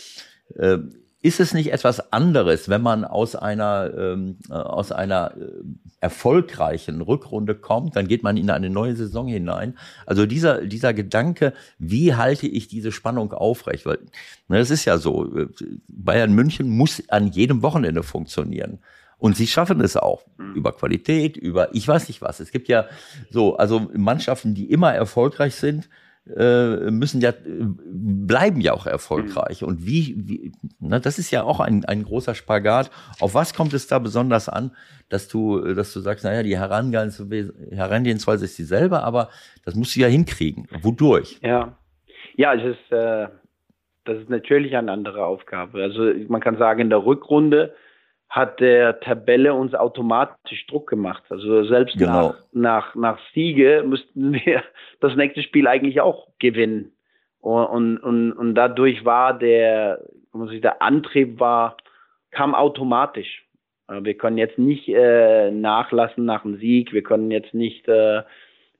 [0.55, 0.77] äh,
[1.25, 5.63] ist es nicht etwas anderes, wenn man aus einer, ähm, äh, aus einer äh,
[5.99, 9.75] erfolgreichen Rückrunde kommt, dann geht man in eine neue Saison hinein.
[10.05, 13.87] Also dieser, dieser Gedanke, wie halte ich diese Spannung aufrecht?
[13.87, 13.97] Weil,
[14.49, 15.27] ne, das ist ja so,
[15.87, 18.77] Bayern München muss an jedem Wochenende funktionieren.
[19.17, 20.53] Und sie schaffen es auch mhm.
[20.55, 22.39] über Qualität, über ich weiß nicht was.
[22.39, 22.85] Es gibt ja
[23.29, 25.89] so, also Mannschaften, die immer erfolgreich sind,
[26.35, 29.61] äh, müssen ja, bleiben ja auch erfolgreich.
[29.61, 29.67] Mhm.
[29.67, 32.89] Und wie, wie na, das ist ja auch ein, ein großer Spagat.
[33.19, 34.71] Auf was kommt es da besonders an,
[35.09, 39.29] dass du, dass du sagst, naja, die Herangehensweise ist dieselbe, aber
[39.63, 40.67] das musst du ja hinkriegen.
[40.81, 41.39] Wodurch?
[41.41, 41.77] Ja.
[42.37, 43.27] Ja, es ist, äh,
[44.03, 45.83] das ist natürlich eine andere Aufgabe.
[45.83, 47.73] Also man kann sagen, in der Rückrunde
[48.29, 51.23] hat der Tabelle uns automatisch Druck gemacht.
[51.29, 52.29] Also selbst genau.
[52.29, 54.63] nach, nach, nach Siege müssten wir
[54.99, 56.91] das nächste Spiel eigentlich auch gewinnen.
[57.39, 60.01] Und, und, und dadurch war der,
[60.33, 61.77] der Antrieb war,
[62.31, 63.45] kam automatisch.
[63.87, 66.93] Äh, wir können jetzt nicht äh, nachlassen nach dem Sieg.
[66.93, 68.23] Wir können jetzt nicht äh,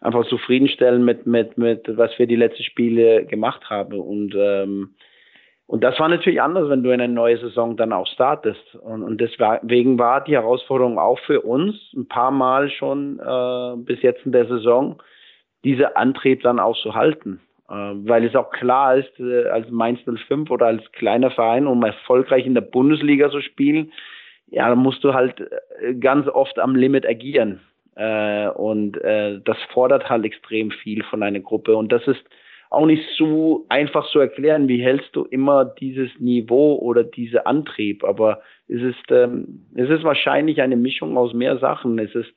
[0.02, 4.00] einfach zufriedenstellen mit, mit, mit, was wir die letzten Spiele gemacht haben.
[4.00, 4.96] Und ähm,
[5.68, 8.76] und das war natürlich anders, wenn du in eine neue Saison dann auch startest.
[8.76, 14.02] Und, und deswegen war die Herausforderung auch für uns ein paar Mal schon äh, bis
[14.04, 15.02] jetzt in der Saison,
[15.64, 17.40] diese Antrieb dann auch zu halten.
[17.68, 21.84] Äh, weil es auch klar ist, äh, als Mainz 05 oder als kleiner Verein, um
[21.84, 23.92] erfolgreich in der Bundesliga zu spielen,
[24.48, 25.40] ja, dann musst du halt
[25.82, 27.62] äh, ganz oft am Limit agieren.
[27.96, 31.76] Äh, und äh, das fordert halt extrem viel von einer Gruppe.
[31.76, 32.24] Und das ist
[32.76, 38.04] auch nicht so einfach zu erklären, wie hältst du immer dieses Niveau oder diese Antrieb.
[38.04, 41.98] Aber es ist, ähm, es ist wahrscheinlich eine Mischung aus mehr Sachen.
[42.00, 42.34] Es ist,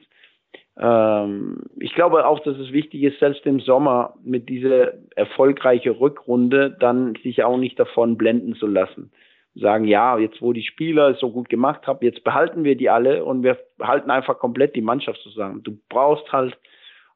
[0.79, 6.77] ähm, ich glaube auch, dass es wichtig ist, selbst im Sommer mit dieser erfolgreichen Rückrunde
[6.79, 9.11] dann sich auch nicht davon blenden zu lassen.
[9.57, 12.91] Sagen, ja, jetzt wo die Spieler es so gut gemacht haben, jetzt behalten wir die
[12.91, 15.65] alle und wir halten einfach komplett die Mannschaft zusammen.
[15.65, 16.57] Du brauchst halt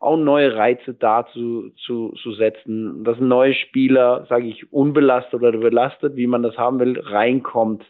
[0.03, 5.35] auch neue Reize da zu, zu, zu setzen, dass ein neuer Spieler, sage ich, unbelastet
[5.35, 7.85] oder belastet, wie man das haben will, reinkommt.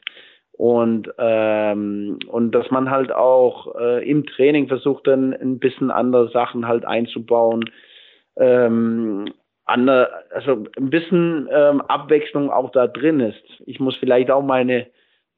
[0.53, 6.29] Und, ähm, und dass man halt auch äh, im Training versucht, dann ein bisschen andere
[6.29, 7.65] Sachen halt einzubauen.
[8.37, 9.25] Ähm,
[9.65, 13.43] andere, also ein bisschen ähm, Abwechslung auch da drin ist.
[13.65, 14.87] Ich muss vielleicht auch meine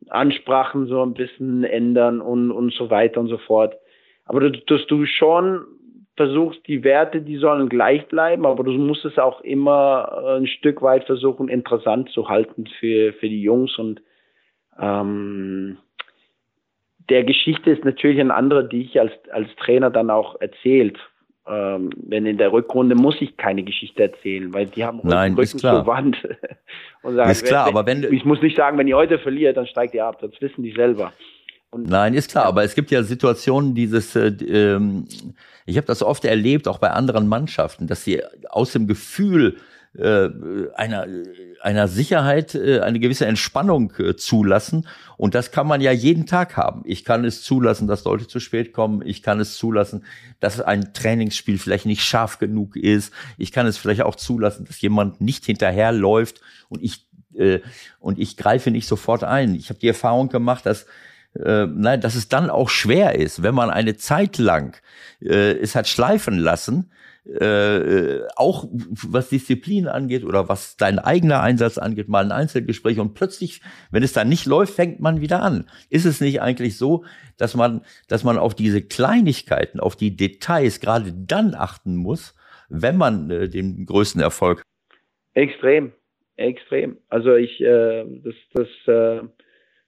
[0.09, 3.77] Ansprachen so ein bisschen ändern und, und so weiter und so fort.
[4.25, 5.65] Aber dass du schon
[6.16, 10.47] versuchst, die Werte, die sollen gleich bleiben, aber du musst es auch immer äh, ein
[10.47, 13.77] Stück weit versuchen, interessant zu halten für, für die Jungs.
[13.78, 14.01] Und
[14.78, 15.78] ähm,
[17.09, 20.99] der Geschichte ist natürlich eine andere, die ich als, als Trainer dann auch erzählt.
[21.47, 25.59] Ähm, denn in der Rückrunde muss ich keine Geschichte erzählen, weil die haben Nein, Rücken
[25.59, 26.16] zur Wand.
[27.03, 29.59] und sagen, ist klar, wenn, aber wenn ich muss nicht sagen, wenn ihr heute verliert,
[29.59, 30.19] dann steigt ihr ab.
[30.20, 31.12] Das wissen die selber.
[31.75, 35.09] Und Nein, ist klar, aber es gibt ja Situationen, dieses, äh, ähm,
[35.67, 39.57] ich habe das oft erlebt, auch bei anderen Mannschaften, dass sie aus dem Gefühl
[39.99, 40.29] äh,
[40.77, 41.09] einer,
[41.61, 44.87] einer Sicherheit äh, eine gewisse Entspannung äh, zulassen.
[45.17, 46.83] Und das kann man ja jeden Tag haben.
[46.85, 49.03] Ich kann es zulassen, dass Leute zu spät kommen.
[49.05, 50.05] Ich kann es zulassen,
[50.39, 53.13] dass ein Trainingsspiel vielleicht nicht scharf genug ist.
[53.37, 57.59] Ich kann es vielleicht auch zulassen, dass jemand nicht hinterherläuft und ich, äh,
[57.99, 59.57] und ich greife nicht sofort ein.
[59.57, 60.87] Ich habe die Erfahrung gemacht, dass
[61.43, 64.77] äh, nein, dass es dann auch schwer ist, wenn man eine Zeit lang
[65.20, 66.90] äh, es hat schleifen lassen,
[67.27, 73.15] äh, auch was Disziplin angeht oder was dein eigener Einsatz angeht, mal ein Einzelgespräch und
[73.15, 75.65] plötzlich, wenn es dann nicht läuft, fängt man wieder an.
[75.89, 77.05] Ist es nicht eigentlich so,
[77.39, 82.35] dass man, dass man auf diese Kleinigkeiten, auf die Details gerade dann achten muss,
[82.69, 84.62] wenn man äh, den größten Erfolg?
[85.32, 85.93] Extrem,
[86.36, 86.98] extrem.
[87.09, 89.27] Also ich, äh, das, das äh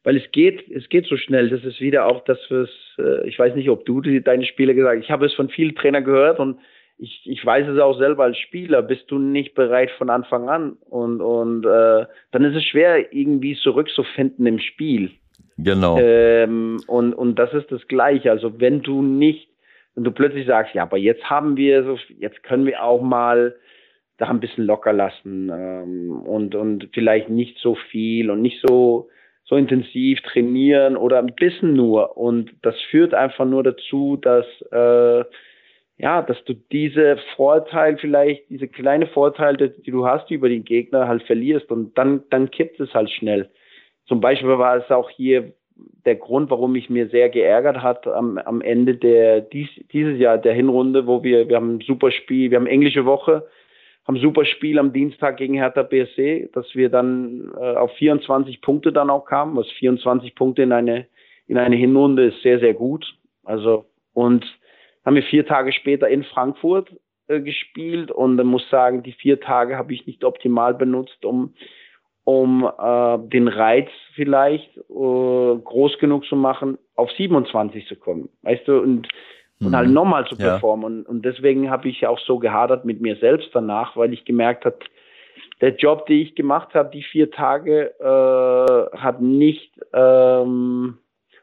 [0.06, 1.50] weil es geht, es geht so schnell.
[1.50, 4.72] Das ist wieder auch das, was, äh, ich weiß nicht, ob du die, deine Spiele
[4.72, 5.04] gesagt hast.
[5.04, 6.60] Ich habe es von vielen Trainern gehört und
[6.96, 10.76] ich, ich weiß es auch selber als Spieler, bist du nicht bereit von Anfang an
[10.88, 15.10] und, und äh, dann ist es schwer, irgendwie zurückzufinden im Spiel.
[15.58, 15.98] Genau.
[15.98, 18.30] Ähm, und, und das ist das Gleiche.
[18.30, 19.48] Also wenn du nicht,
[19.96, 23.56] wenn du plötzlich sagst, ja, aber jetzt haben wir so, jetzt können wir auch mal
[24.18, 29.08] da ein bisschen locker lassen ähm, und, und vielleicht nicht so viel und nicht so
[29.46, 32.16] so intensiv trainieren oder ein bisschen nur.
[32.16, 35.24] Und das führt einfach nur dazu, dass äh,
[35.98, 41.08] ja, dass du diese Vorteil vielleicht, diese kleine Vorteile, die du hast über den Gegner
[41.08, 43.48] halt verlierst und dann, dann kippt es halt schnell.
[44.06, 45.52] Zum Beispiel war es auch hier
[46.04, 50.38] der Grund, warum mich mir sehr geärgert hat am, am Ende der dies, dieses Jahr
[50.38, 53.46] der Hinrunde, wo wir wir haben ein super Spiel, wir haben englische Woche,
[54.06, 58.92] haben super Spiel am Dienstag gegen Hertha BSC, dass wir dann äh, auf 24 Punkte
[58.92, 59.56] dann auch kamen.
[59.56, 61.06] Was 24 Punkte in eine
[61.48, 63.04] in eine Hinrunde ist sehr sehr gut.
[63.44, 64.44] Also und
[65.04, 66.90] haben wir vier Tage später in Frankfurt
[67.28, 71.54] äh, gespielt und dann muss sagen, die vier Tage habe ich nicht optimal benutzt, um
[72.24, 78.28] um äh, den Reiz vielleicht äh, groß genug zu machen, auf 27 zu kommen.
[78.42, 79.08] Weißt du, und.
[79.60, 79.94] Und halt mhm.
[79.94, 80.82] nochmal zu performen.
[80.82, 80.98] Ja.
[80.98, 84.64] Und, und deswegen habe ich auch so gehadert mit mir selbst danach, weil ich gemerkt
[84.64, 84.78] habe,
[85.60, 90.98] der Job, den ich gemacht habe, die vier Tage, äh, hat nicht, ähm,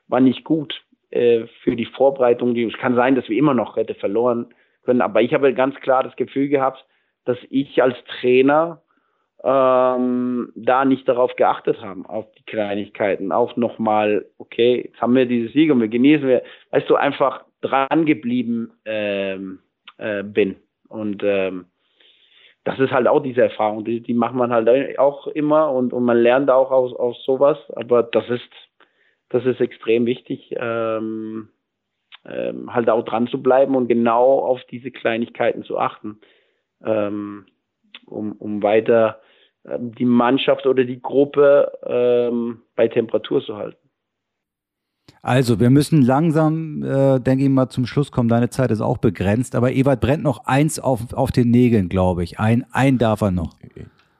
[0.07, 2.55] war nicht gut äh, für die Vorbereitung.
[2.55, 4.53] Es kann sein, dass wir immer noch hätte verloren
[4.83, 6.85] können, aber ich habe ganz klar das Gefühl gehabt,
[7.25, 8.81] dass ich als Trainer
[9.43, 13.31] ähm, da nicht darauf geachtet haben, auf die Kleinigkeiten.
[13.31, 17.43] Auch nochmal, okay, jetzt haben wir diese Siege und wir genießen wir, weißt du, einfach
[17.63, 19.59] dran geblieben ähm,
[19.97, 20.57] äh, bin.
[20.89, 21.65] Und ähm,
[22.63, 26.03] das ist halt auch diese Erfahrung, die, die macht man halt auch immer und, und
[26.03, 28.49] man lernt auch aus, aus sowas, aber das ist,
[29.29, 31.49] das ist extrem wichtig, ähm,
[32.25, 36.19] ähm, halt auch dran zu bleiben und genau auf diese Kleinigkeiten zu achten,
[36.85, 37.47] ähm,
[38.05, 39.19] um, um weiter
[39.65, 43.82] ähm, die Mannschaft oder die Gruppe ähm, bei Temperatur zu halten.
[45.25, 48.27] Also, wir müssen langsam, äh, denke ich mal, zum Schluss kommen.
[48.27, 52.25] Deine Zeit ist auch begrenzt, aber Ewald brennt noch eins auf, auf den Nägeln, glaube
[52.25, 52.39] ich.
[52.39, 53.55] Ein, ein darf er noch.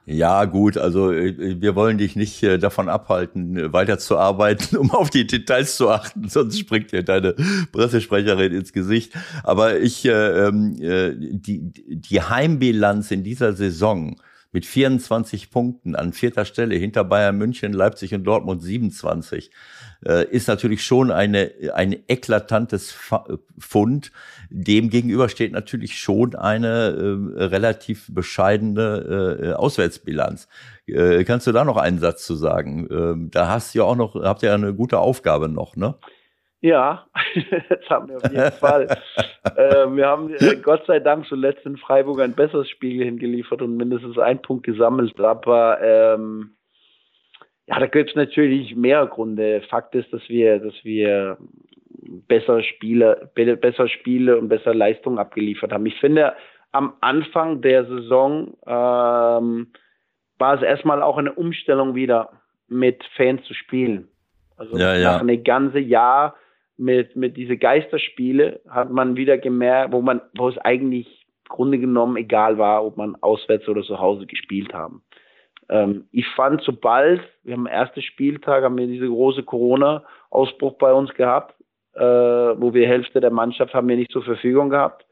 [0.06, 5.26] Ja, gut, also äh, wir wollen dich nicht äh, davon abhalten, weiterzuarbeiten, um auf die
[5.26, 7.34] Details zu achten, sonst springt dir deine
[7.72, 9.12] Pressesprecherin ins Gesicht.
[9.42, 14.16] Aber ich, äh, ähm, äh, die, die Heimbilanz in dieser Saison,
[14.54, 19.50] mit 24 Punkten an vierter Stelle hinter Bayern München, Leipzig und Dortmund 27
[20.06, 22.96] äh, ist natürlich schon eine, ein eklatantes
[23.58, 24.12] Fund.
[24.50, 26.68] Dem gegenüber steht natürlich schon eine
[27.36, 30.46] äh, relativ bescheidene äh, Auswärtsbilanz.
[30.86, 32.86] Äh, kannst du da noch einen Satz zu sagen?
[32.92, 35.96] Ähm, da hast du ja auch noch, habt ihr ja eine gute Aufgabe noch, ne?
[36.60, 37.06] Ja,
[37.68, 38.86] das haben wir auf jeden Fall.
[39.56, 43.76] äh, wir haben äh, Gott sei Dank zuletzt in Freiburg ein besseres Spiel hingeliefert und
[43.76, 45.18] mindestens einen Punkt gesammelt.
[45.18, 46.56] Aber ähm,
[47.66, 49.62] ja, da gibt es natürlich mehr Gründe.
[49.68, 51.38] Fakt ist, dass wir, dass wir
[52.28, 55.86] bessere Spiele, besser Spiele und bessere Leistungen abgeliefert haben.
[55.86, 56.34] Ich finde,
[56.72, 59.68] am Anfang der Saison ähm,
[60.38, 62.30] war es erstmal auch eine Umstellung wieder
[62.68, 64.08] mit Fans zu spielen.
[64.56, 65.12] Also ja, ja.
[65.12, 66.36] nach einem ganzen Jahr
[66.76, 72.16] mit, mit diese Geisterspiele hat man wieder gemerkt, wo man, wo es eigentlich Grunde genommen
[72.16, 75.02] egal war, ob man auswärts oder zu Hause gespielt haben.
[75.68, 80.92] Ähm, ich fand, sobald, wir haben am ersten Spieltag, haben wir diese große Corona-Ausbruch bei
[80.92, 81.54] uns gehabt,
[81.94, 85.06] äh, wo wir Hälfte der Mannschaft haben wir nicht zur Verfügung gehabt.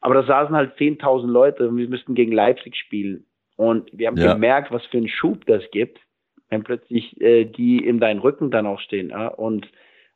[0.00, 3.24] Aber da saßen halt 10.000 Leute und wir müssten gegen Leipzig spielen.
[3.56, 4.34] Und wir haben ja.
[4.34, 5.98] gemerkt, was für einen Schub das gibt,
[6.50, 9.08] wenn plötzlich äh, die in deinen Rücken dann auch stehen.
[9.10, 9.28] Ja?
[9.28, 9.66] Und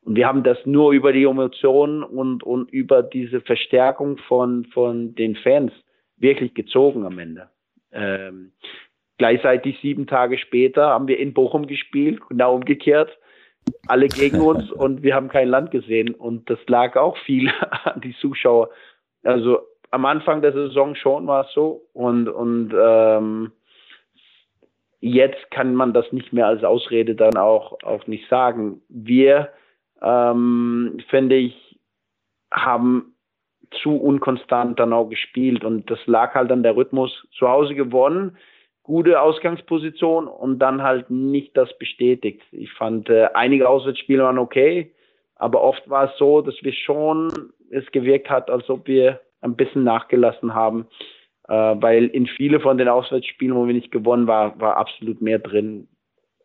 [0.02, 5.14] und wir haben das nur über die Emotionen und, und über diese Verstärkung von, von
[5.14, 5.72] den Fans
[6.16, 7.50] wirklich gezogen am Ende.
[7.92, 8.52] Ähm,
[9.18, 13.10] gleichzeitig sieben Tage später haben wir in Bochum gespielt, genau umgekehrt.
[13.88, 16.14] Alle gegen uns und wir haben kein Land gesehen.
[16.14, 17.50] Und das lag auch viel
[17.84, 18.70] an die Zuschauer.
[19.22, 19.60] Also
[19.90, 21.82] am Anfang der Saison schon war es so.
[21.92, 23.52] Und, und ähm,
[25.00, 28.80] jetzt kann man das nicht mehr als Ausrede dann auch, auch nicht sagen.
[28.88, 29.50] Wir
[30.02, 31.78] ähm, finde ich,
[32.52, 33.14] haben
[33.82, 37.26] zu unkonstant dann auch gespielt und das lag halt an der Rhythmus.
[37.38, 38.36] Zu Hause gewonnen,
[38.82, 42.42] gute Ausgangsposition und dann halt nicht das bestätigt.
[42.50, 44.92] Ich fand, äh, einige Auswärtsspiele waren okay,
[45.36, 49.56] aber oft war es so, dass wir schon es gewirkt hat, als ob wir ein
[49.56, 50.86] bisschen nachgelassen haben,
[51.48, 55.38] äh, weil in viele von den Auswärtsspielen, wo wir nicht gewonnen war, war absolut mehr
[55.38, 55.88] drin.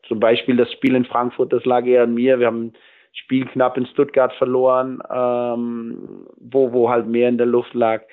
[0.08, 2.40] Zum Beispiel das Spiel in Frankfurt, das lag eher an mir.
[2.40, 2.74] Wir haben
[3.16, 8.04] Spiel knapp in Stuttgart verloren, ähm, wo, wo halt mehr in der Luft lag.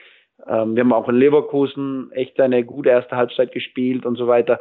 [0.47, 4.61] Ähm, wir haben auch in Leverkusen echt eine gute erste Halbzeit gespielt und so weiter.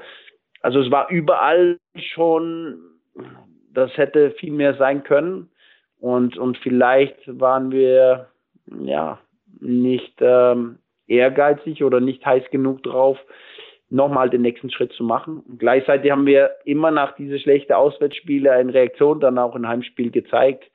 [0.61, 2.79] Also es war überall schon,
[3.71, 5.49] das hätte viel mehr sein können.
[5.99, 8.27] Und, und vielleicht waren wir
[8.83, 9.19] ja
[9.59, 13.19] nicht ähm, ehrgeizig oder nicht heiß genug drauf,
[13.91, 15.43] nochmal den nächsten Schritt zu machen.
[15.47, 20.11] Und gleichzeitig haben wir immer nach diese schlechten Auswärtsspiele eine Reaktion dann auch im Heimspiel
[20.11, 20.71] gezeigt.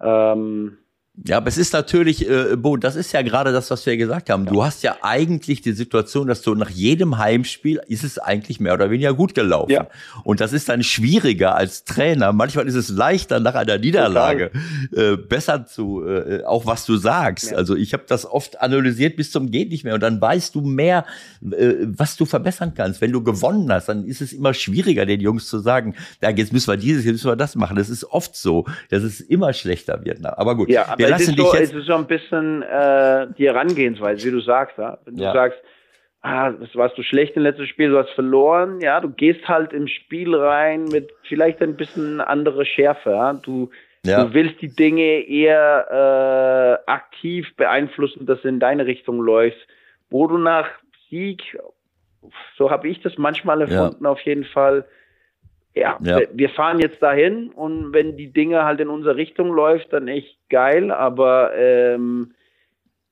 [0.00, 0.78] Ähm,
[1.26, 4.30] Ja, aber es ist natürlich, äh, Bo, das ist ja gerade das, was wir gesagt
[4.30, 4.46] haben.
[4.46, 8.72] Du hast ja eigentlich die Situation, dass du nach jedem Heimspiel ist es eigentlich mehr
[8.72, 9.72] oder weniger gut gelaufen.
[9.72, 9.88] Ja.
[10.24, 12.32] Und das ist dann schwieriger als Trainer.
[12.32, 14.50] Manchmal ist es leichter nach einer Niederlage
[14.96, 17.50] äh, besser zu, äh, auch was du sagst.
[17.50, 17.58] Ja.
[17.58, 20.62] Also ich habe das oft analysiert bis zum geht nicht mehr und dann weißt du
[20.62, 21.04] mehr,
[21.42, 23.02] äh, was du verbessern kannst.
[23.02, 26.52] Wenn du gewonnen hast, dann ist es immer schwieriger, den Jungs zu sagen, ja, jetzt
[26.52, 27.76] müssen wir dieses, jetzt müssen wir das machen.
[27.76, 30.24] Das ist oft so, dass es immer schlechter wird.
[30.24, 30.70] Aber gut.
[30.70, 34.40] Ja, aber es ist, so, es ist so ein bisschen äh, die Herangehensweise, wie du
[34.40, 34.78] sagst.
[34.78, 34.98] Ja?
[35.04, 35.32] Wenn du ja.
[35.32, 35.58] sagst,
[36.22, 39.72] ah, das warst du schlecht im letzten Spiel, du hast verloren, ja, du gehst halt
[39.72, 43.10] im Spiel rein mit vielleicht ein bisschen andere Schärfe.
[43.10, 43.32] Ja?
[43.34, 43.70] Du,
[44.04, 44.24] ja.
[44.24, 49.66] du willst die Dinge eher äh, aktiv beeinflussen, dass es in deine Richtung läuft.
[50.10, 50.68] Wo du nach
[51.08, 51.58] Sieg,
[52.56, 54.10] so habe ich das manchmal erfunden, ja.
[54.10, 54.84] auf jeden Fall,
[55.74, 59.92] ja, ja, wir fahren jetzt dahin und wenn die Dinge halt in unsere Richtung läuft,
[59.92, 62.32] dann echt geil, aber ähm,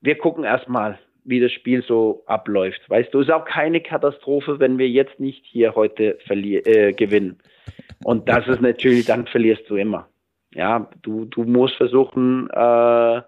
[0.01, 2.81] wir gucken erstmal, wie das Spiel so abläuft.
[2.89, 7.39] Weißt du, ist auch keine Katastrophe, wenn wir jetzt nicht hier heute äh, gewinnen.
[8.03, 10.09] Und das ist natürlich, dann verlierst du immer.
[10.55, 13.21] Ja, du, du musst versuchen, äh,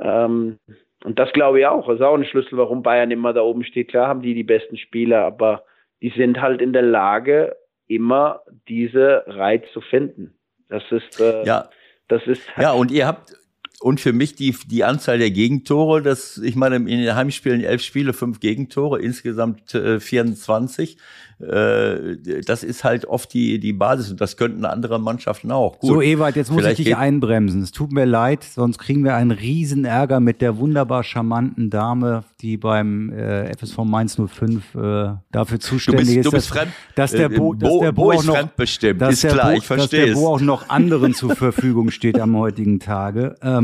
[0.00, 0.58] ähm,
[1.04, 3.64] und das glaube ich auch, das ist auch ein Schlüssel, warum Bayern immer da oben
[3.64, 3.88] steht.
[3.88, 5.64] Klar haben die die besten Spieler, aber
[6.02, 7.56] die sind halt in der Lage,
[7.86, 10.34] immer diese Reiz zu finden.
[10.68, 11.68] Das ist, äh, ja.
[12.08, 12.42] das ist.
[12.56, 13.34] Ja, und ihr habt,
[13.80, 17.82] und für mich die, die Anzahl der Gegentore, das, ich meine, in den Heimspielen elf
[17.82, 20.96] Spiele, fünf Gegentore, insgesamt äh, 24.
[21.40, 25.80] Äh, das ist halt oft die, die Basis und das könnten andere Mannschaften auch.
[25.80, 27.62] Gut, so, Ewald, jetzt muss ich dich einbremsen.
[27.62, 32.24] Es tut mir leid, sonst kriegen wir einen riesen Ärger mit der wunderbar charmanten Dame,
[32.40, 36.26] die beim äh, FSV Mainz 05 äh, dafür zuständig du bist, ist.
[36.26, 36.72] Du bist dass, fremd.
[36.94, 39.66] Dass der Bo, äh, dass der Bo, Bo auch noch, fremdbestimmt, ist klar, Bo, ich
[39.66, 43.34] verstehe Dass der Bo auch noch anderen zur Verfügung steht am heutigen Tage.
[43.42, 43.63] Ähm,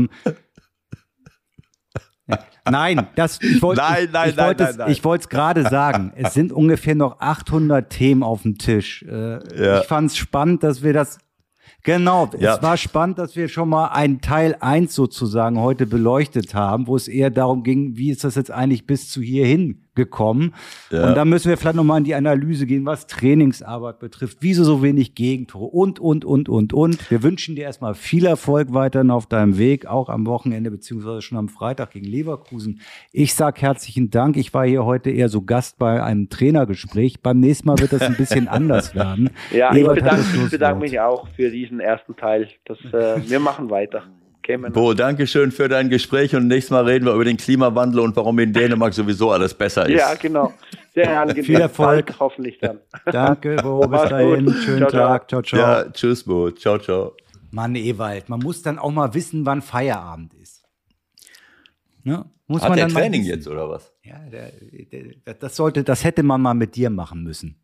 [2.69, 6.13] Nein, das, ich wollte nein, nein, ich, ich nein, nein, es gerade sagen.
[6.15, 9.03] Es sind ungefähr noch 800 Themen auf dem Tisch.
[9.03, 9.81] Äh, ja.
[9.81, 11.17] Ich fand es spannend, dass wir das
[11.83, 12.55] Genau, ja.
[12.55, 16.95] es war spannend, dass wir schon mal einen Teil eins sozusagen heute beleuchtet haben, wo
[16.95, 20.53] es eher darum ging, wie ist das jetzt eigentlich bis zu hierhin gekommen.
[20.89, 21.09] Ja.
[21.09, 24.81] Und da müssen wir vielleicht nochmal in die Analyse gehen, was Trainingsarbeit betrifft, wieso so
[24.81, 27.11] wenig Gegentore und, und, und, und, und.
[27.11, 31.37] Wir wünschen dir erstmal viel Erfolg weiterhin auf deinem Weg, auch am Wochenende beziehungsweise schon
[31.37, 32.81] am Freitag gegen Leverkusen.
[33.11, 34.37] Ich sag herzlichen Dank.
[34.37, 37.21] Ich war hier heute eher so Gast bei einem Trainergespräch.
[37.21, 39.29] Beim nächsten Mal wird das ein bisschen anders werden.
[39.51, 42.47] Ja, ich bedanke, ich bedanke mich auch für diesen ersten Teil.
[42.65, 44.03] Das, äh, wir machen weiter.
[44.57, 48.15] Bo, danke schön für dein Gespräch und nächstes Mal reden wir über den Klimawandel und
[48.15, 49.99] warum in Dänemark sowieso alles besser ist.
[49.99, 50.53] Ja, genau.
[50.93, 51.43] Sehr angenehm.
[51.43, 52.13] Viel Erfolg.
[52.19, 52.79] Hoffentlich dann.
[53.05, 53.81] Danke, Bo.
[53.87, 54.45] Bis dahin.
[54.45, 54.55] Gut.
[54.57, 55.29] Schönen ciao, Tag.
[55.29, 55.59] Ciao, ciao.
[55.59, 56.51] Ja, tschüss, Bo.
[56.51, 57.15] Ciao, ciao.
[57.51, 60.63] Mann, Ewald, man muss dann auch mal wissen, wann Feierabend ist.
[62.03, 62.25] Ne?
[62.47, 63.93] Muss Hat man der Training jetzt oder was?
[64.03, 64.51] Ja, der,
[64.91, 67.60] der, das sollte, das hätte man mal mit dir machen müssen.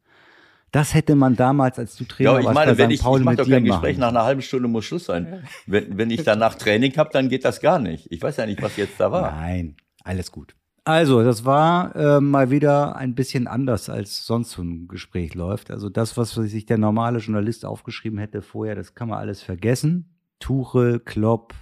[0.77, 3.49] Das hätte man damals, als du Trainer ja, ich meine, wenn ich, ich mache doch
[3.49, 5.41] kein Gespräch, nach einer halben Stunde muss Schluss sein.
[5.65, 8.05] Wenn, wenn ich danach Training habe, dann geht das gar nicht.
[8.11, 9.31] Ich weiß ja nicht, was jetzt da war.
[9.31, 10.53] Nein, alles gut.
[10.83, 15.71] Also, das war äh, mal wieder ein bisschen anders, als sonst so ein Gespräch läuft.
[15.71, 20.15] Also das, was sich der normale Journalist aufgeschrieben hätte vorher, das kann man alles vergessen.
[20.37, 21.55] Tuchel, Klopp,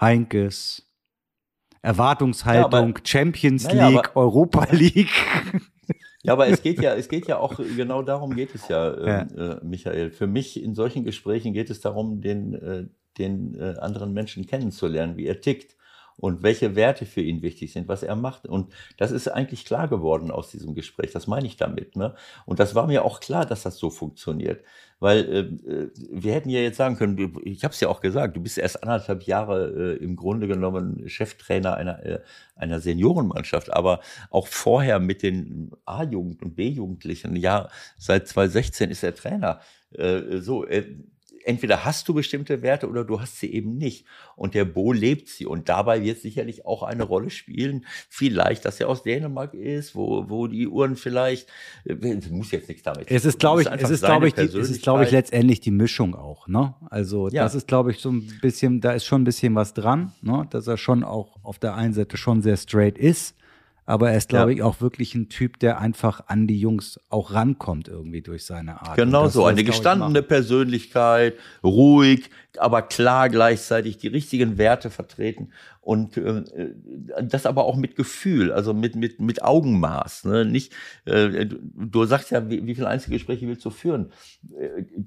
[0.00, 0.90] Heinkes,
[1.82, 5.12] Erwartungshaltung, ja, aber, Champions League, ja, Europa League.
[6.26, 9.06] Ja, aber es geht ja, es geht ja auch, genau darum geht es ja, äh,
[9.06, 9.52] ja.
[9.52, 10.10] Äh, Michael.
[10.10, 12.84] Für mich in solchen Gesprächen geht es darum, den, äh,
[13.18, 15.75] den äh, anderen Menschen kennenzulernen, wie er tickt
[16.18, 18.46] und welche Werte für ihn wichtig sind, was er macht.
[18.46, 21.12] Und das ist eigentlich klar geworden aus diesem Gespräch.
[21.12, 21.96] Das meine ich damit.
[21.96, 22.14] Ne?
[22.46, 24.64] Und das war mir auch klar, dass das so funktioniert.
[24.98, 25.18] Weil
[25.66, 28.40] äh, äh wir hätten ja jetzt sagen können, ich habe es ja auch gesagt, du
[28.40, 32.20] bist erst anderthalb Jahre äh, im Grunde genommen Cheftrainer einer, äh,
[32.54, 37.68] einer Seniorenmannschaft, aber auch vorher mit den A-Jugend und B-Jugendlichen, ja,
[37.98, 39.60] seit 2016 ist er Trainer.
[39.92, 40.96] Äh, so, äh,
[41.46, 44.04] entweder hast du bestimmte Werte oder du hast sie eben nicht.
[44.34, 45.46] Und der Bo lebt sie.
[45.46, 50.28] Und dabei wird sicherlich auch eine Rolle spielen, vielleicht, dass er aus Dänemark ist, wo,
[50.28, 51.48] wo die Uhren vielleicht,
[51.84, 51.94] äh,
[52.30, 53.10] muss jetzt nichts damit.
[53.10, 55.70] Es ist, glaube ich, es ist, glaube ich, die, es ist, glaube ich, letztendlich die
[55.70, 56.74] Mischung auch, ne?
[56.90, 57.44] Also, ja.
[57.44, 60.46] das ist, glaube ich, so ein bisschen, da ist schon ein bisschen was dran, ne?
[60.50, 63.35] Dass er schon auch auf der einen Seite schon sehr straight ist,
[63.86, 64.56] Aber er ist, glaube Ja.
[64.56, 68.82] ich, auch wirklich ein Typ, der einfach an die Jungs auch rankommt irgendwie durch seine
[68.82, 68.96] Art.
[68.96, 70.22] Genau das so, eine gestandene.
[70.22, 75.50] Persönlichkeit, ruhig, aber klar gleichzeitig die richtigen Werte vertreten
[75.86, 76.42] und äh,
[77.22, 80.24] das aber auch mit Gefühl, also mit, mit, mit Augenmaß.
[80.24, 80.44] Ne?
[80.44, 80.72] Nicht,
[81.04, 84.10] äh, du, du sagst ja, wie, wie viele Einzelgespräche willst du führen?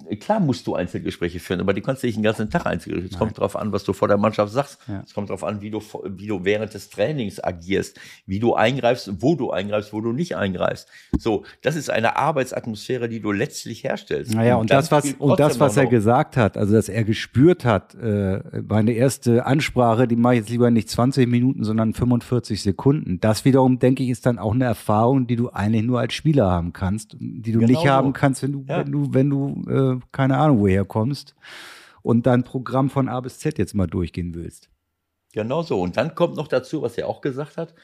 [0.09, 3.13] Äh, klar musst du Einzelgespräche führen, aber die kannst du nicht den ganzen Tag Einzelgespräche.
[3.13, 4.79] Es kommt darauf an, was du vor der Mannschaft sagst.
[4.87, 5.03] Ja.
[5.05, 9.21] Es kommt darauf an, wie du, wie du während des Trainings agierst, wie du eingreifst,
[9.21, 10.87] wo du eingreifst, wo du nicht eingreifst.
[11.17, 14.33] So, das ist eine Arbeitsatmosphäre, die du letztlich herstellst.
[14.33, 17.65] Naja, und dann das, was, und das, was er gesagt hat, also dass er gespürt
[17.65, 22.61] hat, äh, meine erste Ansprache, die mache ich jetzt lieber nicht 20 Minuten, sondern 45
[22.61, 23.19] Sekunden.
[23.19, 26.49] Das wiederum, denke ich, ist dann auch eine Erfahrung, die du eigentlich nur als Spieler
[26.49, 27.89] haben kannst, die du Genau nicht so.
[27.89, 28.79] haben kannst, wenn du, Ja.
[28.85, 31.35] wenn du, wenn du, äh, keine Ahnung, woher kommst
[32.01, 34.69] und dein Programm von A bis Z jetzt mal durchgehen willst.
[35.33, 35.79] Genau so.
[35.81, 37.75] Und dann kommt noch dazu, was er auch gesagt hat,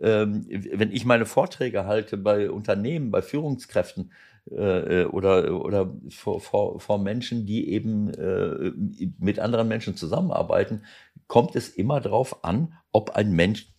[0.00, 4.12] ähm, wenn ich meine Vorträge halte bei Unternehmen, bei Führungskräften
[4.50, 8.70] äh, oder, oder vor, vor, vor Menschen, die eben äh,
[9.18, 10.82] mit anderen Menschen zusammenarbeiten,
[11.30, 13.72] kommt es immer darauf an, ob ein Mensch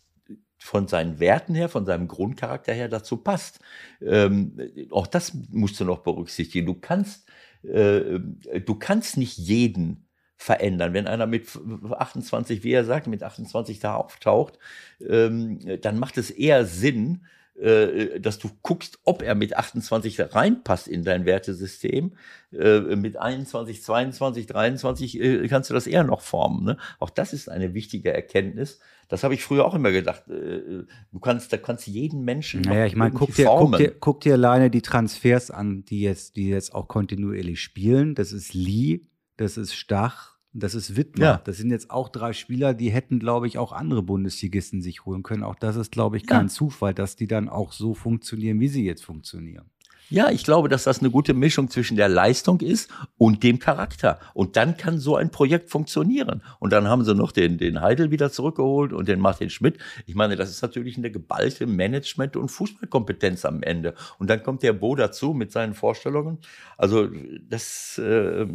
[0.57, 3.59] von seinen Werten her, von seinem Grundcharakter her dazu passt.
[4.01, 4.57] Ähm,
[4.89, 6.65] auch das musst du noch berücksichtigen.
[6.65, 7.27] Du kannst,
[7.63, 8.19] äh,
[8.65, 10.07] du kannst nicht jeden
[10.37, 10.93] verändern.
[10.93, 11.49] Wenn einer mit
[11.91, 14.57] 28, wie er sagt, mit 28 da auftaucht,
[15.05, 20.87] ähm, dann macht es eher Sinn, dass du guckst, ob er mit 28 da reinpasst
[20.87, 22.13] in dein Wertesystem.
[22.51, 26.65] Äh, mit 21, 22, 23 äh, kannst du das eher noch formen.
[26.65, 26.77] Ne?
[26.99, 28.79] Auch das ist eine wichtige Erkenntnis.
[29.07, 30.27] Das habe ich früher auch immer gedacht.
[30.27, 32.61] Äh, du kannst, da kannst jeden Menschen.
[32.61, 33.77] Naja, ich meine, guck dir, guck, formen.
[33.77, 38.15] dir, guck dir alleine die Transfers an, die jetzt, die jetzt auch kontinuierlich spielen.
[38.15, 39.01] Das ist Lee,
[39.37, 41.23] das ist Stach, das ist Wittmer.
[41.23, 41.41] Ja.
[41.43, 45.23] Das sind jetzt auch drei Spieler, die hätten, glaube ich, auch andere Bundesligisten sich holen
[45.23, 45.43] können.
[45.43, 46.53] Auch das ist, glaube ich, kein Ja.
[46.53, 49.65] Zufall, dass die dann auch so funktionieren, wie sie jetzt funktionieren.
[50.09, 54.19] Ja, ich glaube, dass das eine gute Mischung zwischen der Leistung ist und dem Charakter.
[54.33, 56.41] Und dann kann so ein Projekt funktionieren.
[56.59, 59.77] Und dann haben sie noch den, den Heidel wieder zurückgeholt und den Martin Schmidt.
[60.07, 63.93] Ich meine, das ist natürlich eine geballte Management- und Fußballkompetenz am Ende.
[64.19, 66.39] Und dann kommt der Bo dazu mit seinen Vorstellungen.
[66.77, 67.07] Also
[67.47, 68.47] das, äh,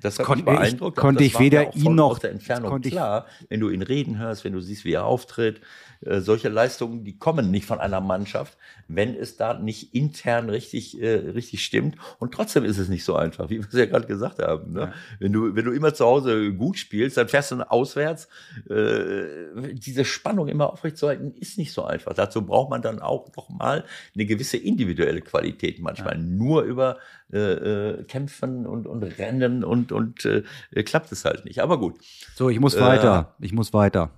[0.00, 0.96] das hat Konnte mich ich- beeindruckt.
[0.96, 4.52] konnte ich weder ihn noch- aus der Entfernung klar, wenn du ihn reden hörst, wenn
[4.52, 5.60] du siehst, wie er auftritt.
[6.02, 8.56] Äh, solche Leistungen, die kommen nicht von einer Mannschaft,
[8.88, 11.96] wenn es da nicht intern richtig, äh, richtig stimmt.
[12.18, 14.72] Und trotzdem ist es nicht so einfach, wie wir es ja gerade gesagt haben.
[14.72, 14.80] Ne?
[14.80, 14.92] Ja.
[15.18, 18.28] Wenn, du, wenn du immer zu Hause gut spielst, dann fährst du auswärts.
[18.68, 22.14] Äh, diese Spannung immer aufrechtzuerhalten, ist nicht so einfach.
[22.14, 25.80] Dazu braucht man dann auch noch mal eine gewisse individuelle Qualität.
[25.80, 26.96] Manchmal nur über
[27.32, 30.42] äh, äh, Kämpfen und, und Rennen und, und äh,
[30.82, 31.60] klappt es halt nicht.
[31.60, 31.98] Aber gut.
[32.34, 33.36] So, ich muss Äh, weiter.
[33.38, 34.10] Ich muss weiter.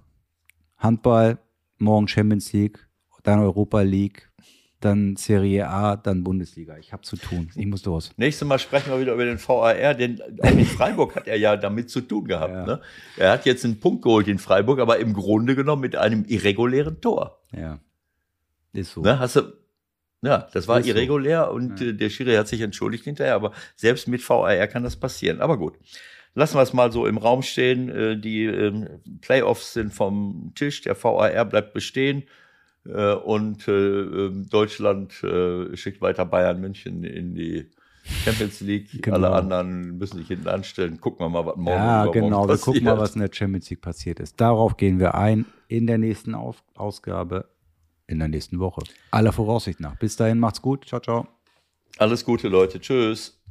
[0.79, 1.39] Handball,
[1.83, 2.87] morgen Champions League,
[3.23, 4.31] dann Europa League,
[4.81, 6.77] dann Serie A, dann Bundesliga.
[6.79, 7.51] Ich habe zu tun.
[7.55, 8.11] Ich muss los.
[8.17, 11.57] Nächstes Mal sprechen wir wieder über den VAR, denn auch in Freiburg hat er ja
[11.57, 12.53] damit zu tun gehabt.
[12.53, 12.67] Ja.
[12.67, 12.81] Ne?
[13.17, 17.01] Er hat jetzt einen Punkt geholt in Freiburg, aber im Grunde genommen mit einem irregulären
[17.01, 17.39] Tor.
[17.57, 17.79] Ja.
[18.73, 19.03] Ist so.
[19.03, 19.19] Ne?
[19.21, 19.43] Hast du,
[20.23, 20.93] ja, das war Ist so.
[20.93, 21.87] irregulär und Ja.
[21.89, 25.41] äh, der Schiri hat sich entschuldigt hinterher, aber selbst mit VAR kann das passieren.
[25.41, 25.75] Aber gut.
[26.35, 27.89] Lassen wir es mal so im Raum stehen.
[27.89, 28.89] Äh, Die ähm,
[29.21, 32.23] Playoffs sind vom Tisch, der VAR bleibt bestehen.
[32.87, 35.13] Äh, Und äh, ähm, Deutschland
[35.75, 37.71] schickt weiter Bayern München in die
[38.25, 38.89] Champions League.
[39.03, 39.17] Genau.
[39.17, 41.01] Alle anderen müssen sich hinten anstellen.
[41.01, 42.49] Gucken wir mal, was morgen Ja, übermorgen genau.
[42.49, 43.03] Wir gucken mal, passiert.
[43.03, 44.41] was in der Champions League passiert ist.
[44.41, 47.49] Darauf gehen wir ein in der nächsten Auf Ausgabe
[48.09, 48.83] in der nächsten Woche.
[49.13, 49.97] Aller Voraussicht nach.
[49.97, 50.87] Bis dahin, macht's gut.
[50.87, 51.27] Ciao, ciao.
[51.99, 52.81] Alles Gute, Leute.
[52.81, 53.42] Tschüss.